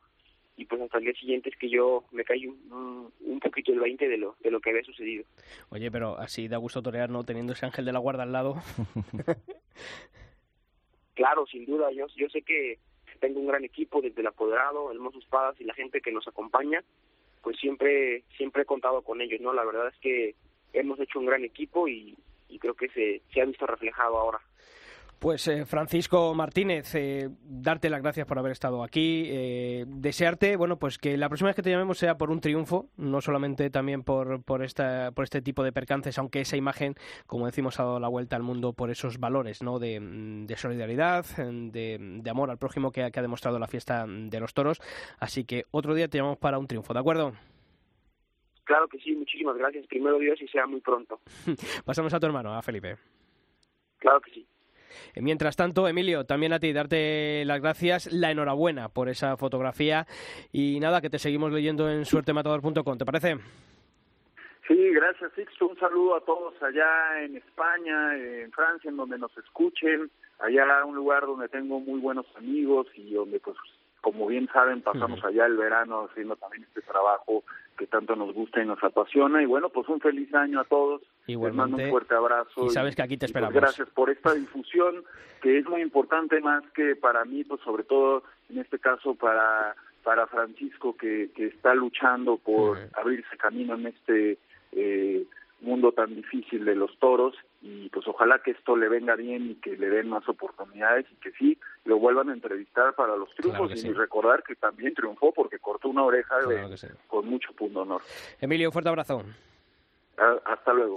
y 0.60 0.66
pues 0.66 0.82
hasta 0.82 0.97
el 0.97 1.05
día 1.05 1.14
siguiente 1.14 1.49
es 1.49 1.57
que 1.57 1.70
yo 1.70 2.03
me 2.12 2.24
caí 2.24 2.47
un, 2.47 3.12
un 3.20 3.39
poquito 3.39 3.72
el 3.72 3.80
20 3.80 4.07
de 4.07 4.18
lo 4.18 4.36
de 4.41 4.51
lo 4.51 4.60
que 4.60 4.72
había 4.72 4.84
sucedido 4.84 5.24
oye 5.70 5.89
pero 5.89 6.18
así 6.18 6.47
da 6.47 6.57
gusto 6.57 6.82
torear 6.82 7.10
no 7.10 7.24
teniendo 7.24 7.53
ese 7.53 7.66
ángel 7.66 7.86
de 7.86 7.93
la 7.93 7.99
guarda 7.99 8.24
al 8.24 8.32
lado 8.32 8.55
claro 11.16 11.45
sin 11.47 11.66
duda 11.66 11.91
yo 11.91 12.07
yo 12.16 12.30
sé 12.30 12.41
que 12.41 12.80
tengo 13.20 13.39
un 13.39 13.47
gran 13.47 13.64
equipo 13.64 14.01
desde 14.01 14.22
el 14.22 14.28
apoderado 14.28 14.91
el 14.91 14.99
Mozo 14.99 15.20
Espadas 15.20 15.60
y 15.60 15.64
la 15.64 15.74
gente 15.74 16.01
que 16.01 16.12
nos 16.12 16.28
acompaña 16.28 16.84
pues 17.41 17.57
siempre 17.57 18.24
siempre 18.36 18.64
he 18.64 18.66
contado 18.66 19.01
con 19.01 19.22
ellos, 19.22 19.39
¿no? 19.41 19.53
La 19.53 19.64
verdad 19.64 19.88
es 19.88 19.97
que 19.99 20.36
hemos 20.74 20.99
hecho 20.99 21.20
un 21.20 21.26
gran 21.26 21.43
equipo 21.43 21.88
y, 21.88 22.18
creo 22.60 22.74
que 22.74 22.89
se, 22.89 23.22
se 23.34 23.41
ha 23.41 23.45
visto 23.45 23.66
reflejado 23.66 24.18
ahora. 24.18 24.39
Pues 25.20 25.45
eh, 25.49 25.65
Francisco 25.65 26.34
Martínez, 26.34 26.95
eh, 26.95 27.30
darte 27.43 27.89
las 27.89 28.01
gracias 28.01 28.26
por 28.26 28.39
haber 28.39 28.53
estado 28.53 28.84
aquí, 28.84 29.26
eh, 29.28 29.84
desearte, 29.86 30.55
bueno, 30.55 30.80
pues 30.80 30.97
que 30.97 31.17
la 31.17 31.28
próxima 31.28 31.49
vez 31.49 31.57
que 31.57 31.61
te 31.61 31.72
llamemos 31.72 31.97
sea 31.97 32.17
por 32.17 32.32
un 32.32 32.39
triunfo, 32.39 32.88
no 32.95 33.20
solamente 33.20 33.70
también 33.70 34.03
por, 34.03 34.41
por, 34.43 34.63
esta, 34.63 35.11
por 35.11 35.26
este 35.26 35.41
tipo 35.41 35.61
de 35.65 35.74
percances, 35.74 36.17
aunque 36.17 36.39
esa 36.39 36.55
imagen, 36.55 36.95
como 37.28 37.47
decimos, 37.47 37.82
ha 37.82 37.84
dado 37.84 37.99
la 37.99 38.07
vuelta 38.07 38.38
al 38.38 38.43
mundo 38.43 38.72
por 38.72 38.91
esos 38.91 39.20
valores, 39.20 39.61
¿no? 39.61 39.78
De, 39.78 39.99
de 39.99 40.55
solidaridad, 40.55 41.26
de, 41.36 41.97
de, 41.99 42.30
amor 42.30 42.49
al 42.49 42.57
prójimo 42.57 42.93
que, 42.93 43.11
que 43.11 43.20
ha 43.20 43.22
demostrado 43.22 43.59
la 43.59 43.67
fiesta 43.67 44.05
de 44.07 44.39
los 44.39 44.53
toros. 44.53 44.80
Así 45.20 45.43
que 45.43 45.65
otro 45.72 45.95
día 45.95 46.07
te 46.07 46.17
llamamos 46.17 46.38
para 46.38 46.59
un 46.59 46.67
triunfo, 46.67 46.93
¿de 46.93 46.99
acuerdo? 46.99 47.34
Claro 48.63 48.88
que 48.88 48.99
sí, 48.99 49.13
muchísimas 49.15 49.57
gracias. 49.57 49.86
Primero 49.88 50.17
Dios 50.17 50.41
y 50.41 50.47
sea 50.47 50.65
muy 50.65 50.80
pronto. 50.80 51.20
Pasamos 51.86 52.13
a 52.13 52.20
tu 52.22 52.26
hermano, 52.26 52.53
a 52.53 52.61
Felipe. 52.61 52.95
Claro 53.97 54.22
que 54.22 54.32
sí. 54.32 54.47
Eh, 55.14 55.22
mientras 55.22 55.56
tanto, 55.56 55.88
Emilio, 55.88 56.26
también 56.26 56.54
a 56.54 56.60
ti 56.60 56.74
darte 56.74 57.43
las 57.45 57.62
gracias, 57.62 58.12
la 58.12 58.32
enhorabuena 58.32 58.89
por 58.89 59.10
esa 59.10 59.38
fotografía 59.38 60.06
y 60.52 60.80
nada, 60.80 61.02
que 61.02 61.10
te 61.10 61.20
seguimos 61.20 61.52
leyendo 61.52 61.89
en 61.89 62.06
suertematador.com, 62.06 62.97
¿te 62.97 63.06
parece? 63.06 63.38
Sí, 64.68 64.89
gracias 64.91 65.32
Sixto, 65.34 65.68
un 65.68 65.80
saludo 65.80 66.16
a 66.16 66.22
todos 66.22 66.54
allá 66.62 67.24
en 67.24 67.36
España, 67.38 68.16
en 68.16 68.52
Francia, 68.52 68.89
en 68.89 68.97
donde 68.97 69.18
nos 69.18 69.36
escuchen, 69.36 70.12
allá 70.38 70.86
un 70.86 70.95
lugar 70.95 71.26
donde 71.26 71.50
tengo 71.50 71.80
muy 71.80 72.00
buenos 72.00 72.28
amigos 72.38 72.86
y 72.93 73.14
donde 73.14 73.39
pues 73.39 73.58
como 74.02 74.28
bien 74.28 74.47
saben 74.54 74.82
pasamos 74.82 75.24
allá 75.24 75.45
el 75.45 75.58
verano 75.58 76.08
haciendo 76.10 76.36
también 76.36 76.64
este 76.64 76.82
trabajo 76.82 77.43
que 77.80 77.88
tanto 77.88 78.14
nos 78.16 78.34
gusta 78.34 78.62
y 78.62 78.66
nos 78.66 78.84
apasiona. 78.84 79.42
Y 79.42 79.46
bueno, 79.46 79.70
pues 79.70 79.88
un 79.88 80.02
feliz 80.02 80.32
año 80.36 80.60
a 80.60 80.66
todos. 80.66 81.02
Igualmente. 81.28 81.62
Les 81.62 81.72
mando 81.72 81.84
un 81.86 81.90
fuerte 81.90 82.14
abrazo. 82.14 82.66
Y 82.66 82.70
sabes 82.72 82.96
que 82.96 83.02
aquí 83.02 83.16
te 83.16 83.22
pues 83.22 83.30
esperamos. 83.30 83.56
gracias 83.56 83.90
por 83.92 84.10
esta 84.10 84.34
difusión, 84.34 85.04
que 85.42 85.58
es 85.58 85.66
muy 85.66 85.82
importante 85.82 86.42
más 86.42 86.64
que 86.76 86.98
para 86.98 87.24
mí, 87.24 87.46
pues 87.46 87.62
sobre 87.62 87.84
todo 87.84 88.24
en 88.50 88.60
este 88.60 88.78
caso 88.80 89.16
para 89.16 89.76
para 90.04 90.28
Francisco 90.28 90.96
que, 90.96 91.30
que 91.36 91.48
está 91.48 91.74
luchando 91.74 92.38
por 92.38 92.78
abrirse 92.94 93.38
camino 93.38 93.76
en 93.76 93.88
este 93.88 94.38
eh, 94.72 95.26
mundo 95.62 95.91
tan 95.91 96.16
difícil 96.16 96.66
de 96.66 96.76
los 96.76 96.97
toros 96.99 97.36
y 97.62 97.89
pues 97.89 98.07
ojalá 98.07 98.39
que 98.39 98.51
esto 98.51 98.76
le 98.76 98.88
venga 98.89 99.16
bien 99.16 99.51
y 99.51 99.55
que 99.55 99.78
le 99.78 99.89
den 99.89 100.10
más 100.10 100.28
oportunidades 100.30 101.05
y 101.12 101.16
que 101.16 101.32
sí 101.34 101.57
lo 101.86 101.99
vuelvan 101.99 102.30
a 102.30 102.34
entrevistar 102.34 102.95
para 102.95 103.16
los 103.16 103.30
triunfos 103.36 103.84
y 103.84 103.93
recordar 103.93 104.43
que 104.43 104.55
también 104.55 104.93
triunfó 104.93 105.32
porque 105.34 105.60
cortó 105.60 105.89
una 105.89 106.03
oreja 106.03 106.36
con 107.07 107.28
mucho 107.28 107.51
punto 107.53 107.82
honor. 107.82 108.01
Emilio, 108.39 108.70
un 108.70 108.74
fuerte 108.74 108.89
abrazo. 108.89 109.24
hasta 110.45 110.74
luego. 110.74 110.95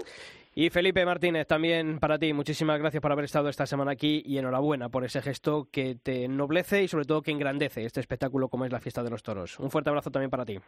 Y 0.55 0.69
Felipe 0.69 1.07
Martínez, 1.07 1.47
también 1.47 1.99
para 1.99 2.19
ti, 2.19 2.35
muchísimas 2.35 2.79
gracias 2.79 3.01
por 3.01 3.11
haber 3.11 3.25
estado 3.25 3.49
esta 3.49 3.65
semana 3.65 3.93
aquí 3.93 4.23
y 4.27 4.37
enhorabuena 4.37 4.91
por 4.91 5.03
ese 5.03 5.23
gesto 5.23 5.67
que 5.73 5.95
te 5.95 6.25
ennoblece 6.25 6.83
y 6.83 6.89
sobre 6.89 7.07
todo 7.07 7.23
que 7.23 7.31
engrandece 7.31 7.87
este 7.87 8.01
espectáculo 8.01 8.49
como 8.49 8.67
es 8.67 8.73
la 8.73 8.81
fiesta 8.81 9.03
de 9.03 9.09
los 9.09 9.23
toros. 9.23 9.59
Un 9.59 9.71
fuerte 9.71 9.89
abrazo 9.89 10.11
también 10.11 10.31
para 10.31 10.45
ti. 10.45 10.59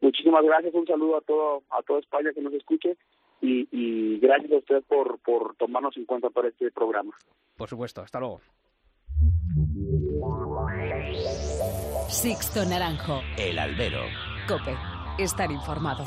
Muchísimas 0.00 0.44
gracias, 0.44 0.74
un 0.74 0.86
saludo 0.86 1.16
a 1.16 1.20
todo 1.20 1.62
a 1.70 1.82
toda 1.82 2.00
España 2.00 2.32
que 2.34 2.42
nos 2.42 2.52
escuche 2.52 2.96
y, 3.40 4.18
gracias 4.18 4.52
a 4.52 4.56
usted 4.56 4.82
por, 4.88 5.18
por 5.20 5.54
tomarnos 5.56 5.96
en 5.96 6.04
cuenta 6.04 6.30
para 6.30 6.48
este 6.48 6.70
programa. 6.70 7.12
Por 7.56 7.68
supuesto, 7.68 8.00
hasta 8.00 8.20
luego. 8.20 8.40
Sixto 12.08 12.64
Naranjo. 12.64 13.20
El 13.38 13.58
albero. 13.58 14.02
Cope. 14.48 14.74
Estar 15.18 15.50
informado. 15.50 16.04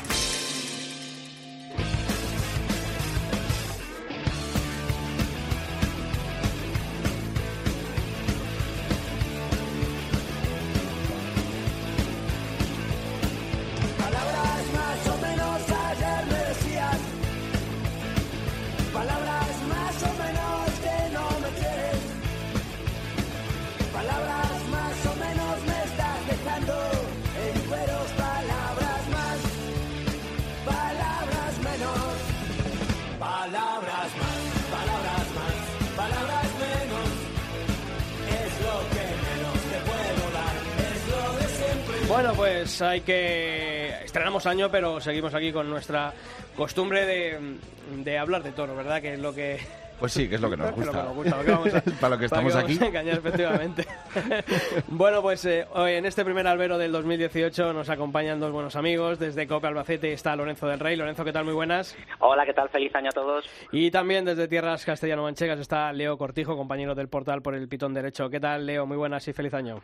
Pues 42.59 42.81
hay 42.81 43.01
que... 43.01 43.89
Estrenamos 44.03 44.45
año, 44.45 44.69
pero 44.69 44.99
seguimos 44.99 45.33
aquí 45.33 45.51
con 45.51 45.69
nuestra 45.69 46.13
costumbre 46.55 47.05
de, 47.05 47.57
de 48.03 48.17
hablar 48.17 48.43
de 48.43 48.51
toro, 48.51 48.75
¿verdad? 48.75 49.01
Que 49.01 49.13
es 49.13 49.19
lo 49.19 49.33
que... 49.33 49.59
Pues 49.99 50.13
sí, 50.13 50.29
que 50.29 50.35
es 50.35 50.41
lo 50.41 50.49
que 50.49 50.55
nos 50.57 50.67
Lo 50.69 50.75
que 50.75 50.81
gusta. 50.85 51.03
nos 51.03 51.15
gusta, 51.15 51.37
lo 51.37 51.43
que 51.43 51.51
vamos 51.51 51.73
a- 51.75 51.81
Para 51.99 52.09
lo 52.15 52.19
que 52.19 52.25
estamos 52.25 52.53
vamos 52.53 52.69
aquí. 52.69 52.83
a 52.83 52.87
engañar, 52.87 53.17
efectivamente. 53.17 53.85
bueno, 54.87 55.21
pues 55.21 55.43
eh, 55.45 55.65
hoy 55.73 55.93
en 55.93 56.05
este 56.05 56.23
primer 56.23 56.47
albero 56.47 56.77
del 56.77 56.91
2018 56.91 57.73
nos 57.73 57.89
acompañan 57.89 58.39
dos 58.39 58.51
buenos 58.51 58.75
amigos. 58.77 59.19
Desde 59.19 59.45
Cope 59.47 59.67
Albacete 59.67 60.13
está 60.13 60.35
Lorenzo 60.35 60.67
del 60.67 60.79
Rey. 60.79 60.95
Lorenzo, 60.95 61.25
¿qué 61.25 61.33
tal? 61.33 61.43
Muy 61.45 61.53
buenas. 61.53 61.97
Hola, 62.19 62.45
¿qué 62.45 62.53
tal? 62.53 62.69
Feliz 62.69 62.93
año 62.95 63.09
a 63.09 63.13
todos. 63.13 63.45
Y 63.71 63.91
también 63.91 64.23
desde 64.25 64.47
tierras 64.47 64.85
castellano-manchegas 64.85 65.59
está 65.59 65.91
Leo 65.91 66.17
Cortijo, 66.17 66.55
compañero 66.55 66.95
del 66.95 67.09
portal 67.09 67.41
por 67.41 67.55
el 67.55 67.67
Pitón 67.67 67.93
Derecho. 67.93 68.29
¿Qué 68.29 68.39
tal, 68.39 68.65
Leo? 68.65 68.85
Muy 68.85 68.97
buenas 68.97 69.27
y 69.27 69.33
feliz 69.33 69.53
año. 69.53 69.81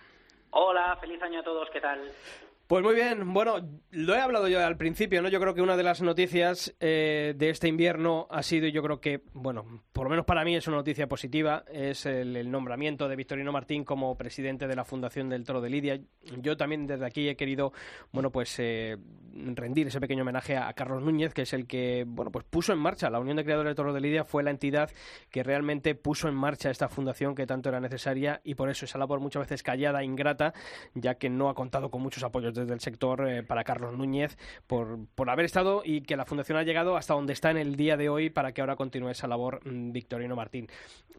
Hola, 0.57 0.97
feliz 1.01 1.21
año 1.21 1.41
a 1.41 1.43
todos, 1.43 1.67
¿qué 1.73 1.81
tal? 1.81 1.99
Pues 2.67 2.83
muy 2.83 2.95
bien, 2.95 3.31
bueno, 3.31 3.57
lo 3.91 4.15
he 4.15 4.19
hablado 4.19 4.47
yo 4.47 4.65
al 4.65 4.75
principio, 4.75 5.21
¿no? 5.21 5.29
Yo 5.29 5.39
creo 5.39 5.53
que 5.53 5.61
una 5.61 5.77
de 5.77 5.83
las 5.83 6.01
noticias 6.01 6.75
eh, 6.79 7.35
de 7.37 7.51
este 7.51 7.67
invierno 7.67 8.25
ha 8.31 8.41
sido, 8.41 8.65
y 8.65 8.71
yo 8.71 8.81
creo 8.81 8.99
que, 8.99 9.21
bueno, 9.33 9.83
por 9.93 10.05
lo 10.05 10.09
menos 10.09 10.25
para 10.25 10.43
mí 10.43 10.55
es 10.55 10.67
una 10.67 10.77
noticia 10.77 11.05
positiva, 11.05 11.63
es 11.71 12.07
el, 12.07 12.49
nombramiento 12.49 13.07
de 13.07 13.15
Victorino 13.15 13.51
Martín 13.51 13.83
como 13.83 14.17
presidente 14.17 14.65
de 14.65 14.75
la 14.75 14.83
Fundación 14.83 15.29
del 15.29 15.43
Toro 15.43 15.61
de 15.61 15.69
Lidia. 15.69 16.01
Yo 16.41 16.57
también 16.57 16.87
desde 16.87 17.05
aquí 17.05 17.29
he 17.29 17.35
querido, 17.35 17.71
bueno, 18.11 18.31
pues 18.31 18.55
eh, 18.57 18.97
rendir 19.53 19.85
ese 19.85 19.99
pequeño 19.99 20.23
homenaje 20.23 20.57
a, 20.57 20.67
a 20.67 20.73
Carlos 20.73 21.03
Núñez, 21.03 21.35
que 21.35 21.43
es 21.43 21.53
el 21.53 21.67
que, 21.67 22.03
bueno, 22.07 22.31
pues 22.31 22.45
puso 22.49 22.73
en 22.73 22.79
marcha 22.79 23.11
la 23.11 23.19
Unión 23.19 23.37
de 23.37 23.43
Creadores 23.43 23.69
del 23.69 23.75
Toro 23.75 23.93
de 23.93 24.01
Lidia, 24.01 24.23
fue 24.23 24.41
la 24.41 24.49
entidad 24.49 24.89
que 25.29 25.43
realmente 25.43 25.93
puso 25.93 26.29
en 26.29 26.33
marcha 26.33 26.71
esta 26.71 26.89
fundación 26.89 27.35
que 27.35 27.45
tanto 27.45 27.69
era 27.69 27.79
necesaria 27.79 28.41
y 28.43 28.55
por 28.55 28.71
eso 28.71 28.85
esa 28.85 28.97
labor 28.97 29.19
muchas 29.19 29.41
veces 29.41 29.61
callada, 29.61 30.03
ingrata, 30.03 30.55
ya 30.95 31.13
que 31.13 31.29
no 31.29 31.49
ha 31.49 31.53
contado 31.53 31.91
con 31.91 32.01
muchos 32.01 32.23
apoyos 32.23 32.54
desde 32.55 32.73
el 32.73 32.79
sector 32.79 33.27
eh, 33.27 33.43
para 33.43 33.63
Carlos 33.63 33.95
Núñez 33.97 34.37
por, 34.67 35.05
por 35.13 35.29
haber 35.29 35.45
estado 35.45 35.81
y 35.85 36.01
que 36.01 36.15
la 36.17 36.25
fundación 36.25 36.57
ha 36.57 36.63
llegado 36.63 36.97
hasta 36.97 37.13
donde 37.13 37.33
está 37.33 37.51
en 37.51 37.57
el 37.57 37.75
día 37.75 37.97
de 37.97 38.09
hoy 38.09 38.29
para 38.29 38.51
que 38.53 38.61
ahora 38.61 38.75
continúe 38.75 39.09
esa 39.09 39.27
labor 39.27 39.59
mm, 39.65 39.91
Victorino 39.91 40.35
Martín. 40.35 40.67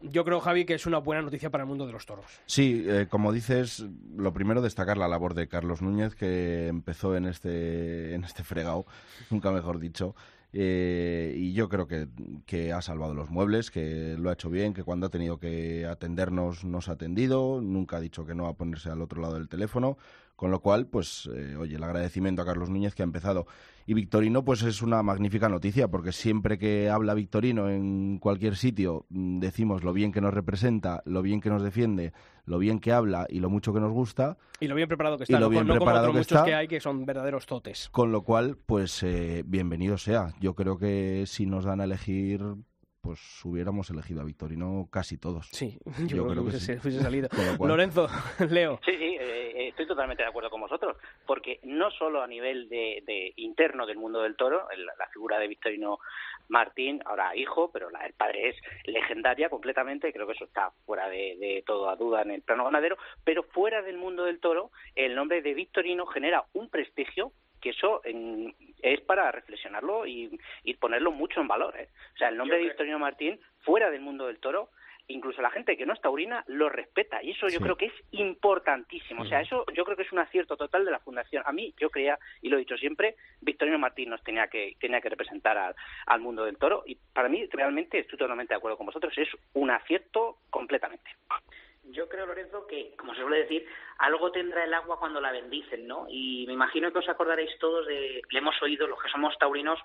Yo 0.03 0.23
creo, 0.25 0.39
Javi, 0.39 0.65
que 0.65 0.75
es 0.75 0.85
una 0.85 0.99
buena 0.99 1.21
noticia 1.23 1.49
para 1.49 1.63
el 1.63 1.67
mundo 1.67 1.87
de 1.87 1.91
los 1.93 2.05
toros. 2.05 2.25
Sí, 2.45 2.83
eh, 2.87 3.07
como 3.09 3.31
dices, 3.31 3.83
lo 4.15 4.31
primero 4.33 4.61
destacar 4.61 4.97
la 4.97 5.07
labor 5.07 5.33
de 5.33 5.47
Carlos 5.47 5.81
Núñez, 5.81 6.13
que 6.13 6.67
empezó 6.67 7.15
en 7.15 7.25
este, 7.25 8.13
en 8.13 8.23
este 8.23 8.43
fregado, 8.43 8.85
nunca 9.31 9.51
mejor 9.51 9.79
dicho. 9.79 10.15
eh, 10.53 11.33
y 11.35 11.53
yo 11.53 11.67
creo 11.67 11.87
que, 11.87 12.07
que 12.45 12.71
ha 12.73 12.81
salvado 12.81 13.13
los 13.13 13.29
muebles, 13.29 13.69
que 13.71 14.15
lo 14.17 14.29
ha 14.29 14.33
hecho 14.33 14.49
bien, 14.49 14.73
que 14.73 14.83
cuando 14.83 15.07
ha 15.07 15.09
tenido 15.09 15.39
que 15.39 15.85
atendernos 15.85 16.63
nos 16.63 16.89
ha 16.89 16.93
atendido, 16.93 17.59
nunca 17.61 17.97
ha 17.97 17.99
dicho 17.99 18.25
que 18.25 18.33
no 18.35 18.47
a 18.47 18.53
ponerse 18.55 18.89
al 18.89 19.01
otro 19.01 19.21
lado 19.21 19.33
del 19.35 19.49
teléfono, 19.49 19.97
con 20.37 20.51
lo 20.51 20.61
cual, 20.61 20.85
pues, 20.85 21.27
eh, 21.35 21.55
oye, 21.57 21.75
el 21.75 21.83
agradecimiento 21.83 22.43
a 22.43 22.45
Carlos 22.45 22.69
Núñez 22.69 22.93
que 22.93 23.01
ha 23.01 23.05
empezado. 23.05 23.47
Y 23.87 23.95
Victorino, 23.95 24.45
pues 24.45 24.61
es 24.61 24.83
una 24.83 25.01
magnífica 25.01 25.49
noticia, 25.49 25.87
porque 25.87 26.11
siempre 26.11 26.59
que 26.59 26.89
habla 26.89 27.15
Victorino 27.15 27.69
en 27.69 28.19
cualquier 28.19 28.55
sitio, 28.55 29.07
mm, 29.09 29.39
decimos 29.39 29.83
lo 29.83 29.93
bien 29.93 30.11
que 30.11 30.21
nos 30.21 30.33
representa, 30.33 31.01
lo 31.05 31.23
bien 31.23 31.41
que 31.41 31.49
nos 31.49 31.63
defiende, 31.63 32.13
lo 32.45 32.59
bien 32.59 32.79
que 32.79 32.91
habla 32.91 33.25
y 33.29 33.39
lo 33.39 33.49
mucho 33.49 33.73
que 33.73 33.79
nos 33.79 33.91
gusta, 33.91 34.37
Y 34.59 34.67
lo 34.67 34.75
bien 34.75 34.87
preparado 34.87 35.17
que 35.17 35.23
Y 35.23 35.25
está, 35.25 35.39
lo 35.39 35.47
no, 35.47 35.49
bien 35.49 35.65
no 35.65 35.73
como 35.73 35.79
preparado 35.79 36.09
otros 36.09 36.13
que 36.13 36.19
muchos 36.19 36.37
está. 36.37 36.45
que 36.45 36.53
hay 36.53 36.67
que 36.67 36.79
son 36.79 37.03
verdaderos 37.05 37.47
totes. 37.47 37.89
con 37.89 38.11
lo 38.11 38.21
cual, 38.21 38.57
pues 38.63 39.01
eh, 39.01 39.41
bienvenido 39.43 39.97
sea. 39.97 40.35
Yo 40.39 40.53
creo 40.53 40.77
que 40.77 41.23
si 41.25 41.47
nos 41.47 41.65
dan 41.65 41.81
a 41.81 41.85
elegir, 41.85 42.43
pues 43.01 43.19
hubiéramos 43.45 43.89
elegido 43.89 44.21
a 44.21 44.25
Victorino 44.25 44.89
casi 44.91 45.17
todos. 45.17 45.47
Sí, 45.51 45.79
yo, 46.07 46.27
creo, 46.27 46.33
que, 46.33 46.39
hubiese, 46.41 46.79
hubiese 46.83 47.01
salido. 47.01 47.29
Lo 47.59 47.67
Lorenzo, 47.67 48.07
Leo. 48.49 48.79
Sí, 48.85 48.91
sí, 48.97 49.17
eh, 49.19 49.36
estoy 49.69 49.85
totalmente 49.87 50.23
de 50.23 50.29
acuerdo 50.29 50.49
con 50.49 50.61
vosotros, 50.61 50.97
porque 51.25 51.59
no 51.63 51.91
solo 51.91 52.21
a 52.21 52.27
nivel 52.27 52.69
de, 52.69 53.03
de 53.05 53.33
interno 53.37 53.85
del 53.85 53.97
mundo 53.97 54.21
del 54.21 54.35
toro, 54.35 54.69
el- 54.71 54.85
la 54.85 55.07
figura 55.13 55.39
de 55.39 55.47
Victorino 55.47 55.99
Martín, 56.49 57.01
ahora 57.05 57.35
hijo, 57.35 57.71
pero 57.71 57.89
la 57.89 58.03
del 58.03 58.13
padre 58.13 58.49
es 58.49 58.55
legendaria 58.85 59.49
completamente, 59.49 60.13
creo 60.13 60.25
que 60.27 60.33
eso 60.33 60.45
está 60.45 60.71
fuera 60.85 61.09
de, 61.09 61.35
de 61.37 61.63
toda 61.65 61.95
duda 61.95 62.21
en 62.21 62.31
el 62.31 62.41
plano 62.41 62.65
ganadero, 62.65 62.97
pero 63.23 63.43
fuera 63.43 63.81
del 63.81 63.97
mundo 63.97 64.23
del 64.23 64.39
toro, 64.39 64.71
el 64.95 65.15
nombre 65.15 65.41
de 65.41 65.53
Victorino 65.53 66.05
genera 66.05 66.45
un 66.53 66.69
prestigio 66.69 67.31
que 67.61 67.71
eso 67.71 68.01
en- 68.05 68.55
es 68.81 69.01
para 69.01 69.31
reflexionarlo 69.31 70.05
y, 70.05 70.39
y 70.63 70.75
ponerlo 70.75 71.11
mucho 71.11 71.41
en 71.41 71.47
valor. 71.47 71.75
¿eh? 71.79 71.89
O 72.13 72.17
sea, 72.17 72.29
el 72.29 72.37
nombre 72.37 72.57
de 72.57 72.63
Victorino 72.65 72.99
Martín, 72.99 73.39
fuera 73.61 73.89
del 73.89 74.01
mundo 74.01 74.27
del 74.27 74.39
toro, 74.39 74.69
incluso 75.09 75.41
la 75.41 75.51
gente 75.51 75.77
que 75.77 75.85
no 75.85 75.93
es 75.93 76.01
taurina 76.01 76.43
lo 76.47 76.69
respeta 76.69 77.23
y 77.23 77.31
eso 77.31 77.47
yo 77.47 77.59
Sí. 77.59 77.63
creo 77.63 77.77
que 77.77 77.85
es 77.85 77.93
importantísimo. 78.11 79.23
O 79.23 79.25
sea, 79.25 79.41
eso 79.41 79.65
yo 79.73 79.83
creo 79.85 79.95
que 79.97 80.03
es 80.03 80.11
un 80.11 80.19
acierto 80.19 80.57
total 80.57 80.85
de 80.85 80.91
la 80.91 80.99
fundación. 80.99 81.43
A 81.45 81.51
mí, 81.51 81.73
yo 81.77 81.89
creía, 81.89 82.17
y 82.41 82.49
lo 82.49 82.57
he 82.57 82.59
dicho 82.59 82.77
siempre, 82.77 83.15
Victorino 83.41 83.79
Martín 83.79 84.09
nos 84.09 84.23
tenía 84.23 84.47
que, 84.47 84.75
tenía 84.79 85.01
que 85.01 85.09
representar 85.09 85.57
al, 85.57 85.75
al 86.05 86.19
mundo 86.19 86.45
del 86.45 86.57
toro 86.57 86.83
y 86.85 86.95
para 87.13 87.29
mí 87.29 87.47
realmente 87.51 87.99
estoy 87.99 88.17
totalmente 88.17 88.53
de 88.53 88.57
acuerdo 88.57 88.77
con 88.77 88.85
vosotros, 88.87 89.17
es 89.17 89.29
un 89.53 89.71
acierto 89.71 90.37
completamente. 90.49 91.09
Yo 91.91 92.09
creo, 92.09 92.25
Lorenzo, 92.25 92.67
que, 92.67 92.93
como 92.97 93.13
se 93.15 93.21
suele 93.21 93.43
decir, 93.43 93.65
algo 93.99 94.29
tendrá 94.31 94.65
el 94.65 94.73
agua 94.73 94.99
cuando 94.99 95.21
la 95.21 95.31
bendicen, 95.31 95.87
¿no? 95.87 96.05
Y 96.09 96.43
me 96.45 96.51
imagino 96.53 96.91
que 96.91 96.99
os 96.99 97.07
acordaréis 97.07 97.57
todos 97.59 97.87
de, 97.87 98.21
le 98.29 98.39
hemos 98.39 98.61
oído, 98.61 98.87
los 98.87 99.01
que 99.01 99.07
somos 99.09 99.37
taurinos, 99.37 99.79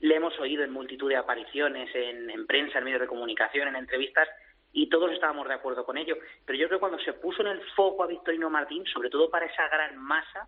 le 0.00 0.16
hemos 0.16 0.36
oído 0.40 0.64
en 0.64 0.72
multitud 0.72 1.08
de 1.08 1.16
apariciones, 1.16 1.94
en, 1.94 2.28
en 2.28 2.46
prensa, 2.48 2.78
en 2.78 2.84
medios 2.84 3.00
de 3.00 3.06
comunicación, 3.06 3.68
en 3.68 3.76
entrevistas, 3.76 4.28
y 4.74 4.88
todos 4.88 5.10
estábamos 5.12 5.48
de 5.48 5.54
acuerdo 5.54 5.84
con 5.86 5.96
ello. 5.96 6.16
Pero 6.44 6.58
yo 6.58 6.66
creo 6.66 6.78
que 6.78 6.80
cuando 6.80 6.98
se 6.98 7.14
puso 7.14 7.40
en 7.42 7.48
el 7.48 7.62
foco 7.74 8.02
a 8.02 8.06
Victorino 8.06 8.50
Martín, 8.50 8.84
sobre 8.92 9.08
todo 9.08 9.30
para 9.30 9.46
esa 9.46 9.66
gran 9.68 9.96
masa 9.96 10.46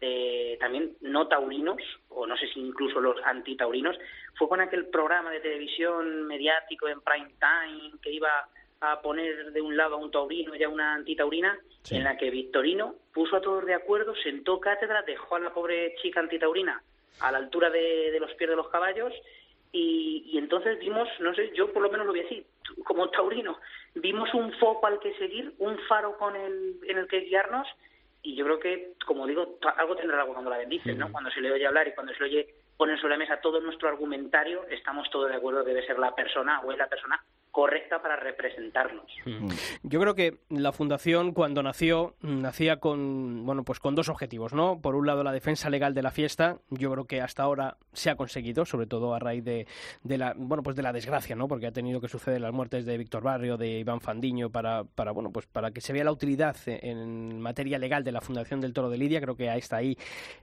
de 0.00 0.56
también 0.60 0.94
no 1.00 1.26
taurinos, 1.28 1.82
o 2.10 2.26
no 2.26 2.36
sé 2.36 2.46
si 2.48 2.60
incluso 2.60 3.00
los 3.00 3.16
antitaurinos, 3.24 3.96
fue 4.36 4.48
con 4.48 4.60
aquel 4.60 4.86
programa 4.86 5.30
de 5.30 5.40
televisión 5.40 6.26
mediático 6.26 6.86
en 6.88 7.00
prime 7.00 7.30
time 7.40 7.92
que 8.00 8.10
iba 8.12 8.48
a 8.80 9.00
poner 9.00 9.52
de 9.52 9.60
un 9.60 9.76
lado 9.76 9.94
a 9.94 9.98
un 9.98 10.10
taurino 10.10 10.54
y 10.54 10.62
a 10.62 10.68
una 10.68 10.94
antitaurina, 10.94 11.58
Sí. 11.82 11.96
en 11.96 12.04
la 12.04 12.16
que 12.16 12.30
Victorino 12.30 12.94
puso 13.12 13.34
a 13.36 13.40
todos 13.40 13.66
de 13.66 13.74
acuerdo, 13.74 14.14
sentó 14.22 14.60
cátedra, 14.60 15.02
dejó 15.02 15.34
a 15.36 15.40
la 15.40 15.52
pobre 15.52 15.96
chica 16.00 16.20
antitaurina 16.20 16.80
a 17.20 17.32
la 17.32 17.38
altura 17.38 17.70
de, 17.70 18.10
de 18.12 18.20
los 18.20 18.32
pies 18.34 18.48
de 18.50 18.54
los 18.56 18.68
caballos 18.68 19.12
y, 19.72 20.22
y 20.32 20.38
entonces 20.38 20.78
vimos, 20.78 21.08
no 21.20 21.34
sé, 21.34 21.50
yo 21.54 21.72
por 21.72 21.82
lo 21.82 21.90
menos 21.90 22.06
lo 22.06 22.12
vi 22.12 22.20
así, 22.20 22.46
como 22.84 23.08
taurino, 23.10 23.58
vimos 23.94 24.32
un 24.34 24.52
foco 24.54 24.86
al 24.86 24.98
que 25.00 25.14
seguir, 25.14 25.54
un 25.58 25.78
faro 25.88 26.16
con 26.16 26.36
el, 26.36 26.78
en 26.84 26.98
el 26.98 27.08
que 27.08 27.20
guiarnos 27.20 27.66
y 28.22 28.36
yo 28.36 28.44
creo 28.44 28.60
que, 28.60 28.92
como 29.04 29.26
digo, 29.26 29.58
algo 29.76 29.96
tendrá 29.96 30.20
algo 30.20 30.32
cuando 30.32 30.50
la 30.50 30.58
bendices, 30.58 30.96
¿no? 30.96 31.10
Cuando 31.10 31.30
se 31.30 31.40
le 31.40 31.50
oye 31.50 31.66
hablar 31.66 31.88
y 31.88 31.94
cuando 31.94 32.12
se 32.12 32.20
le 32.20 32.24
oye 32.26 32.54
poner 32.76 32.96
sobre 32.98 33.14
la 33.14 33.18
mesa 33.18 33.40
todo 33.40 33.60
nuestro 33.60 33.88
argumentario, 33.88 34.64
estamos 34.70 35.10
todos 35.10 35.28
de 35.28 35.36
acuerdo 35.36 35.64
que 35.64 35.70
debe 35.70 35.86
ser 35.86 35.98
la 35.98 36.14
persona 36.14 36.60
o 36.60 36.70
es 36.70 36.78
la 36.78 36.88
persona 36.88 37.22
correcta 37.52 38.00
para 38.00 38.16
representarnos. 38.16 39.04
Yo 39.82 40.00
creo 40.00 40.14
que 40.14 40.38
la 40.48 40.72
fundación 40.72 41.32
cuando 41.32 41.62
nació 41.62 42.14
nacía 42.22 42.78
con 42.78 43.44
bueno 43.44 43.62
pues 43.62 43.78
con 43.78 43.94
dos 43.94 44.08
objetivos, 44.08 44.54
¿no? 44.54 44.80
Por 44.80 44.96
un 44.96 45.06
lado 45.06 45.22
la 45.22 45.32
defensa 45.32 45.68
legal 45.68 45.92
de 45.92 46.02
la 46.02 46.10
fiesta, 46.10 46.58
yo 46.70 46.90
creo 46.90 47.04
que 47.04 47.20
hasta 47.20 47.42
ahora 47.42 47.76
se 47.92 48.08
ha 48.08 48.16
conseguido, 48.16 48.64
sobre 48.64 48.86
todo 48.86 49.14
a 49.14 49.18
raíz 49.18 49.44
de, 49.44 49.66
de 50.02 50.18
la 50.18 50.32
bueno 50.34 50.62
pues 50.62 50.76
de 50.76 50.82
la 50.82 50.94
desgracia, 50.94 51.36
¿no? 51.36 51.46
Porque 51.46 51.66
ha 51.66 51.72
tenido 51.72 52.00
que 52.00 52.08
suceder 52.08 52.40
las 52.40 52.54
muertes 52.54 52.86
de 52.86 52.96
Víctor 52.96 53.22
Barrio, 53.22 53.58
de 53.58 53.80
Iván 53.80 54.00
Fandiño 54.00 54.48
para 54.48 54.84
para 54.84 55.12
bueno 55.12 55.30
pues 55.30 55.46
para 55.46 55.70
que 55.72 55.82
se 55.82 55.92
vea 55.92 56.04
la 56.04 56.12
utilidad 56.12 56.56
en 56.66 57.38
materia 57.38 57.78
legal 57.78 58.02
de 58.02 58.12
la 58.12 58.22
fundación 58.22 58.62
del 58.62 58.72
Toro 58.72 58.88
de 58.88 58.96
Lidia, 58.96 59.20
creo 59.20 59.36
que 59.36 59.50
ahí 59.50 59.58
está 59.58 59.76
ahí 59.76 59.98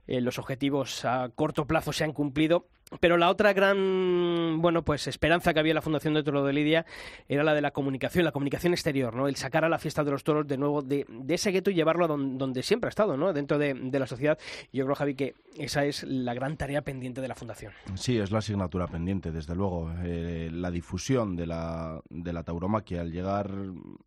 eh, 0.05 0.21
los 0.21 0.37
objetivos 0.37 1.03
a 1.05 1.29
corto 1.33 1.65
plazo 1.65 1.91
se 1.91 2.03
han 2.03 2.13
cumplido 2.13 2.67
pero 2.99 3.17
la 3.17 3.29
otra 3.29 3.53
gran, 3.53 4.61
bueno, 4.61 4.83
pues 4.83 5.07
esperanza 5.07 5.53
que 5.53 5.59
había 5.59 5.71
en 5.71 5.75
la 5.75 5.81
Fundación 5.81 6.13
de 6.15 6.23
Toro 6.23 6.43
de 6.43 6.53
Lidia 6.53 6.85
era 7.27 7.43
la 7.43 7.53
de 7.53 7.61
la 7.61 7.71
comunicación, 7.71 8.25
la 8.25 8.31
comunicación 8.31 8.73
exterior, 8.73 9.15
¿no? 9.15 9.27
El 9.27 9.35
sacar 9.35 9.63
a 9.63 9.69
la 9.69 9.77
fiesta 9.77 10.03
de 10.03 10.11
los 10.11 10.23
toros 10.23 10.47
de 10.47 10.57
nuevo 10.57 10.81
de, 10.81 11.05
ese 11.27 11.51
gueto 11.51 11.69
y 11.69 11.75
llevarlo 11.75 12.05
a 12.05 12.07
donde, 12.07 12.63
siempre 12.63 12.87
ha 12.87 12.89
estado, 12.89 13.15
¿no? 13.15 13.31
Dentro 13.31 13.57
de, 13.57 13.75
la 13.99 14.07
sociedad. 14.07 14.39
Yo 14.73 14.85
creo, 14.85 14.95
Javi, 14.95 15.15
que 15.15 15.35
esa 15.57 15.85
es 15.85 16.03
la 16.03 16.33
gran 16.33 16.57
tarea 16.57 16.81
pendiente 16.81 17.21
de 17.21 17.27
la 17.27 17.35
Fundación. 17.35 17.73
Sí, 17.95 18.17
es 18.17 18.31
la 18.31 18.39
asignatura 18.39 18.87
pendiente, 18.87 19.31
desde 19.31 19.55
luego. 19.55 19.91
Eh, 20.03 20.49
la 20.51 20.71
difusión 20.71 21.35
de 21.35 21.45
la, 21.45 22.01
de 22.09 22.33
la 22.33 22.43
tauromaquia, 22.43 23.01
al 23.01 23.11
llegar 23.11 23.51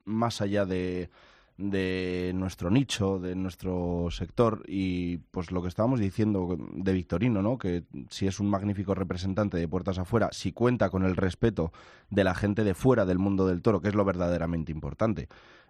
más 0.05 0.41
allá 0.41 0.64
de 0.64 1.11
de 1.59 2.32
nuestro 2.34 2.70
nicho, 2.70 3.18
de 3.18 3.34
nuestro 3.34 4.09
sector 4.11 4.62
y 4.66 5.18
pues 5.18 5.50
lo 5.53 5.62
que 5.62 5.68
estábamos 5.68 6.00
diciendo 6.00 6.57
de 6.59 6.92
Victorino, 6.92 7.42
¿no? 7.42 7.59
Que 7.59 7.84
si 8.09 8.26
es 8.26 8.40
un 8.40 8.48
magnífico 8.48 8.94
representante 8.94 9.57
de 9.59 9.68
puertas 9.68 9.98
afuera, 9.98 10.30
si 10.32 10.53
cuenta 10.53 10.90
con 10.90 11.05
el 11.05 11.16
respeto 11.16 11.72
de 12.11 12.24
la 12.24 12.34
gente 12.34 12.64
de 12.64 12.74
fuera 12.74 13.05
del 13.05 13.18
mundo 13.18 13.46
del 13.46 13.62
toro, 13.62 13.80
que 13.80 13.88
es 13.88 13.94
lo 13.94 14.05
verdaderamente 14.05 14.72
importante. 14.72 15.28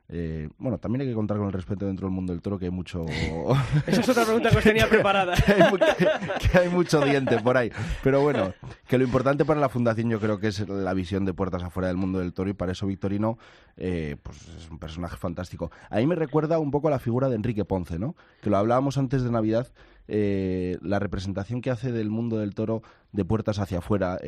Eh, 0.08 0.50
bueno, 0.58 0.78
también 0.78 1.02
hay 1.02 1.08
que 1.08 1.14
contar 1.14 1.38
con 1.38 1.46
el 1.46 1.52
respeto 1.52 1.86
dentro 1.86 2.06
del 2.06 2.14
mundo 2.14 2.32
del 2.32 2.42
toro, 2.42 2.58
que 2.58 2.66
hay 2.66 2.70
mucho... 2.70 3.06
Esa 3.86 4.00
es 4.00 4.08
otra 4.08 4.24
pregunta 4.24 4.50
que 4.50 4.58
os 4.58 4.64
tenía 4.64 4.86
preparada. 4.90 5.34
que, 5.34 6.58
hay, 6.58 6.68
mucho 6.68 7.00
diente 7.00 7.40
por 7.40 7.56
ahí. 7.56 7.70
Pero 8.02 8.20
bueno, 8.20 8.52
que 8.86 8.98
lo 8.98 9.04
importante 9.04 9.44
para 9.44 9.60
la 9.60 9.68
Fundación 9.68 10.10
yo 10.10 10.20
creo 10.20 10.38
que 10.38 10.48
es 10.48 10.68
la 10.68 10.92
visión 10.92 11.24
de 11.24 11.32
puertas 11.32 11.62
afuera 11.62 11.88
del 11.88 11.96
mundo 11.96 12.18
del 12.18 12.34
toro 12.34 12.50
y 12.50 12.52
para 12.52 12.72
eso 12.72 12.86
Victorino 12.86 13.38
eh, 13.76 14.16
pues 14.22 14.48
es 14.48 14.70
un 14.70 14.78
personaje 14.78 15.16
fantástico. 15.16 15.70
A 15.88 15.96
mí 15.96 16.06
me 16.06 16.14
recuerda 16.14 16.58
un 16.58 16.70
poco 16.70 16.88
a 16.88 16.90
la 16.90 16.98
figura 16.98 17.28
de 17.28 17.36
Enrique 17.36 17.64
Ponce, 17.64 17.98
¿no? 17.98 18.14
Que 18.42 18.50
lo 18.50 18.58
hablábamos 18.58 18.98
antes 18.98 19.22
de 19.22 19.30
Navidad, 19.30 19.72
eh, 20.08 20.76
la 20.82 20.98
representación 20.98 21.62
que 21.62 21.70
hace 21.70 21.90
del 21.90 22.10
mundo 22.10 22.38
del 22.38 22.54
toro 22.54 22.82
de 23.12 23.24
puertas 23.24 23.58
hacia 23.58 23.78
afuera 23.78 24.18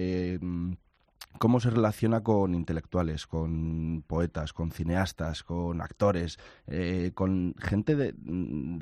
cómo 1.38 1.60
se 1.60 1.70
relaciona 1.70 2.22
con 2.22 2.54
intelectuales, 2.54 3.26
con 3.26 4.04
poetas, 4.06 4.52
con 4.52 4.70
cineastas, 4.70 5.42
con 5.42 5.80
actores, 5.80 6.38
eh, 6.66 7.12
con 7.14 7.54
gente 7.58 7.96
de, 7.96 8.14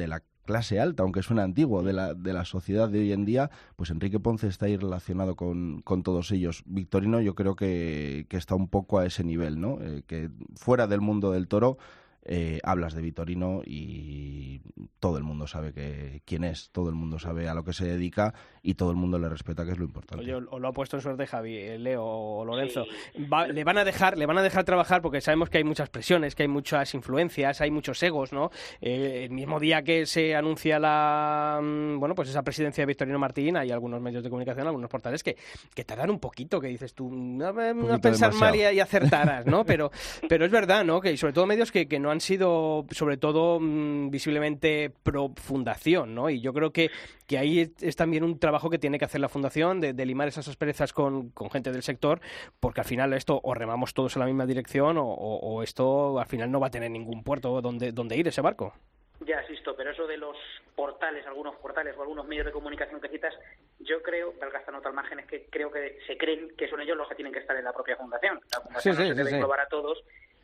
la 0.07 0.23
clase 0.45 0.81
alta, 0.81 1.03
aunque 1.03 1.23
suena 1.23 1.45
antiguo, 1.45 1.83
de 1.83 1.93
la, 1.93 2.15
de 2.15 2.33
la 2.33 2.45
sociedad 2.45 2.89
de 2.89 3.01
hoy 3.01 3.13
en 3.13 3.25
día, 3.25 3.51
pues 3.77 3.91
Enrique 3.91 4.19
Ponce 4.19 4.49
está 4.49 4.67
ahí 4.67 4.77
relacionado 4.77 5.37
con, 5.37 5.83
con 5.83 6.03
todos 6.03 6.31
ellos. 6.33 6.63
Victorino 6.67 7.21
yo 7.21 7.35
creo 7.35 7.55
que, 7.55 8.27
que, 8.29 8.37
está 8.37 8.55
un 8.55 8.69
poco 8.69 8.99
a 8.99 9.07
ese 9.07 9.25
nivel, 9.25 9.61
¿no? 9.61 9.79
Eh, 9.81 10.03
que 10.07 10.31
fuera 10.57 10.87
del 10.87 11.01
mundo 11.01 11.31
del 11.31 11.49
toro 11.49 11.79
eh, 12.25 12.61
hablas 12.63 12.95
de 12.95 13.03
Vitorino 13.03 13.63
y 13.65 14.61
todo 15.01 15.19
el 15.19 15.25
mundo 15.25 15.49
sabe 15.49 15.73
que, 15.73 16.23
quién 16.25 16.45
es, 16.45 16.71
todo 16.71 16.89
el 16.89 16.95
mundo 16.95 17.19
sabe 17.19 17.49
a 17.49 17.55
lo 17.55 17.65
que 17.65 17.73
se 17.73 17.85
dedica 17.85 18.33
y 18.63 18.75
todo 18.75 18.91
el 18.91 18.97
mundo 18.97 19.19
le 19.19 19.29
respeta, 19.29 19.65
que 19.65 19.73
es 19.73 19.79
lo 19.79 19.85
importante. 19.85 20.23
Oye, 20.23 20.35
o 20.35 20.59
lo 20.61 20.69
ha 20.69 20.73
puesto 20.73 20.97
en 20.97 21.03
suerte 21.03 21.27
Javi, 21.27 21.57
eh, 21.57 21.79
Leo 21.79 22.05
o 22.05 22.45
Lorenzo. 22.45 22.85
le 23.17 23.65
van 23.65 23.79
a 23.79 23.85
dejar, 23.85 24.17
le 24.17 24.27
van 24.27 24.39
a 24.39 24.43
dejar 24.43 24.65
trabajar 24.65 25.03
porque 25.03 25.21
sabemos 25.21 25.51
que 25.51 25.59
hay 25.59 25.65
muchas 25.65 25.91
presiones, 25.91 26.37
que 26.37 26.45
hay 26.45 26.49
muchas 26.49 26.95
influencias, 26.95 27.61
hay 27.61 27.73
muchos 27.73 28.01
egos, 28.05 28.33
¿no? 28.33 28.51
Eh, 28.81 29.25
el 29.25 29.31
mismo 29.31 29.59
día 29.59 29.83
que 29.83 30.07
se 30.07 30.37
anuncia 30.37 30.79
la, 30.79 31.59
mm, 31.61 31.99
bueno, 31.99 32.15
pues 32.15 32.29
esa 32.29 32.43
presidencia 32.43 32.83
de 32.83 32.87
Victorino 32.87 33.19
Martín, 33.19 33.57
hay 33.57 33.73
algunos 33.73 34.01
medios 34.01 34.23
de 34.23 34.31
comunicación, 34.31 34.69
algunos 34.69 34.89
portales 34.89 35.25
que, 35.25 35.37
que 35.75 35.85
tardan 35.85 36.11
un 36.11 36.21
poquito, 36.21 36.61
que 36.61 36.69
dices 36.69 36.95
tú, 36.95 37.11
no, 37.11 37.53
no 37.53 38.01
pensar 38.01 38.33
mal 38.35 38.55
y, 38.55 38.79
acertarás, 38.79 39.45
¿no? 39.47 39.65
Pero, 39.73 39.91
pero 40.29 40.45
es 40.45 40.51
verdad, 40.51 40.85
¿no? 40.85 41.01
Que 41.01 41.17
sobre 41.17 41.33
todo 41.33 41.47
medios 41.47 41.73
que, 41.73 41.87
que 41.89 41.99
no 41.99 42.12
han 42.13 42.21
sido, 42.21 42.87
sobre 42.91 43.17
todo, 43.17 43.59
mm, 43.61 44.11
visiblemente 44.11 44.93
pro 45.03 45.31
fundación, 45.37 46.15
¿no? 46.15 46.31
Y 46.31 46.41
yo 46.41 46.53
creo 46.53 46.73
que, 46.73 46.91
que 47.27 47.39
ahí 47.39 47.73
es, 47.81 47.97
también 47.97 48.23
un 48.23 48.39
trabajo 48.39 48.71
que 48.71 48.79
tiene 48.79 48.99
que 48.99 49.05
hacer 49.05 49.21
la 49.21 49.29
fundación 49.29 49.81
de, 49.81 50.07
limar 50.07 50.29
esas 50.29 50.49
asperezas 50.49 50.93
con, 50.93 51.31
con, 51.31 51.51
gente 51.51 51.73
del 51.73 51.83
sector, 51.83 52.21
porque 52.61 52.81
al 52.81 52.87
final 52.87 53.13
esto 53.13 53.41
o 53.43 53.55
remamos 53.55 53.95
todos 53.95 54.17
en 54.17 54.21
la 54.21 54.27
misma 54.27 54.47
dirección 54.47 54.97
o, 54.99 55.63
esto 55.63 56.19
al 56.19 56.27
final 56.27 56.51
no 56.51 56.61
va 56.61 56.69
a 56.69 56.71
tener 56.71 56.91
ningún 56.91 57.23
puerto 57.23 57.61
donde, 57.61 57.93
donde 57.93 58.17
ir 58.17 58.29
ese 58.29 58.41
barco. 58.41 58.75
Ya, 59.21 59.39
asisto, 59.39 59.77
pero 59.77 59.91
eso 59.91 60.07
de 60.07 60.17
los 60.17 60.37
portales, 60.75 61.25
algunos 61.27 61.55
portales 61.57 61.97
o 61.97 62.03
algunos 62.03 62.27
medios 62.27 62.47
de 62.47 62.53
comunicación 62.53 63.01
que 63.01 63.09
citas, 63.09 63.35
yo 63.79 64.03
creo, 64.03 64.35
valga 64.41 64.63
nota 64.73 64.89
al 64.89 64.95
margen, 64.95 65.21
es 65.21 65.27
que 65.27 65.47
creo 65.47 65.71
que 65.71 65.99
se 66.07 66.17
creen 66.17 66.55
que 66.57 66.69
son 66.69 66.81
ellos 66.81 66.97
los 66.97 67.09
que 67.09 67.15
tienen 67.15 67.33
que 67.33 67.41
estar 67.41 67.57
en 67.57 67.65
la 67.65 67.73
propia 67.73 67.97
fundación. 67.97 68.41
La 68.53 68.61
fundación 68.61 68.97
se 68.97 69.15
debe 69.15 69.31
englobar 69.31 69.61
a 69.61 69.69
todos 69.69 70.03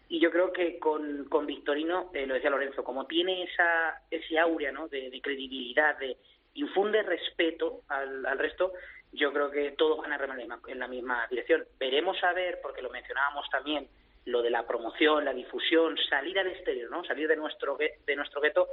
y 0.09 0.21
yo 0.21 0.31
creo 0.31 0.53
que 0.53 0.79
con, 0.79 1.27
con 1.27 1.47
Victorino, 1.47 2.11
eh, 2.15 2.27
lo 2.27 2.35
decía 2.35 2.51
Lorenzo, 2.51 2.83
como 2.83 3.07
tiene 3.07 3.45
esa, 3.45 4.03
ese 4.11 4.39
aurea 4.39 4.73
¿no? 4.73 4.89
de, 4.89 5.21
credibilidad, 5.23 5.99
de 5.99 6.17
infunde 6.55 7.03
respeto 7.03 7.83
al, 7.89 8.25
al, 8.25 8.39
resto, 8.39 8.73
yo 9.13 9.33
creo 9.33 9.51
que 9.51 9.73
todos 9.73 9.99
van 9.99 10.13
a 10.13 10.19
remar 10.19 10.39
en 10.41 10.79
la 10.79 10.89
misma 10.89 11.27
dirección. 11.29 11.65
Veremos 11.79 12.17
a 12.25 12.33
ver, 12.33 12.61
porque 12.63 12.83
lo 12.83 12.91
mencionábamos 12.91 13.49
también, 13.51 13.89
lo 14.25 14.43
de 14.43 14.51
la 14.51 14.67
promoción, 14.67 15.25
la 15.25 15.35
difusión, 15.35 15.97
salir 16.09 16.39
al 16.39 16.49
exterior, 16.49 16.91
¿no? 16.91 17.05
salir 17.05 17.29
de 17.29 17.37
nuestro, 17.37 17.77
de 17.79 18.17
nuestro 18.17 18.41
gueto, 18.41 18.69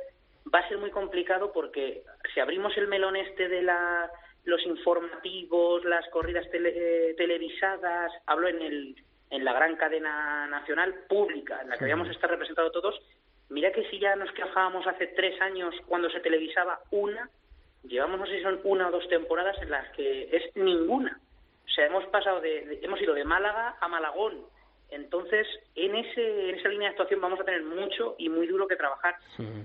va 0.53 0.59
a 0.59 0.67
ser 0.69 0.77
muy 0.77 0.91
complicado 0.91 1.51
porque 1.51 2.03
si 2.33 2.39
abrimos 2.39 2.77
el 2.77 2.87
melón 2.87 3.15
este 3.15 3.49
de 3.49 3.61
la, 3.61 4.09
los 4.45 4.65
informativos, 4.65 5.83
las 5.85 6.07
corridas 6.09 6.49
tele, 6.49 7.13
televisadas, 7.15 8.11
hablo 8.25 8.47
en 8.47 8.61
el 8.61 8.95
en 9.29 9.43
la 9.43 9.53
gran 9.53 9.75
cadena 9.75 10.47
nacional 10.47 10.93
pública 11.07 11.61
en 11.61 11.69
la 11.69 11.77
que 11.77 11.85
habíamos 11.85 12.09
estado 12.09 12.33
representados 12.33 12.71
todos, 12.71 13.01
mira 13.49 13.71
que 13.71 13.89
si 13.89 13.99
ya 13.99 14.15
nos 14.15 14.31
quejábamos 14.31 14.85
hace 14.87 15.07
tres 15.07 15.39
años 15.41 15.73
cuando 15.87 16.09
se 16.09 16.19
televisaba 16.19 16.81
una, 16.91 17.29
llevamos 17.83 18.19
no 18.19 18.25
sé 18.25 18.37
si 18.37 18.43
son 18.43 18.59
una 18.63 18.87
o 18.87 18.91
dos 18.91 19.07
temporadas 19.09 19.55
en 19.61 19.71
las 19.71 19.89
que 19.91 20.29
es 20.35 20.55
ninguna. 20.55 21.19
O 21.65 21.69
sea, 21.69 21.87
hemos 21.87 22.05
pasado 22.07 22.41
de, 22.41 22.79
hemos 22.81 23.01
ido 23.01 23.13
de 23.13 23.25
Málaga 23.25 23.75
a 23.81 23.87
Malagón. 23.87 24.45
Entonces, 24.89 25.47
en, 25.73 25.95
ese, 25.95 26.49
en 26.49 26.55
esa 26.55 26.69
línea 26.69 26.89
de 26.89 26.91
actuación 26.91 27.19
vamos 27.19 27.39
a 27.39 27.43
tener 27.43 27.63
mucho 27.63 28.15
y 28.19 28.29
muy 28.29 28.47
duro 28.47 28.67
que 28.67 28.75
trabajar. 28.75 29.15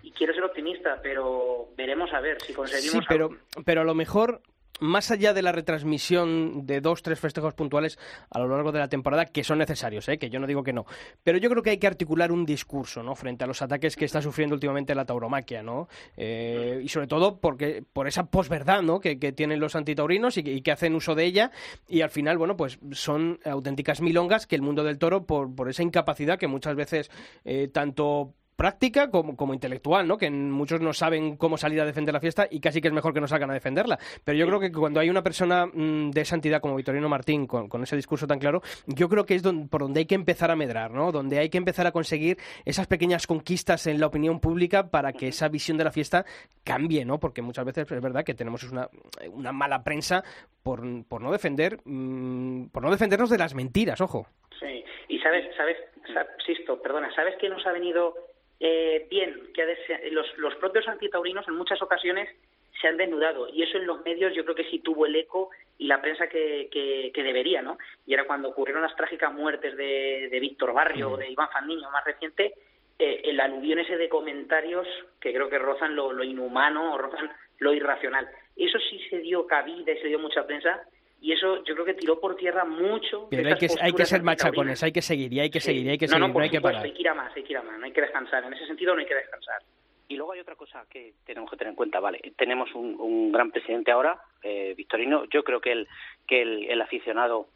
Y 0.02 0.10
quiero 0.12 0.32
ser 0.32 0.42
optimista, 0.42 0.98
pero 1.02 1.68
veremos 1.76 2.12
a 2.12 2.20
ver 2.20 2.40
si 2.40 2.54
conseguimos. 2.54 3.04
Sí, 3.04 3.06
pero, 3.06 3.30
pero 3.64 3.82
a 3.82 3.84
lo 3.84 3.94
mejor 3.94 4.40
más 4.80 5.10
allá 5.10 5.32
de 5.32 5.42
la 5.42 5.52
retransmisión 5.52 6.66
de 6.66 6.80
dos, 6.80 7.02
tres 7.02 7.20
festejos 7.20 7.54
puntuales 7.54 7.98
a 8.30 8.38
lo 8.38 8.48
largo 8.48 8.72
de 8.72 8.78
la 8.78 8.88
temporada, 8.88 9.26
que 9.26 9.44
son 9.44 9.58
necesarios, 9.58 10.08
¿eh? 10.08 10.18
que 10.18 10.30
yo 10.30 10.40
no 10.40 10.46
digo 10.46 10.62
que 10.62 10.72
no, 10.72 10.86
pero 11.22 11.38
yo 11.38 11.50
creo 11.50 11.62
que 11.62 11.70
hay 11.70 11.78
que 11.78 11.86
articular 11.86 12.32
un 12.32 12.44
discurso 12.44 13.02
¿no? 13.02 13.14
frente 13.14 13.44
a 13.44 13.46
los 13.46 13.62
ataques 13.62 13.96
que 13.96 14.04
está 14.04 14.22
sufriendo 14.22 14.54
últimamente 14.54 14.94
la 14.94 15.04
tauromaquia, 15.04 15.62
¿no? 15.62 15.88
Eh, 16.16 16.80
y 16.82 16.88
sobre 16.88 17.06
todo 17.06 17.40
porque 17.40 17.84
por 17.92 18.08
esa 18.08 18.26
posverdad 18.26 18.82
¿no? 18.82 19.00
que, 19.00 19.16
tienen 19.32 19.60
los 19.60 19.76
antitaurinos 19.76 20.36
y 20.36 20.62
que, 20.62 20.70
hacen 20.72 20.94
uso 20.94 21.14
de 21.14 21.24
ella, 21.24 21.50
y 21.88 22.00
al 22.02 22.10
final, 22.10 22.38
bueno, 22.38 22.56
pues 22.56 22.78
son 22.92 23.40
auténticas 23.44 24.00
milongas 24.00 24.46
que 24.46 24.56
el 24.56 24.62
mundo 24.62 24.84
del 24.84 24.98
toro, 24.98 25.26
por, 25.26 25.54
por 25.54 25.68
esa 25.68 25.82
incapacidad 25.82 26.38
que 26.38 26.46
muchas 26.46 26.74
veces 26.74 27.10
eh, 27.44 27.68
tanto 27.68 28.34
práctica 28.60 29.10
como, 29.10 29.38
como 29.38 29.54
intelectual, 29.54 30.06
¿no? 30.06 30.18
Que 30.18 30.28
muchos 30.28 30.82
no 30.82 30.92
saben 30.92 31.38
cómo 31.38 31.56
salir 31.56 31.80
a 31.80 31.86
defender 31.86 32.12
la 32.12 32.20
fiesta 32.20 32.46
y 32.50 32.60
casi 32.60 32.82
que 32.82 32.88
es 32.88 32.92
mejor 32.92 33.14
que 33.14 33.20
no 33.22 33.26
salgan 33.26 33.50
a 33.50 33.54
defenderla. 33.54 33.98
Pero 34.22 34.36
yo 34.36 34.46
creo 34.46 34.60
que 34.60 34.70
cuando 34.70 35.00
hay 35.00 35.08
una 35.08 35.22
persona 35.22 35.64
mm, 35.64 36.10
de 36.10 36.24
santidad 36.26 36.60
como 36.60 36.76
Victorino 36.76 37.08
Martín, 37.08 37.46
con, 37.46 37.82
ese 37.82 37.96
discurso 37.96 38.26
tan 38.26 38.38
claro, 38.38 38.60
yo 38.86 39.08
creo 39.08 39.24
que 39.24 39.34
es 39.34 39.42
por 39.70 39.80
donde 39.80 40.00
hay 40.00 40.04
que 40.04 40.14
empezar 40.14 40.50
a 40.50 40.56
medrar, 40.56 40.90
¿no? 40.90 41.10
Donde 41.10 41.38
hay 41.38 41.48
que 41.48 41.56
empezar 41.56 41.86
a 41.86 41.92
conseguir 41.92 42.36
esas 42.66 42.86
pequeñas 42.86 43.26
conquistas 43.26 43.86
en 43.86 43.98
la 43.98 44.08
opinión 44.08 44.40
pública 44.40 44.90
para 44.90 45.14
que 45.14 45.28
esa 45.28 45.48
visión 45.48 45.78
de 45.78 45.84
la 45.84 45.90
fiesta 45.90 46.26
cambie, 46.62 47.06
¿no? 47.06 47.18
Porque 47.18 47.40
muchas 47.40 47.64
veces 47.64 47.90
es 47.90 48.02
verdad 48.02 48.24
que 48.24 48.34
tenemos 48.34 48.62
una, 48.64 48.90
una 49.32 49.52
mala 49.52 49.82
prensa 49.82 50.22
por, 50.62 50.82
por 51.08 51.22
no 51.22 51.32
defender, 51.32 51.78
mm, 51.86 52.66
por 52.66 52.82
no 52.82 52.90
defendernos 52.90 53.30
de 53.30 53.38
las 53.38 53.54
mentiras, 53.54 54.02
ojo. 54.02 54.26
Sí, 54.60 54.84
y 55.08 55.18
sabes, 55.20 55.46
sabes, 55.56 55.78
Sisto, 56.44 56.80
perdona, 56.82 57.14
¿sabes 57.14 57.36
que 57.36 57.48
nos 57.48 57.64
ha 57.66 57.72
venido 57.72 58.14
eh, 58.60 59.06
bien, 59.08 59.52
que 59.54 59.64
los, 60.10 60.26
los 60.36 60.54
propios 60.56 60.86
antitaurinos 60.86 61.48
en 61.48 61.54
muchas 61.54 61.80
ocasiones 61.80 62.28
se 62.80 62.88
han 62.88 62.98
desnudado 62.98 63.48
y 63.48 63.62
eso 63.62 63.78
en 63.78 63.86
los 63.86 64.04
medios 64.04 64.34
yo 64.34 64.44
creo 64.44 64.54
que 64.54 64.70
sí 64.70 64.80
tuvo 64.80 65.06
el 65.06 65.16
eco 65.16 65.50
y 65.78 65.86
la 65.86 66.00
prensa 66.00 66.28
que, 66.28 66.68
que, 66.70 67.22
debería, 67.22 67.62
¿no? 67.62 67.78
Y 68.06 68.12
era 68.12 68.26
cuando 68.26 68.50
ocurrieron 68.50 68.82
las 68.82 68.96
trágicas 68.96 69.32
muertes 69.32 69.76
de, 69.76 70.28
de 70.30 70.40
Víctor 70.40 70.74
Barrio 70.74 71.12
o 71.12 71.16
de 71.16 71.30
Iván 71.30 71.48
Fandiño 71.50 71.90
más 71.90 72.04
reciente, 72.04 72.54
eh, 72.98 73.22
el 73.24 73.40
aluvión 73.40 73.78
ese 73.78 73.96
de 73.96 74.10
comentarios 74.10 74.86
que 75.20 75.32
creo 75.32 75.48
que 75.48 75.58
rozan 75.58 75.96
lo, 75.96 76.12
lo 76.12 76.22
inhumano 76.22 76.94
o 76.94 76.98
rozan 76.98 77.30
lo 77.58 77.72
irracional. 77.72 78.28
Eso 78.56 78.78
sí 78.90 79.00
se 79.08 79.20
dio 79.20 79.46
cabida 79.46 79.92
y 79.92 79.98
se 80.00 80.08
dio 80.08 80.18
mucha 80.18 80.46
prensa 80.46 80.82
y 81.20 81.32
eso 81.32 81.62
yo 81.64 81.74
creo 81.74 81.84
que 81.84 81.94
tiró 81.94 82.18
por 82.18 82.36
tierra 82.36 82.64
mucho. 82.64 83.28
Pero 83.30 83.48
hay 83.48 83.56
que, 83.56 83.68
hay 83.80 83.92
que 83.92 84.06
ser 84.06 84.22
machacones, 84.22 84.82
hay 84.82 84.92
que 84.92 85.02
seguir 85.02 85.32
y 85.32 85.40
hay 85.40 85.50
que 85.50 85.60
seguir 85.60 85.86
y 85.86 85.90
hay 85.90 85.98
que 85.98 86.08
seguir, 86.08 86.28
no, 86.28 86.40
hay 86.40 86.50
que 86.50 86.60
parar. 86.60 86.84
Hay 86.84 86.92
que 86.92 87.00
ir 87.00 87.08
a 87.08 87.14
más, 87.14 87.34
hay 87.36 87.42
que 87.42 87.52
ir 87.52 87.58
a 87.58 87.62
más, 87.62 87.78
no 87.78 87.84
hay 87.84 87.92
que 87.92 88.00
descansar. 88.00 88.44
En 88.44 88.52
ese 88.54 88.66
sentido 88.66 88.94
no 88.94 89.00
hay 89.00 89.06
que 89.06 89.14
descansar. 89.14 89.62
Y 90.08 90.16
luego 90.16 90.32
hay 90.32 90.40
otra 90.40 90.56
cosa 90.56 90.84
que 90.90 91.12
tenemos 91.24 91.48
que 91.50 91.56
tener 91.56 91.70
en 91.70 91.76
cuenta, 91.76 92.00
vale, 92.00 92.20
tenemos 92.36 92.74
un, 92.74 93.00
un 93.00 93.30
gran 93.30 93.52
presidente 93.52 93.92
ahora, 93.92 94.20
eh, 94.42 94.74
Victorino, 94.76 95.24
yo 95.26 95.44
creo 95.44 95.60
que 95.60 95.70
el, 95.70 95.88
que 96.26 96.42
el, 96.42 96.64
el 96.68 96.82
aficionado 96.82 97.46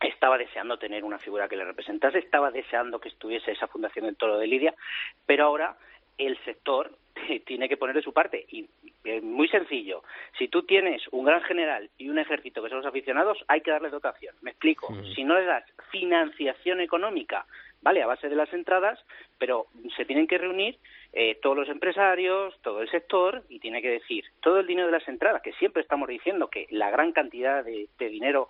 estaba 0.00 0.36
deseando 0.36 0.76
tener 0.76 1.04
una 1.04 1.20
figura 1.20 1.48
que 1.48 1.56
le 1.56 1.64
representase, 1.64 2.18
estaba 2.18 2.50
deseando 2.50 2.98
que 2.98 3.10
estuviese 3.10 3.52
esa 3.52 3.68
fundación 3.68 4.06
del 4.06 4.16
Toro 4.16 4.38
de 4.38 4.48
Lidia, 4.48 4.74
pero 5.24 5.44
ahora 5.44 5.76
el 6.18 6.36
sector 6.44 6.90
tiene 7.46 7.68
que 7.68 7.76
poner 7.76 7.94
de 7.94 8.02
su 8.02 8.12
parte 8.12 8.44
y 8.50 8.68
Eh, 9.04 9.20
muy 9.20 9.48
sencillo. 9.48 10.02
Si 10.38 10.48
tú 10.48 10.62
tienes 10.62 11.02
un 11.10 11.26
gran 11.26 11.42
general 11.42 11.90
y 11.98 12.08
un 12.08 12.18
ejército 12.18 12.62
que 12.62 12.70
son 12.70 12.78
los 12.78 12.86
aficionados, 12.86 13.44
hay 13.48 13.60
que 13.60 13.70
darle 13.70 13.90
dotación. 13.90 14.34
Me 14.40 14.52
explico. 14.52 14.94
Si 15.14 15.24
no 15.24 15.38
le 15.38 15.44
das 15.44 15.64
financiación 15.90 16.80
económica, 16.80 17.44
¿vale? 17.82 18.02
A 18.02 18.06
base 18.06 18.30
de 18.30 18.34
las 18.34 18.50
entradas, 18.54 18.98
pero 19.38 19.66
se 19.94 20.06
tienen 20.06 20.26
que 20.26 20.38
reunir 20.38 20.78
eh, 21.12 21.34
todos 21.42 21.54
los 21.54 21.68
empresarios, 21.68 22.58
todo 22.62 22.80
el 22.80 22.88
sector, 22.88 23.42
y 23.50 23.58
tiene 23.58 23.82
que 23.82 23.90
decir 23.90 24.24
todo 24.40 24.60
el 24.60 24.66
dinero 24.66 24.86
de 24.86 24.98
las 24.98 25.06
entradas, 25.06 25.42
que 25.42 25.52
siempre 25.52 25.82
estamos 25.82 26.08
diciendo 26.08 26.48
que 26.48 26.66
la 26.70 26.90
gran 26.90 27.12
cantidad 27.12 27.62
de, 27.62 27.88
de 27.98 28.08
dinero 28.08 28.48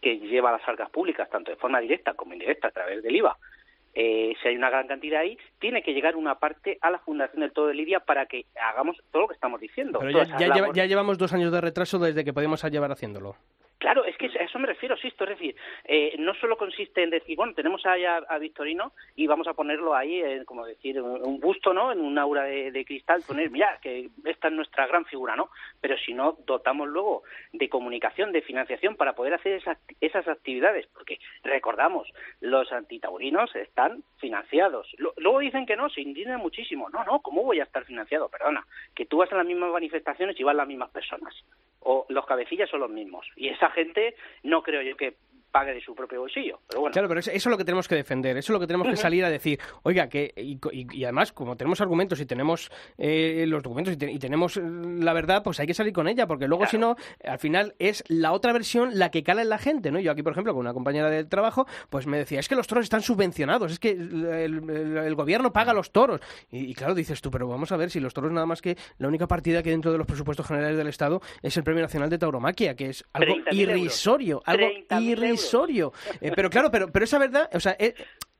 que 0.00 0.18
lleva 0.20 0.50
a 0.50 0.58
las 0.58 0.68
arcas 0.68 0.90
públicas, 0.90 1.28
tanto 1.28 1.50
de 1.50 1.56
forma 1.56 1.80
directa 1.80 2.14
como 2.14 2.34
indirecta 2.34 2.68
a 2.68 2.70
través 2.70 3.02
del 3.02 3.16
IVA, 3.16 3.36
eh, 4.00 4.32
si 4.40 4.48
hay 4.48 4.56
una 4.56 4.70
gran 4.70 4.86
cantidad 4.86 5.20
ahí, 5.22 5.36
tiene 5.58 5.82
que 5.82 5.92
llegar 5.92 6.14
una 6.14 6.36
parte 6.36 6.78
a 6.80 6.90
la 6.90 7.00
Fundación 7.00 7.40
del 7.40 7.50
Todo 7.52 7.66
de 7.66 7.74
Lidia 7.74 7.98
para 7.98 8.26
que 8.26 8.46
hagamos 8.70 8.96
todo 9.10 9.22
lo 9.22 9.28
que 9.28 9.34
estamos 9.34 9.60
diciendo. 9.60 9.98
Pero 9.98 10.12
ya, 10.12 10.24
ya 10.24 10.38
lleva- 10.38 10.56
labor. 10.60 10.74
ya 10.76 10.86
llevamos 10.86 11.18
dos 11.18 11.32
años 11.32 11.50
de 11.50 11.60
retraso 11.60 11.98
desde 11.98 12.24
que 12.24 12.32
podemos 12.32 12.62
llevar 12.62 12.92
haciéndolo. 12.92 13.34
Claro, 13.78 14.04
es 14.04 14.16
que 14.16 14.26
a 14.26 14.42
eso 14.42 14.58
me 14.58 14.66
refiero, 14.66 14.96
Sisto. 14.96 15.22
Es 15.22 15.30
decir, 15.30 15.54
eh, 15.84 16.16
no 16.18 16.34
solo 16.34 16.56
consiste 16.56 17.00
en 17.00 17.10
decir, 17.10 17.36
bueno, 17.36 17.54
tenemos 17.54 17.86
ahí 17.86 18.04
a, 18.04 18.16
a 18.16 18.38
Victorino 18.38 18.92
y 19.14 19.28
vamos 19.28 19.46
a 19.46 19.54
ponerlo 19.54 19.94
ahí, 19.94 20.20
en, 20.20 20.44
como 20.44 20.66
decir, 20.66 21.00
un, 21.00 21.22
un 21.24 21.38
busto, 21.38 21.72
¿no? 21.72 21.92
En 21.92 22.00
un 22.00 22.18
aura 22.18 22.42
de, 22.42 22.72
de 22.72 22.84
cristal, 22.84 23.22
poner, 23.24 23.50
mira, 23.50 23.78
que 23.80 24.08
esta 24.24 24.48
es 24.48 24.54
nuestra 24.54 24.88
gran 24.88 25.04
figura, 25.04 25.36
¿no? 25.36 25.48
Pero 25.80 25.96
si 25.98 26.12
no 26.12 26.36
dotamos 26.44 26.88
luego 26.88 27.22
de 27.52 27.68
comunicación, 27.68 28.32
de 28.32 28.42
financiación 28.42 28.96
para 28.96 29.12
poder 29.14 29.34
hacer 29.34 29.52
esas, 29.52 29.78
esas 30.00 30.26
actividades, 30.26 30.88
porque 30.88 31.20
recordamos, 31.44 32.12
los 32.40 32.72
antitaurinos 32.72 33.54
están 33.54 34.02
financiados. 34.16 34.88
Lo- 34.98 35.14
luego 35.18 35.38
dicen 35.38 35.66
que 35.66 35.76
no, 35.76 35.88
se 35.88 36.00
indignan 36.00 36.40
muchísimo. 36.40 36.90
No, 36.90 37.04
no, 37.04 37.20
¿cómo 37.20 37.44
voy 37.44 37.60
a 37.60 37.64
estar 37.64 37.84
financiado? 37.84 38.28
Perdona, 38.28 38.66
que 38.96 39.06
tú 39.06 39.18
vas 39.18 39.30
a 39.32 39.36
las 39.36 39.46
mismas 39.46 39.70
manifestaciones 39.70 40.38
y 40.40 40.42
van 40.42 40.56
las 40.56 40.66
mismas 40.66 40.90
personas. 40.90 41.32
O 41.80 42.06
los 42.08 42.26
cabecillas 42.26 42.68
son 42.70 42.80
los 42.80 42.90
mismos. 42.90 43.26
Y 43.36 43.48
esa 43.48 43.70
gente 43.70 44.16
no 44.42 44.62
creo 44.62 44.82
yo 44.82 44.96
que 44.96 45.16
pague 45.50 45.72
de 45.74 45.80
su 45.80 45.94
propio 45.94 46.20
bolsillo. 46.20 46.60
Pero 46.68 46.80
bueno. 46.80 46.92
Claro, 46.92 47.08
pero 47.08 47.20
eso, 47.20 47.30
es 47.30 47.46
lo 47.46 47.56
que 47.56 47.64
tenemos 47.64 47.88
que 47.88 47.94
defender, 47.94 48.36
eso 48.36 48.52
es 48.52 48.54
lo 48.54 48.60
que 48.60 48.66
tenemos 48.66 48.86
que 48.88 48.96
salir 48.96 49.24
a 49.24 49.30
decir, 49.30 49.58
oiga, 49.82 50.08
que 50.08 50.32
y, 50.36 51.04
además, 51.04 51.32
como 51.32 51.56
tenemos 51.56 51.80
argumentos 51.80 52.20
y 52.20 52.26
tenemos 52.26 52.70
eh, 52.98 53.44
los 53.48 53.62
documentos 53.62 53.94
y, 53.94 53.96
te- 53.96 54.10
y 54.10 54.18
tenemos 54.18 54.56
eh, 54.56 54.62
la 54.62 55.12
verdad, 55.12 55.42
pues 55.42 55.58
hay 55.60 55.66
que 55.66 55.74
salir 55.74 55.92
con 55.92 56.08
ella, 56.08 56.26
porque 56.26 56.46
luego 56.48 56.66
si 56.66 56.78
no, 56.78 56.96
al 57.24 57.38
final 57.38 57.74
es 57.78 58.04
la 58.08 58.32
otra 58.32 58.52
versión 58.52 58.98
la 58.98 59.10
que 59.10 59.22
cala 59.22 59.42
en 59.42 59.48
la 59.48 59.58
gente, 59.58 59.90
¿no? 59.90 59.98
Yo 60.00 60.12
aquí, 60.12 60.22
por 60.22 60.32
ejemplo, 60.32 60.52
con 60.52 60.60
una 60.60 60.74
compañera 60.74 61.08
del 61.10 61.28
trabajo, 61.28 61.66
pues 61.90 62.06
me 62.06 62.18
decía, 62.18 62.40
es 62.40 62.48
que 62.48 62.54
los 62.54 62.66
toros 62.66 62.84
están 62.84 63.02
subvencionados, 63.02 63.72
es 63.72 63.78
que 63.78 63.90
el, 63.90 64.24
el- 64.26 64.96
el 64.98 65.14
gobierno 65.14 65.52
paga 65.52 65.72
los 65.72 65.90
toros. 65.92 66.20
Y, 66.50 66.70
y 66.70 66.74
claro, 66.74 66.94
dices 66.94 67.20
tú, 67.20 67.30
pero 67.30 67.48
vamos 67.48 67.72
a 67.72 67.76
ver 67.76 67.90
si 67.90 68.00
los 68.00 68.12
toros 68.14 68.32
nada 68.32 68.46
más 68.46 68.60
que 68.62 68.76
la 68.98 69.08
única 69.08 69.26
partida 69.26 69.62
que 69.62 69.70
dentro 69.70 69.92
de 69.92 69.98
los 69.98 70.06
presupuestos 70.06 70.46
generales 70.46 70.76
del 70.76 70.88
Estado 70.88 71.20
es 71.42 71.56
el 71.56 71.64
Premio 71.64 71.82
Nacional 71.82 72.10
de 72.10 72.18
Tauromaquia, 72.18 72.74
que 72.76 72.90
es 72.90 73.04
algo 73.12 73.34
30.000 73.34 73.60
euros. 73.60 73.78
irrisorio, 73.78 74.42
algo 74.44 74.66
30.000 74.66 75.10
euros. 75.24 75.37
Irrisorio. 75.38 75.92
Eh, 76.20 76.32
pero 76.34 76.50
claro, 76.50 76.70
pero, 76.70 76.90
pero 76.90 77.04
esa 77.04 77.18
verdad, 77.18 77.48
o 77.52 77.60
sea, 77.60 77.76
eh, 77.78 77.94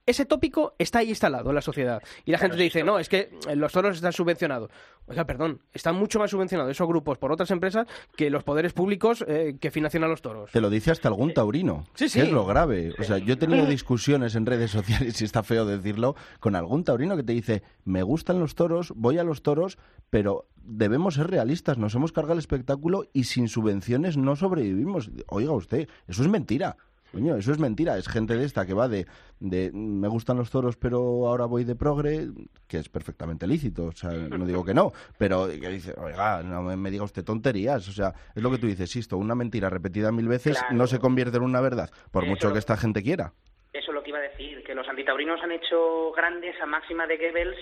ese 0.09 0.24
tópico 0.24 0.74
está 0.78 1.01
ahí 1.01 1.11
instalado 1.11 1.51
en 1.51 1.55
la 1.55 1.61
sociedad. 1.61 2.03
Y 2.24 2.32
la 2.32 2.38
gente 2.38 2.57
te 2.57 2.62
dice, 2.62 2.82
no, 2.82 2.99
es 2.99 3.11
que 3.11 3.30
eh, 3.46 3.55
los 3.57 3.70
toros 3.72 3.96
están 3.96 4.14
subvencionados. 4.14 4.70
Oiga, 5.07 5.26
perdón, 5.26 5.61
están 5.74 5.96
mucho 5.96 6.18
más 6.18 6.30
subvencionados 6.30 6.70
esos 6.70 6.88
grupos 6.88 7.18
por 7.18 7.30
otras 7.30 7.51
empresas 7.51 7.86
que 8.16 8.30
los 8.30 8.42
poderes 8.42 8.72
públicos 8.72 9.22
eh, 9.28 9.57
que 9.61 9.70
financian 9.70 10.05
a 10.05 10.09
los 10.09 10.22
toros. 10.22 10.51
Te 10.51 10.62
lo 10.62 10.70
dice 10.70 10.90
hasta 10.90 11.09
algún 11.09 11.34
taurino. 11.34 11.86
Sí, 11.92 12.09
sí. 12.09 12.20
que 12.20 12.26
es 12.26 12.32
lo 12.32 12.46
grave. 12.46 12.94
O 12.99 13.03
sea, 13.03 13.18
yo 13.18 13.34
he 13.34 13.36
tenido 13.36 13.66
discusiones 13.66 14.34
en 14.34 14.46
redes 14.46 14.70
sociales, 14.78 15.20
y 15.20 15.24
está 15.26 15.42
feo 15.42 15.66
decirlo, 15.66 16.16
con 16.40 16.57
algún 16.57 16.84
taurino 16.84 17.14
que 17.14 17.22
te 17.22 17.34
dice, 17.34 17.62
me 17.84 18.03
gustan 18.03 18.40
los 18.40 18.55
toros, 18.55 18.94
voy 18.96 19.18
a 19.18 19.24
los 19.24 19.42
toros, 19.42 19.76
pero 20.09 20.46
debemos 20.68 21.14
ser 21.14 21.28
realistas, 21.30 21.78
nos 21.78 21.94
hemos 21.94 22.12
cargado 22.12 22.34
el 22.34 22.38
espectáculo 22.40 23.04
y 23.12 23.24
sin 23.24 23.48
subvenciones 23.48 24.16
no 24.16 24.36
sobrevivimos. 24.36 25.10
Oiga 25.28 25.52
usted, 25.52 25.88
eso 26.06 26.22
es 26.22 26.28
mentira. 26.28 26.76
Coño, 27.10 27.36
eso 27.36 27.52
es 27.52 27.58
mentira. 27.58 27.96
Es 27.96 28.06
gente 28.06 28.36
de 28.36 28.44
esta 28.44 28.66
que 28.66 28.74
va 28.74 28.86
de, 28.86 29.06
de 29.40 29.70
me 29.72 30.08
gustan 30.08 30.36
los 30.36 30.50
toros, 30.50 30.76
pero 30.76 30.98
ahora 31.26 31.46
voy 31.46 31.64
de 31.64 31.74
progre, 31.74 32.28
que 32.66 32.76
es 32.76 32.90
perfectamente 32.90 33.46
lícito. 33.46 33.86
O 33.86 33.92
sea, 33.92 34.10
no 34.10 34.44
digo 34.44 34.62
que 34.62 34.74
no, 34.74 34.92
pero 35.16 35.48
que 35.48 35.70
dice, 35.70 35.94
oiga, 35.96 36.42
no 36.42 36.62
me, 36.62 36.76
me 36.76 36.90
diga 36.90 37.04
usted 37.04 37.24
tonterías. 37.24 37.88
O 37.88 37.92
sea, 37.92 38.12
es 38.34 38.42
lo 38.42 38.50
que 38.50 38.58
tú 38.58 38.66
dices, 38.66 38.90
Sisto, 38.90 39.16
una 39.16 39.34
mentira 39.34 39.70
repetida 39.70 40.12
mil 40.12 40.28
veces 40.28 40.58
Claro. 40.58 40.76
no 40.76 40.86
se 40.86 40.98
convierte 40.98 41.38
en 41.38 41.44
una 41.44 41.62
verdad, 41.62 41.88
por 42.10 42.24
Eso- 42.24 42.30
mucho 42.30 42.52
que 42.52 42.58
esta 42.58 42.76
gente 42.76 43.02
quiera. 43.02 43.32
Eso 43.72 43.90
es 43.90 43.94
lo 43.94 44.02
que 44.02 44.10
iba 44.10 44.18
a 44.18 44.22
decir, 44.22 44.62
que 44.64 44.74
los 44.74 44.86
antitaurinos 44.86 45.40
han 45.42 45.52
hecho 45.52 46.12
grande 46.14 46.50
esa 46.50 46.66
máxima 46.66 47.06
de 47.06 47.16
Goebbels 47.16 47.56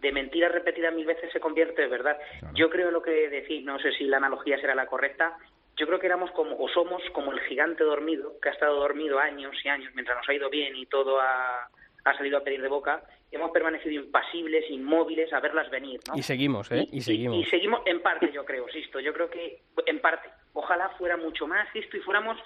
de 0.00 0.12
mentira 0.12 0.48
repetida 0.48 0.90
mil 0.90 1.06
veces 1.06 1.32
se 1.32 1.40
convierte 1.40 1.84
en 1.84 1.90
verdad. 1.90 2.18
Yo 2.54 2.70
creo 2.70 2.90
lo 2.90 3.02
que 3.02 3.28
decís, 3.28 3.64
no 3.64 3.78
sé 3.78 3.92
si 3.92 4.04
la 4.04 4.18
analogía 4.18 4.60
será 4.60 4.74
la 4.74 4.86
correcta, 4.86 5.36
yo 5.76 5.86
creo 5.86 5.98
que 5.98 6.06
éramos 6.06 6.30
como, 6.30 6.56
o 6.58 6.68
somos 6.68 7.02
como 7.12 7.32
el 7.32 7.40
gigante 7.40 7.84
dormido, 7.84 8.40
que 8.40 8.48
ha 8.48 8.52
estado 8.52 8.80
dormido 8.80 9.18
años 9.18 9.54
y 9.62 9.68
años 9.68 9.92
mientras 9.94 10.16
nos 10.16 10.28
ha 10.28 10.34
ido 10.34 10.48
bien 10.48 10.74
y 10.74 10.86
todo 10.86 11.20
ha, 11.20 11.68
ha 12.04 12.16
salido 12.16 12.38
a 12.38 12.44
pedir 12.44 12.62
de 12.62 12.68
boca, 12.68 13.02
hemos 13.30 13.50
permanecido 13.50 13.94
impasibles, 13.94 14.70
inmóviles, 14.70 15.32
a 15.32 15.40
verlas 15.40 15.70
venir, 15.70 16.00
¿no? 16.08 16.16
Y 16.16 16.22
seguimos, 16.22 16.70
¿eh? 16.70 16.86
Y 16.90 17.00
seguimos. 17.00 17.38
Y 17.38 17.44
seguimos 17.50 17.80
en 17.84 18.00
parte, 18.00 18.30
yo 18.32 18.44
creo, 18.44 18.68
Sisto. 18.68 19.00
Yo 19.00 19.12
creo 19.12 19.28
que 19.28 19.60
en 19.84 20.00
parte. 20.00 20.28
Ojalá 20.52 20.90
fuera 20.90 21.16
mucho 21.16 21.46
más, 21.46 21.70
Sisto, 21.72 21.96
y 21.96 22.00
fuéramos, 22.00 22.38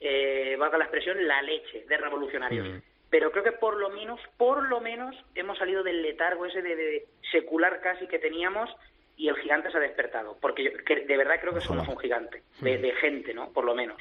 eh, 0.00 0.56
valga 0.58 0.78
la 0.78 0.84
expresión, 0.84 1.26
la 1.26 1.42
leche 1.42 1.84
de 1.86 1.96
revolucionarios. 1.96 2.68
Mm. 2.68 2.78
Pero 3.10 3.30
creo 3.30 3.42
que 3.44 3.52
por 3.52 3.76
lo 3.78 3.88
menos, 3.90 4.20
por 4.36 4.68
lo 4.68 4.80
menos, 4.80 5.14
hemos 5.34 5.56
salido 5.58 5.82
del 5.82 6.02
letargo 6.02 6.44
ese 6.46 6.60
de, 6.62 6.76
de 6.76 7.06
secular 7.32 7.80
casi 7.80 8.06
que 8.06 8.18
teníamos 8.18 8.68
y 9.16 9.28
el 9.28 9.36
gigante 9.36 9.70
se 9.70 9.78
ha 9.78 9.80
despertado. 9.80 10.36
Porque 10.40 10.62
yo 10.64 10.70
que 10.84 11.06
de 11.06 11.16
verdad 11.16 11.40
creo 11.40 11.54
que 11.54 11.60
somos 11.60 11.88
un 11.88 11.98
gigante, 11.98 12.42
de, 12.60 12.78
de 12.78 12.92
gente, 12.94 13.32
¿no? 13.34 13.50
Por 13.50 13.64
lo 13.64 13.74
menos. 13.74 13.96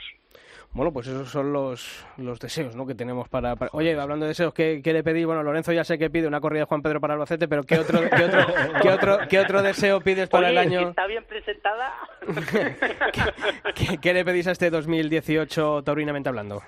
Bueno, 0.74 0.92
pues 0.92 1.08
esos 1.08 1.30
son 1.32 1.54
los, 1.54 2.06
los 2.18 2.40
deseos 2.40 2.76
¿no? 2.76 2.86
que 2.86 2.94
tenemos 2.94 3.30
para, 3.30 3.56
para- 3.56 3.72
Oye, 3.74 3.98
hablando 3.98 4.26
de 4.26 4.30
deseos, 4.32 4.54
¿qué, 4.54 4.82
qué 4.84 4.92
le 4.92 5.02
pedí? 5.02 5.24
Bueno, 5.24 5.42
Lorenzo 5.42 5.72
ya 5.72 5.86
sé 5.86 5.98
que 5.98 6.10
pide 6.10 6.28
una 6.28 6.42
corrida 6.42 6.64
de 6.64 6.66
Juan 6.66 6.82
Pedro 6.82 7.00
para 7.00 7.14
Albacete, 7.14 7.48
pero 7.48 7.64
¿qué 7.64 7.80
otro, 7.80 8.02
qué 8.16 8.24
otro, 8.26 8.46
qué 8.84 8.90
otro, 8.90 9.18
qué 9.30 9.40
otro 9.40 9.62
deseo 9.64 10.02
pides 10.02 10.28
para 10.28 10.50
el 10.50 10.58
Oye, 10.58 10.68
año? 10.68 10.90
está 10.90 11.08
bien 11.08 11.24
presentada. 11.24 11.94
¿Qué, 13.76 13.98
qué 14.02 14.14
le 14.14 14.26
pedís 14.26 14.48
a 14.48 14.52
este 14.52 14.70
2018 14.70 15.84
taurinamente 15.84 16.30
hablando? 16.30 16.62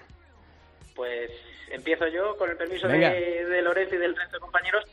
Pues 0.96 1.30
empiezo 1.72 2.08
yo, 2.08 2.36
con 2.38 2.50
el 2.50 2.58
permiso 2.58 2.88
de, 2.88 3.62
Lorenzo 3.62 3.96
y 3.96 3.98
del 4.00 4.16
resto 4.16 4.38
de 4.38 4.40
compañeros. 4.42 4.86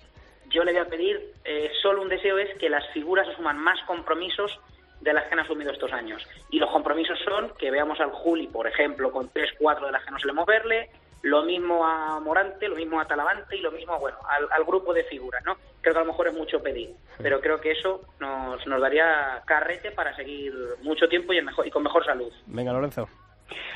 Yo 0.49 0.63
le 0.65 0.73
voy 0.73 0.81
a 0.81 0.85
pedir, 0.87 1.33
eh, 1.45 1.71
solo 1.83 2.03
un 2.03 2.09
deseo 2.09 2.39
es 2.39 2.57
que 2.59 2.69
las 2.71 2.87
figuras 2.93 3.29
asuman 3.29 3.59
más 3.59 3.79
compromisos 3.87 4.59
de 5.01 5.13
las 5.13 5.25
que 5.25 5.35
han 5.35 5.41
asumido 5.41 5.73
estos 5.73 5.93
años. 5.93 6.27
Y 6.51 6.59
los 6.59 6.71
compromisos 6.71 7.19
son 7.25 7.53
que 7.59 7.71
veamos 7.71 8.01
al 8.01 8.11
Juli, 8.13 8.47
por 8.47 8.67
ejemplo, 8.67 9.11
con 9.11 9.29
tres, 9.31 9.51
cuatro 9.59 9.87
de 9.87 9.93
las 9.93 10.05
que 10.05 10.11
no 10.13 10.19
solemos 10.19 10.47
verle, 10.47 10.89
lo 11.23 11.43
mismo 11.43 11.85
a 11.85 12.21
Morante, 12.21 12.69
lo 12.69 12.77
mismo 12.77 13.01
a 13.01 13.05
Talavante 13.07 13.57
y 13.57 13.61
lo 13.61 13.73
mismo, 13.73 13.99
bueno, 13.99 14.19
al, 14.29 14.47
al 14.53 14.65
grupo 14.65 14.95
de 14.95 15.03
figuras, 15.05 15.43
¿no? 15.45 15.57
Creo 15.81 15.93
que 15.95 15.99
a 16.01 16.03
lo 16.05 16.13
mejor 16.13 16.29
es 16.29 16.35
mucho 16.35 16.63
pedir, 16.63 16.91
pero 17.19 17.41
creo 17.41 17.61
que 17.61 17.73
eso 17.73 18.03
nos, 18.21 18.65
nos 18.67 18.81
daría 18.81 19.43
carrete 19.45 19.91
para 19.91 20.15
seguir 20.15 20.55
mucho 20.83 21.09
tiempo 21.09 21.33
y, 21.33 21.39
en 21.39 21.47
mejor, 21.47 21.67
y 21.67 21.71
con 21.71 21.83
mejor 21.83 22.05
salud. 22.05 22.33
Venga, 22.47 22.73
Lorenzo. 22.73 23.09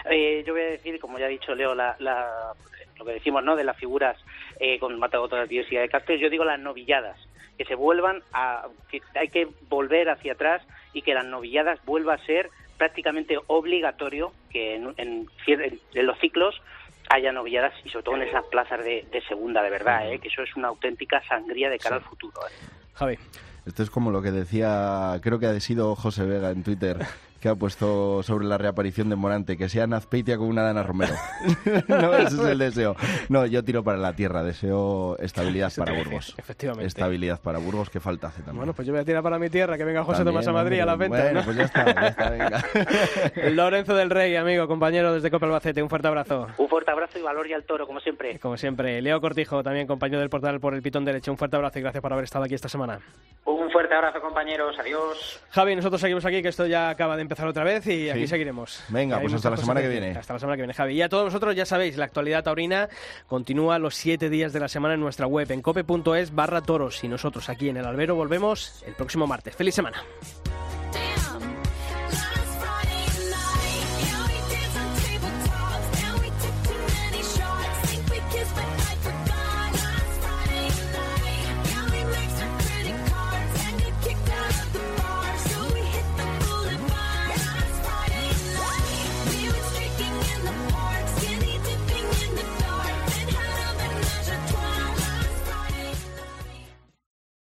Eh, 0.08 0.42
yo 0.46 0.52
voy 0.54 0.62
a 0.62 0.66
decir, 0.66 0.98
como 1.00 1.18
ya 1.18 1.26
ha 1.26 1.28
dicho 1.28 1.54
Leo, 1.54 1.74
la, 1.74 1.96
la- 1.98 2.52
lo 3.00 3.06
que 3.06 3.12
decimos, 3.14 3.42
¿no? 3.42 3.56
De 3.56 3.64
las 3.64 3.76
figuras 3.76 4.16
eh, 4.60 4.78
con 4.78 4.96
matagotas 4.98 5.40
de 5.40 5.46
diversidad 5.48 5.80
de 5.80 5.88
carteles, 5.88 6.20
yo 6.22 6.30
digo 6.30 6.44
las 6.44 6.60
novilladas, 6.60 7.18
que 7.58 7.64
se 7.64 7.74
vuelvan 7.74 8.22
a, 8.32 8.66
que 8.90 9.00
hay 9.18 9.28
que 9.28 9.48
volver 9.68 10.08
hacia 10.10 10.34
atrás 10.34 10.62
y 10.92 11.02
que 11.02 11.14
las 11.14 11.24
novilladas 11.24 11.78
vuelva 11.84 12.14
a 12.14 12.18
ser 12.26 12.50
prácticamente 12.78 13.38
obligatorio 13.48 14.32
que 14.50 14.76
en, 14.76 14.94
en 14.98 15.26
cier- 15.46 15.78
en- 15.94 16.06
los 16.06 16.18
ciclos 16.20 16.60
haya 17.08 17.32
novilladas 17.32 17.72
y 17.84 17.88
sobre 17.90 18.04
todo 18.04 18.16
en 18.16 18.22
esas 18.22 18.44
plazas 18.46 18.84
de, 18.84 19.06
de 19.10 19.20
segunda, 19.22 19.62
de 19.62 19.70
verdad, 19.70 20.10
¿eh? 20.12 20.18
que 20.18 20.28
eso 20.28 20.42
es 20.42 20.54
una 20.56 20.68
auténtica 20.68 21.22
sangría 21.26 21.68
de 21.68 21.78
cara 21.78 21.96
al 21.96 22.02
futuro. 22.02 22.34
¿eh? 22.46 22.52
Javi. 22.94 23.18
Esto 23.66 23.82
es 23.82 23.90
como 23.90 24.10
lo 24.10 24.22
que 24.22 24.30
decía, 24.30 25.18
creo 25.22 25.38
que 25.38 25.46
ha 25.46 25.60
sido 25.60 25.94
José 25.94 26.24
Vega 26.24 26.50
en 26.50 26.62
Twitter, 26.64 26.96
que 27.40 27.48
ha 27.48 27.54
puesto 27.54 28.22
sobre 28.22 28.46
la 28.46 28.58
reaparición 28.58 29.08
de 29.08 29.16
Morante, 29.16 29.56
que 29.56 29.68
sea 29.68 29.86
Nazpeitia 29.86 30.36
con 30.36 30.48
una 30.48 30.62
Dana 30.62 30.82
Romero. 30.82 31.14
no, 31.88 32.14
ese 32.14 32.36
es 32.36 32.44
el 32.44 32.58
deseo. 32.58 32.96
No, 33.28 33.46
yo 33.46 33.64
tiro 33.64 33.82
para 33.82 33.98
la 33.98 34.12
tierra, 34.12 34.42
deseo 34.42 35.16
estabilidad 35.18 35.72
para 35.74 35.92
Burgos. 35.92 36.34
efectivamente. 36.36 36.86
Estabilidad 36.86 37.40
para 37.40 37.58
Burgos, 37.58 37.88
que 37.88 37.98
falta 37.98 38.28
hace 38.28 38.42
también. 38.42 38.58
Bueno, 38.58 38.74
pues 38.74 38.86
yo 38.86 38.92
voy 38.92 39.00
a 39.00 39.04
tirar 39.04 39.22
para 39.22 39.38
mi 39.38 39.48
tierra, 39.48 39.76
que 39.78 39.84
venga 39.84 40.04
José 40.04 40.18
También, 40.18 40.34
Tomás 40.34 40.48
a 40.48 40.52
Madrid 40.52 40.80
a 40.80 40.86
la 40.86 40.96
venta. 40.96 41.22
Bueno, 41.22 41.40
¿no? 41.40 41.44
pues 41.44 41.56
ya 41.56 41.64
está, 41.64 41.84
ya 41.94 42.08
está, 42.08 42.30
venga. 42.30 42.64
Lorenzo 43.50 43.94
del 43.94 44.10
Rey, 44.10 44.36
amigo, 44.36 44.68
compañero 44.68 45.12
desde 45.12 45.30
Copa 45.30 45.46
Albacete, 45.46 45.82
un 45.82 45.88
fuerte 45.88 46.08
abrazo. 46.08 46.46
Un 46.58 46.68
fuerte 46.68 46.90
abrazo 46.90 47.18
y 47.18 47.22
valor 47.22 47.46
y 47.46 47.54
al 47.54 47.64
toro, 47.64 47.86
como 47.86 48.00
siempre. 48.00 48.38
Como 48.38 48.56
siempre, 48.56 49.00
Leo 49.00 49.20
Cortijo, 49.20 49.62
también 49.62 49.86
compañero 49.86 50.20
del 50.20 50.28
portal 50.28 50.60
por 50.60 50.74
el 50.74 50.82
Pitón 50.82 51.04
Derecho, 51.04 51.30
un 51.30 51.38
fuerte 51.38 51.56
abrazo 51.56 51.78
y 51.78 51.82
gracias 51.82 52.02
por 52.02 52.12
haber 52.12 52.24
estado 52.24 52.44
aquí 52.44 52.54
esta 52.54 52.68
semana. 52.68 53.00
Un 53.44 53.70
fuerte 53.70 53.94
abrazo, 53.94 54.20
compañeros. 54.20 54.76
Adiós. 54.78 55.42
Javi, 55.50 55.74
nosotros 55.74 56.00
seguimos 56.00 56.24
aquí, 56.26 56.42
que 56.42 56.48
esto 56.48 56.66
ya 56.66 56.90
acaba 56.90 57.16
de 57.16 57.22
empezar 57.22 57.29
otra 57.48 57.64
vez 57.64 57.86
y 57.86 58.10
aquí 58.10 58.26
seguiremos. 58.26 58.82
Venga, 58.88 59.20
pues 59.20 59.32
hasta 59.32 59.50
la 59.50 59.56
semana 59.56 59.80
que 59.80 59.88
decir. 59.88 60.02
viene. 60.02 60.18
Hasta 60.18 60.32
la 60.32 60.38
semana 60.38 60.56
que 60.56 60.62
viene, 60.62 60.74
Javi. 60.74 60.94
Y 60.94 61.02
a 61.02 61.08
todos 61.08 61.24
vosotros 61.24 61.54
ya 61.54 61.66
sabéis, 61.66 61.96
la 61.96 62.04
actualidad 62.04 62.44
taurina 62.44 62.88
continúa 63.26 63.78
los 63.78 63.94
siete 63.94 64.30
días 64.30 64.52
de 64.52 64.60
la 64.60 64.68
semana 64.68 64.94
en 64.94 65.00
nuestra 65.00 65.26
web, 65.26 65.50
en 65.50 65.62
cope.es 65.62 66.34
barra 66.34 66.60
toros. 66.60 67.02
Y 67.04 67.08
nosotros 67.08 67.48
aquí 67.48 67.68
en 67.68 67.76
el 67.76 67.84
albero 67.84 68.14
volvemos 68.14 68.82
el 68.86 68.94
próximo 68.94 69.26
martes. 69.26 69.54
¡Feliz 69.56 69.74
semana! 69.74 70.02